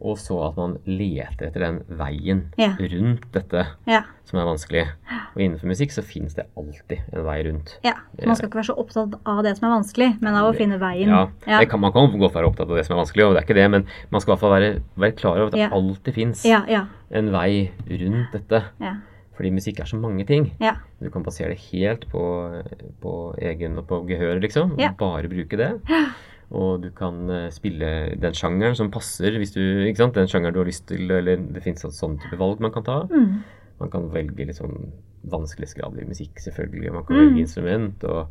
Og 0.00 0.18
så 0.20 0.36
at 0.50 0.56
man 0.58 0.74
leter 0.84 1.46
etter 1.48 1.60
den 1.60 1.78
veien 1.96 2.42
Ja. 2.58 2.74
rundt 2.78 3.30
dette 3.32 3.66
Ja. 3.86 4.02
som 4.24 4.38
er 4.38 4.44
vanskelig. 4.44 4.86
Og 5.34 5.40
innenfor 5.40 5.66
musikk 5.68 5.90
så 5.90 6.02
finnes 6.04 6.34
det 6.34 6.44
alltid 6.56 6.98
en 7.12 7.24
vei 7.24 7.42
rundt. 7.44 7.78
ja. 7.84 7.94
Så 8.18 8.26
man 8.26 8.36
skal 8.36 8.48
ikke 8.48 8.60
være 8.60 8.74
så 8.74 8.78
opptatt 8.78 9.14
av 9.24 9.42
det 9.42 9.56
som 9.56 9.70
er 9.72 9.76
vanskelig, 9.80 10.20
men 10.20 10.34
av 10.34 10.52
å 10.52 10.56
finne 10.56 10.78
veien. 10.78 11.08
Ja, 11.08 11.28
Ja. 11.46 11.60
Det 11.60 11.70
kan, 11.70 11.80
Man 11.80 11.92
kan 11.92 12.10
godt 12.18 12.34
være 12.34 12.46
opptatt 12.46 12.68
av 12.70 12.76
det 12.76 12.84
som 12.86 12.96
er 12.98 13.04
vanskelig, 13.04 13.24
og 13.26 13.34
det 13.34 13.42
er 13.42 13.46
ikke 13.46 13.54
det, 13.62 13.70
men 13.70 13.86
man 14.10 14.20
skal 14.20 14.32
i 14.32 14.36
hvert 14.36 14.40
fall 14.40 14.60
være, 14.60 14.82
være 14.98 15.16
klar 15.16 15.36
over 15.36 15.46
at 15.46 15.52
det 15.52 15.60
Ja. 15.60 15.68
alltid 15.70 16.14
fins 16.14 16.44
Ja, 16.44 16.62
ja, 16.68 16.86
en 17.10 17.30
vei 17.32 17.70
rundt 17.88 18.32
dette. 18.32 18.64
ja. 18.80 18.94
Fordi 19.36 19.50
musikk 19.52 19.80
er 19.80 19.84
så 19.84 20.00
mange 20.00 20.26
ting. 20.26 20.52
ja. 20.60 20.76
Du 21.02 21.10
kan 21.10 21.22
basere 21.22 21.48
det 21.48 21.58
helt 21.72 22.08
på, 22.10 22.64
på 23.02 23.34
egen 23.38 23.76
og 23.78 23.86
på 23.86 24.06
gehør, 24.08 24.40
liksom. 24.40 24.78
Ja. 24.78 24.92
Bare 24.92 25.28
bruke 25.28 25.56
det. 25.56 25.80
Og 26.54 26.82
du 26.84 26.90
kan 26.94 27.28
eh, 27.30 27.48
spille 27.50 28.14
den 28.22 28.32
sjangeren 28.38 28.76
som 28.78 28.90
passer, 28.94 29.34
hvis 29.40 29.50
du, 29.56 29.60
ikke 29.88 29.98
sant? 30.04 30.14
den 30.14 30.28
sjangeren 30.30 30.54
du 30.54 30.60
har 30.62 30.68
lyst 30.70 30.86
til, 30.86 31.08
eller 31.10 31.36
det 31.36 31.62
fins 31.64 31.82
sånn 31.82 32.18
type 32.22 32.38
valg 32.38 32.60
man 32.62 32.70
kan 32.72 32.84
ta. 32.86 33.00
Mm. 33.10 33.40
Man 33.80 33.90
kan 33.90 34.06
velge 34.14 34.46
liksom 34.46 34.92
vanskelighetsgrad 35.26 35.98
i 35.98 36.06
musikk, 36.06 36.38
selvfølgelig. 36.38 36.92
Man 36.94 37.04
kan 37.04 37.16
Mm. 37.16 37.22
velge 37.26 37.40
instrument, 37.42 38.04
og 38.04 38.28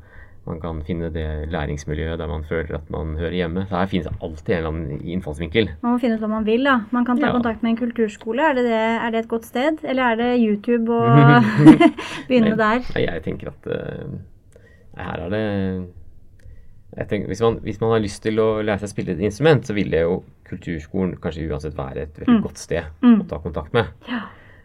man 0.48 0.60
kan 0.62 0.80
finne 0.86 1.10
det 1.12 1.50
læringsmiljøet 1.52 2.18
der 2.22 2.28
man 2.28 2.44
føler 2.48 2.76
at 2.76 2.90
man 2.90 3.16
hører 3.18 3.34
hjemme. 3.34 3.66
Så 3.68 3.76
her 3.82 3.86
finnes 3.92 4.08
alltid 4.22 4.50
en 4.54 4.58
eller 4.58 4.70
annen 4.70 5.02
innfallsvinkel. 5.04 5.70
Man 5.84 5.94
må 5.96 6.00
finne 6.00 6.16
ut 6.16 6.22
hva 6.24 6.30
man 6.30 6.46
vil, 6.46 6.64
da. 6.64 6.80
Man 6.92 7.04
kan 7.06 7.18
ta 7.20 7.28
Ja. 7.28 7.34
kontakt 7.34 7.64
med 7.64 7.72
en 7.72 7.78
kulturskole. 7.84 8.40
Er 8.42 8.54
det, 8.54 8.64
det, 8.64 8.72
er 8.80 9.10
det 9.12 9.20
et 9.26 9.28
godt 9.28 9.46
sted? 9.46 9.84
Eller 9.84 10.04
er 10.04 10.16
det 10.16 10.40
YouTube 10.40 10.88
å 10.94 11.02
begynne 12.30 12.56
der? 12.56 12.80
Nei, 12.96 13.06
jeg 13.10 13.24
tenker 13.26 13.50
at 13.52 13.68
uh, 13.68 14.18
her 14.98 15.26
er 15.26 15.30
det 15.30 15.46
tenker, 17.04 17.28
hvis, 17.28 17.42
man, 17.42 17.60
hvis 17.60 17.82
man 17.82 17.92
har 17.92 18.00
lyst 18.00 18.22
til 18.24 18.40
å 18.40 18.62
lære 18.64 18.80
seg 18.80 18.88
å 18.88 18.94
spille 18.94 19.12
et 19.12 19.20
instrument, 19.20 19.66
så 19.68 19.74
ville 19.76 20.00
jo 20.00 20.24
kulturskolen 20.48 21.18
kanskje 21.20 21.50
uansett 21.52 21.76
være 21.76 21.98
et 22.04 22.14
veldig 22.22 22.38
Mm. 22.38 22.42
godt 22.44 22.58
sted 22.58 22.84
Mm. 23.04 23.22
å 23.22 23.28
ta 23.28 23.40
kontakt 23.40 23.74
med. 23.74 23.86
Ja. 24.08 24.22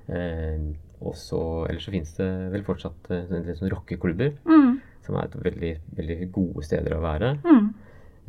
Eh, 0.09 0.59
og 1.03 1.14
så, 1.14 1.66
Ellers 1.69 1.85
så 1.87 1.90
finnes 1.90 2.14
det 2.16 2.53
vel 2.53 2.62
fortsatt 2.62 3.11
eh, 3.11 3.25
en 3.31 3.43
del 3.45 3.55
sånne 3.57 3.71
rockeklubber, 3.75 4.33
Mm. 4.47 4.81
som 5.03 5.16
er 5.16 5.25
et 5.25 5.33
veldig, 5.43 5.79
veldig 5.97 6.31
gode 6.33 6.62
steder 6.62 6.93
å 6.95 7.01
være. 7.03 7.38
Mm. 7.43 7.75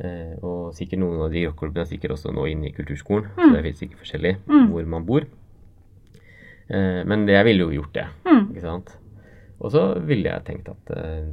Eh, 0.00 0.34
og 0.42 0.72
sikkert 0.74 0.98
noen 0.98 1.20
av 1.22 1.30
de 1.30 1.46
rockeklubbene 1.46 1.80
er 1.82 1.90
sikkert 1.96 2.10
også 2.16 2.32
nå 2.34 2.50
inne 2.50 2.66
i 2.66 2.72
kulturskolen, 2.72 3.28
Mm. 3.36 3.50
så 3.54 3.62
det 3.62 3.66
er 3.66 3.72
sikkert 3.86 4.00
forskjellig 4.02 4.36
Mm. 4.48 4.68
hvor 4.72 4.86
man 4.86 5.04
bor. 5.06 5.20
Eh, 6.70 7.04
men 7.04 7.26
det, 7.26 7.34
jeg 7.34 7.44
ville 7.44 7.64
jo 7.68 7.82
gjort 7.82 7.92
det. 7.92 8.06
Mm. 8.26 8.48
Ikke 8.54 8.60
sant? 8.62 8.96
Og 9.60 9.70
så 9.70 9.82
ville 10.04 10.24
jeg 10.30 10.44
tenkt 10.44 10.68
at, 10.72 10.90
eh, 10.96 11.28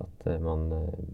at 0.00 0.26
eh, 0.26 0.38
man 0.40 0.72
eh, 0.72 1.04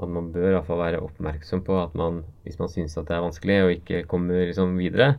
at 0.00 0.08
man 0.08 0.30
bør 0.32 0.48
i 0.48 0.54
hvert 0.56 0.66
fall 0.66 0.78
være 0.80 1.00
oppmerksom 1.04 1.62
på 1.66 1.76
at 1.82 1.94
man, 1.98 2.22
hvis 2.46 2.58
man 2.58 2.68
syns 2.72 2.96
at 2.98 3.06
det 3.10 3.16
er 3.16 3.24
vanskelig 3.26 3.58
og 3.64 3.72
ikke 3.74 4.06
kommer 4.08 4.46
liksom 4.48 4.76
videre, 4.78 5.16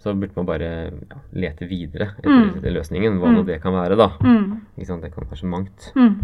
så 0.00 0.12
burde 0.16 0.32
man 0.36 0.46
bare 0.48 0.68
ja, 0.90 1.18
lete 1.36 1.66
videre 1.68 2.10
etter 2.18 2.30
Mm. 2.30 2.60
løsningen, 2.74 3.18
hva 3.20 3.28
nå 3.32 3.42
Mm. 3.42 3.46
det 3.46 3.60
kan 3.62 3.72
være, 3.72 3.96
da. 3.96 4.08
Mm. 4.20 4.60
Det 4.76 4.86
kan 4.88 5.00
være 5.28 5.36
så 5.36 5.46
mangt. 5.46 5.92
Mm. 5.94 6.14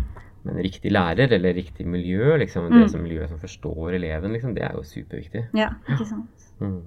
Men 0.44 0.56
riktig 0.62 0.92
lærer, 0.92 1.32
eller 1.32 1.52
riktig 1.54 1.86
miljø, 1.86 2.36
liksom, 2.38 2.68
Mm. 2.70 2.80
det 2.82 2.90
som 2.90 3.02
miljøet 3.02 3.28
som 3.28 3.38
forstår 3.38 3.94
eleven, 3.96 4.32
liksom, 4.32 4.54
det 4.54 4.62
er 4.62 4.72
jo 4.74 4.82
superviktig. 4.82 5.48
Ja, 5.54 5.70
ikke 5.88 6.06
sant. 6.06 6.52
Mm. 6.60 6.82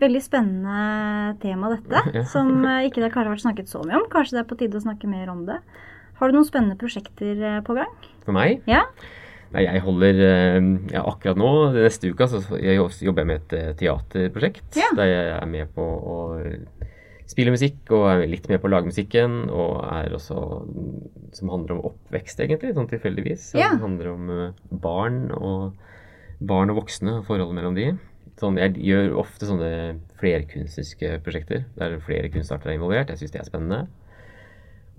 Veldig 0.00 0.22
spennende 0.22 1.38
tema 1.42 1.70
dette, 1.74 2.02
Ja. 2.14 2.22
som 2.24 2.64
eh, 2.64 2.86
ikke 2.88 3.02
det 3.02 3.12
kanskje 3.12 3.26
har 3.26 3.34
vært 3.34 3.46
snakket 3.46 3.68
så 3.68 3.82
mye 3.84 3.96
om. 3.98 4.08
Kanskje 4.10 4.30
det 4.38 4.40
er 4.44 4.48
på 4.54 4.58
tide 4.58 4.78
å 4.78 4.82
snakke 4.84 5.08
mer 5.10 5.28
om 5.30 5.44
det. 5.46 5.58
Har 6.18 6.30
du 6.30 6.36
noen 6.38 6.48
spennende 6.48 6.78
prosjekter 6.78 7.38
eh, 7.38 7.60
på 7.66 7.76
gang? 7.78 7.94
For 8.26 8.36
meg 8.36 8.66
Ja? 8.68 8.84
Nei, 9.54 9.62
jeg 9.64 9.80
holder 9.80 10.18
eh, 10.26 10.56
ja, 10.92 11.04
Akkurat 11.08 11.38
nå, 11.40 11.50
neste 11.76 12.10
uke, 12.12 12.26
så 12.28 12.42
jeg 12.60 12.76
jobber 12.76 13.24
jeg 13.24 13.30
med 13.30 13.38
et 13.40 13.54
eh, 13.56 13.70
teaterprosjekt. 13.80 14.76
Ja. 14.76 14.90
Der 14.98 15.08
jeg 15.08 15.30
er 15.38 15.48
med 15.48 15.70
på 15.76 15.84
å 15.84 16.18
spille 17.28 17.52
musikk, 17.54 17.80
og 17.94 18.06
er 18.10 18.26
litt 18.28 18.48
med 18.50 18.60
på 18.60 18.68
å 18.68 18.72
lage 18.74 18.90
musikken. 18.90 19.46
Og 19.48 19.78
er 19.86 20.16
også 20.16 20.36
mm, 20.66 20.90
Som 21.38 21.52
handler 21.54 21.78
om 21.78 21.86
oppvekst, 21.92 22.42
egentlig, 22.44 22.74
sånn 22.76 22.90
tilfeldigvis. 22.90 23.52
Som 23.54 23.62
Det 23.62 23.82
handler 23.86 24.12
om 24.12 24.34
barn 24.84 25.22
og 25.38 25.78
barn 26.38 26.70
og 26.70 26.82
voksne, 26.84 27.18
og 27.18 27.26
forholdet 27.26 27.56
mellom 27.56 27.78
de. 27.78 27.88
Sånn, 28.38 28.58
jeg 28.60 28.76
gjør 28.86 29.16
ofte 29.18 29.48
sånne 29.48 29.70
flerkunstneriske 30.20 31.16
prosjekter 31.26 31.64
der 31.78 31.96
flere 32.04 32.30
kunstarter 32.30 32.70
er 32.70 32.78
involvert. 32.78 33.10
Jeg 33.10 33.24
syns 33.24 33.34
det 33.34 33.40
er 33.42 33.48
spennende. 33.48 33.80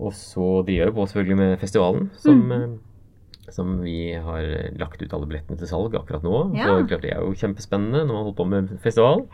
Og 0.00 0.14
så 0.16 0.44
driver 0.64 0.86
jeg 0.88 0.94
på 0.96 1.04
selvfølgelig 1.10 1.36
med 1.42 1.58
festivalen, 1.60 2.10
som, 2.16 2.38
Mm. 2.48 2.52
eh, 2.56 3.50
som 3.52 3.72
vi 3.84 4.12
har 4.14 4.46
lagt 4.80 5.02
ut 5.02 5.12
alle 5.12 5.26
billettene 5.28 5.58
til 5.60 5.68
salg 5.68 5.92
akkurat 5.98 6.22
nå. 6.24 6.54
Ja. 6.56 6.70
Så 6.70 6.86
klart 6.88 7.02
det 7.04 7.12
er 7.12 7.20
jo 7.20 7.34
kjempespennende 7.36 8.06
når 8.06 8.14
man 8.14 8.22
holder 8.24 8.38
på 8.38 8.48
med 8.48 8.78
festival. 8.80 9.26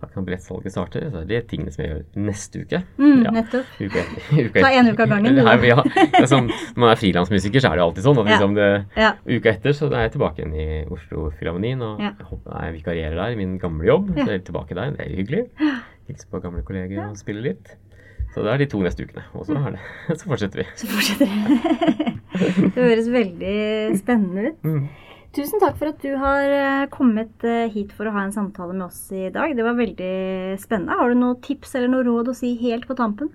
da 0.00 0.08
kan 0.08 0.24
billettsalget 0.24 0.72
starte. 0.72 1.00
Så 1.12 1.18
er 1.20 1.26
det 1.28 1.42
tingene 1.50 1.70
som 1.70 1.84
jeg 1.84 1.90
gjør 1.92 2.24
neste 2.24 2.62
uke. 2.64 2.78
Mm, 2.96 3.22
ja. 3.26 3.30
Nettopp. 3.36 3.66
Uke, 3.84 4.04
uke 4.32 4.62
Ta 4.64 4.70
en 4.72 4.88
uke 4.88 5.02
av 5.04 5.10
gangen. 5.12 5.36
Her, 5.44 5.64
ja. 5.74 5.82
Sånn, 6.24 6.48
når 6.48 6.80
man 6.80 6.90
er 6.94 6.96
frilansmusiker, 7.02 7.60
så 7.60 7.68
er 7.68 7.76
det 7.76 7.84
alltid 7.84 8.06
sånn. 8.06 8.20
At 8.22 8.30
liksom 8.32 8.54
det, 8.56 8.68
ja. 8.96 9.10
Uka 9.28 9.52
etter 9.52 9.76
så 9.76 9.90
er 9.92 10.06
jeg 10.06 10.14
tilbake 10.16 10.40
igjen 10.40 10.56
i 10.56 10.68
Oslo 10.88 11.26
Filharmonien 11.36 11.84
og 11.84 12.00
ja. 12.00 12.14
jeg 12.16 12.78
vikarierer 12.80 13.20
der 13.20 13.36
i 13.36 13.38
min 13.42 13.58
gamle 13.60 13.84
jobb. 13.92 14.08
Så 14.16 14.24
jeg 14.24 14.40
er 14.40 14.46
tilbake 14.48 14.74
der. 14.80 14.96
Det 14.96 15.04
er 15.04 15.14
hyggelig. 15.20 15.44
Hilse 16.08 16.26
på 16.32 16.40
gamle 16.42 16.64
kolleger 16.64 17.04
og 17.04 17.20
spille 17.20 17.44
litt. 17.44 17.76
Så 18.30 18.44
det 18.46 18.52
er 18.52 18.62
de 18.62 18.66
to 18.70 18.80
neste 18.84 19.04
ukene. 19.06 19.24
Og 19.34 19.46
så, 19.48 19.58
det. 19.74 19.80
så 20.20 20.26
fortsetter 20.30 20.62
vi. 20.62 20.66
Så 20.78 20.90
fortsetter 20.90 21.30
vi. 21.30 22.10
det 22.74 22.82
høres 22.84 23.08
veldig 23.10 23.54
spennende 23.98 24.50
ut. 24.50 24.66
Mm. 24.66 24.84
Tusen 25.34 25.62
takk 25.62 25.76
for 25.78 25.92
at 25.92 26.02
du 26.02 26.10
har 26.18 26.52
eh, 26.54 26.84
kommet 26.90 27.44
eh, 27.46 27.68
hit 27.70 27.92
for 27.94 28.08
å 28.10 28.14
ha 28.16 28.24
en 28.26 28.34
samtale 28.34 28.74
med 28.74 28.88
oss 28.88 29.02
i 29.14 29.28
dag. 29.34 29.54
Det 29.54 29.66
var 29.66 29.78
veldig 29.78 30.14
spennende. 30.62 30.96
Har 30.98 31.10
du 31.10 31.20
noen 31.20 31.38
tips 31.44 31.76
eller 31.78 31.92
noe 31.92 32.06
råd 32.06 32.32
å 32.32 32.36
si 32.38 32.56
helt 32.62 32.88
på 32.88 32.96
tampen? 32.98 33.30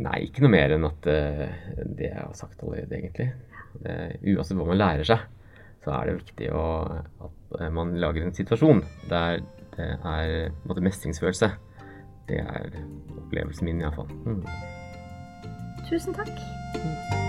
Nei, 0.00 0.26
ikke 0.26 0.44
noe 0.44 0.52
mer 0.52 0.74
enn 0.76 0.84
at 0.86 1.08
uh, 1.08 1.46
det 1.84 2.06
jeg 2.06 2.20
har 2.20 2.36
sagt 2.36 2.60
allerede, 2.64 2.96
egentlig. 2.96 3.30
Uansett 3.80 4.56
hva 4.56 4.68
man 4.68 4.78
lærer 4.78 5.08
seg, 5.08 5.24
så 5.84 5.92
er 5.96 6.08
det 6.08 6.14
viktig 6.20 6.52
å, 6.56 6.62
at 7.26 7.58
man 7.74 7.92
lager 8.00 8.24
en 8.24 8.36
situasjon 8.36 8.80
der 9.10 9.42
det 9.76 9.88
er 10.04 10.54
måte, 10.68 10.84
mestringsfølelse. 10.84 11.50
Det 12.30 12.38
er 12.38 12.76
opplevelsen 13.18 13.66
min, 13.66 13.80
iallfall. 13.82 14.12
Mm. 14.26 14.44
Tusen 15.88 16.14
takk. 16.14 16.36
Mm. 16.78 17.19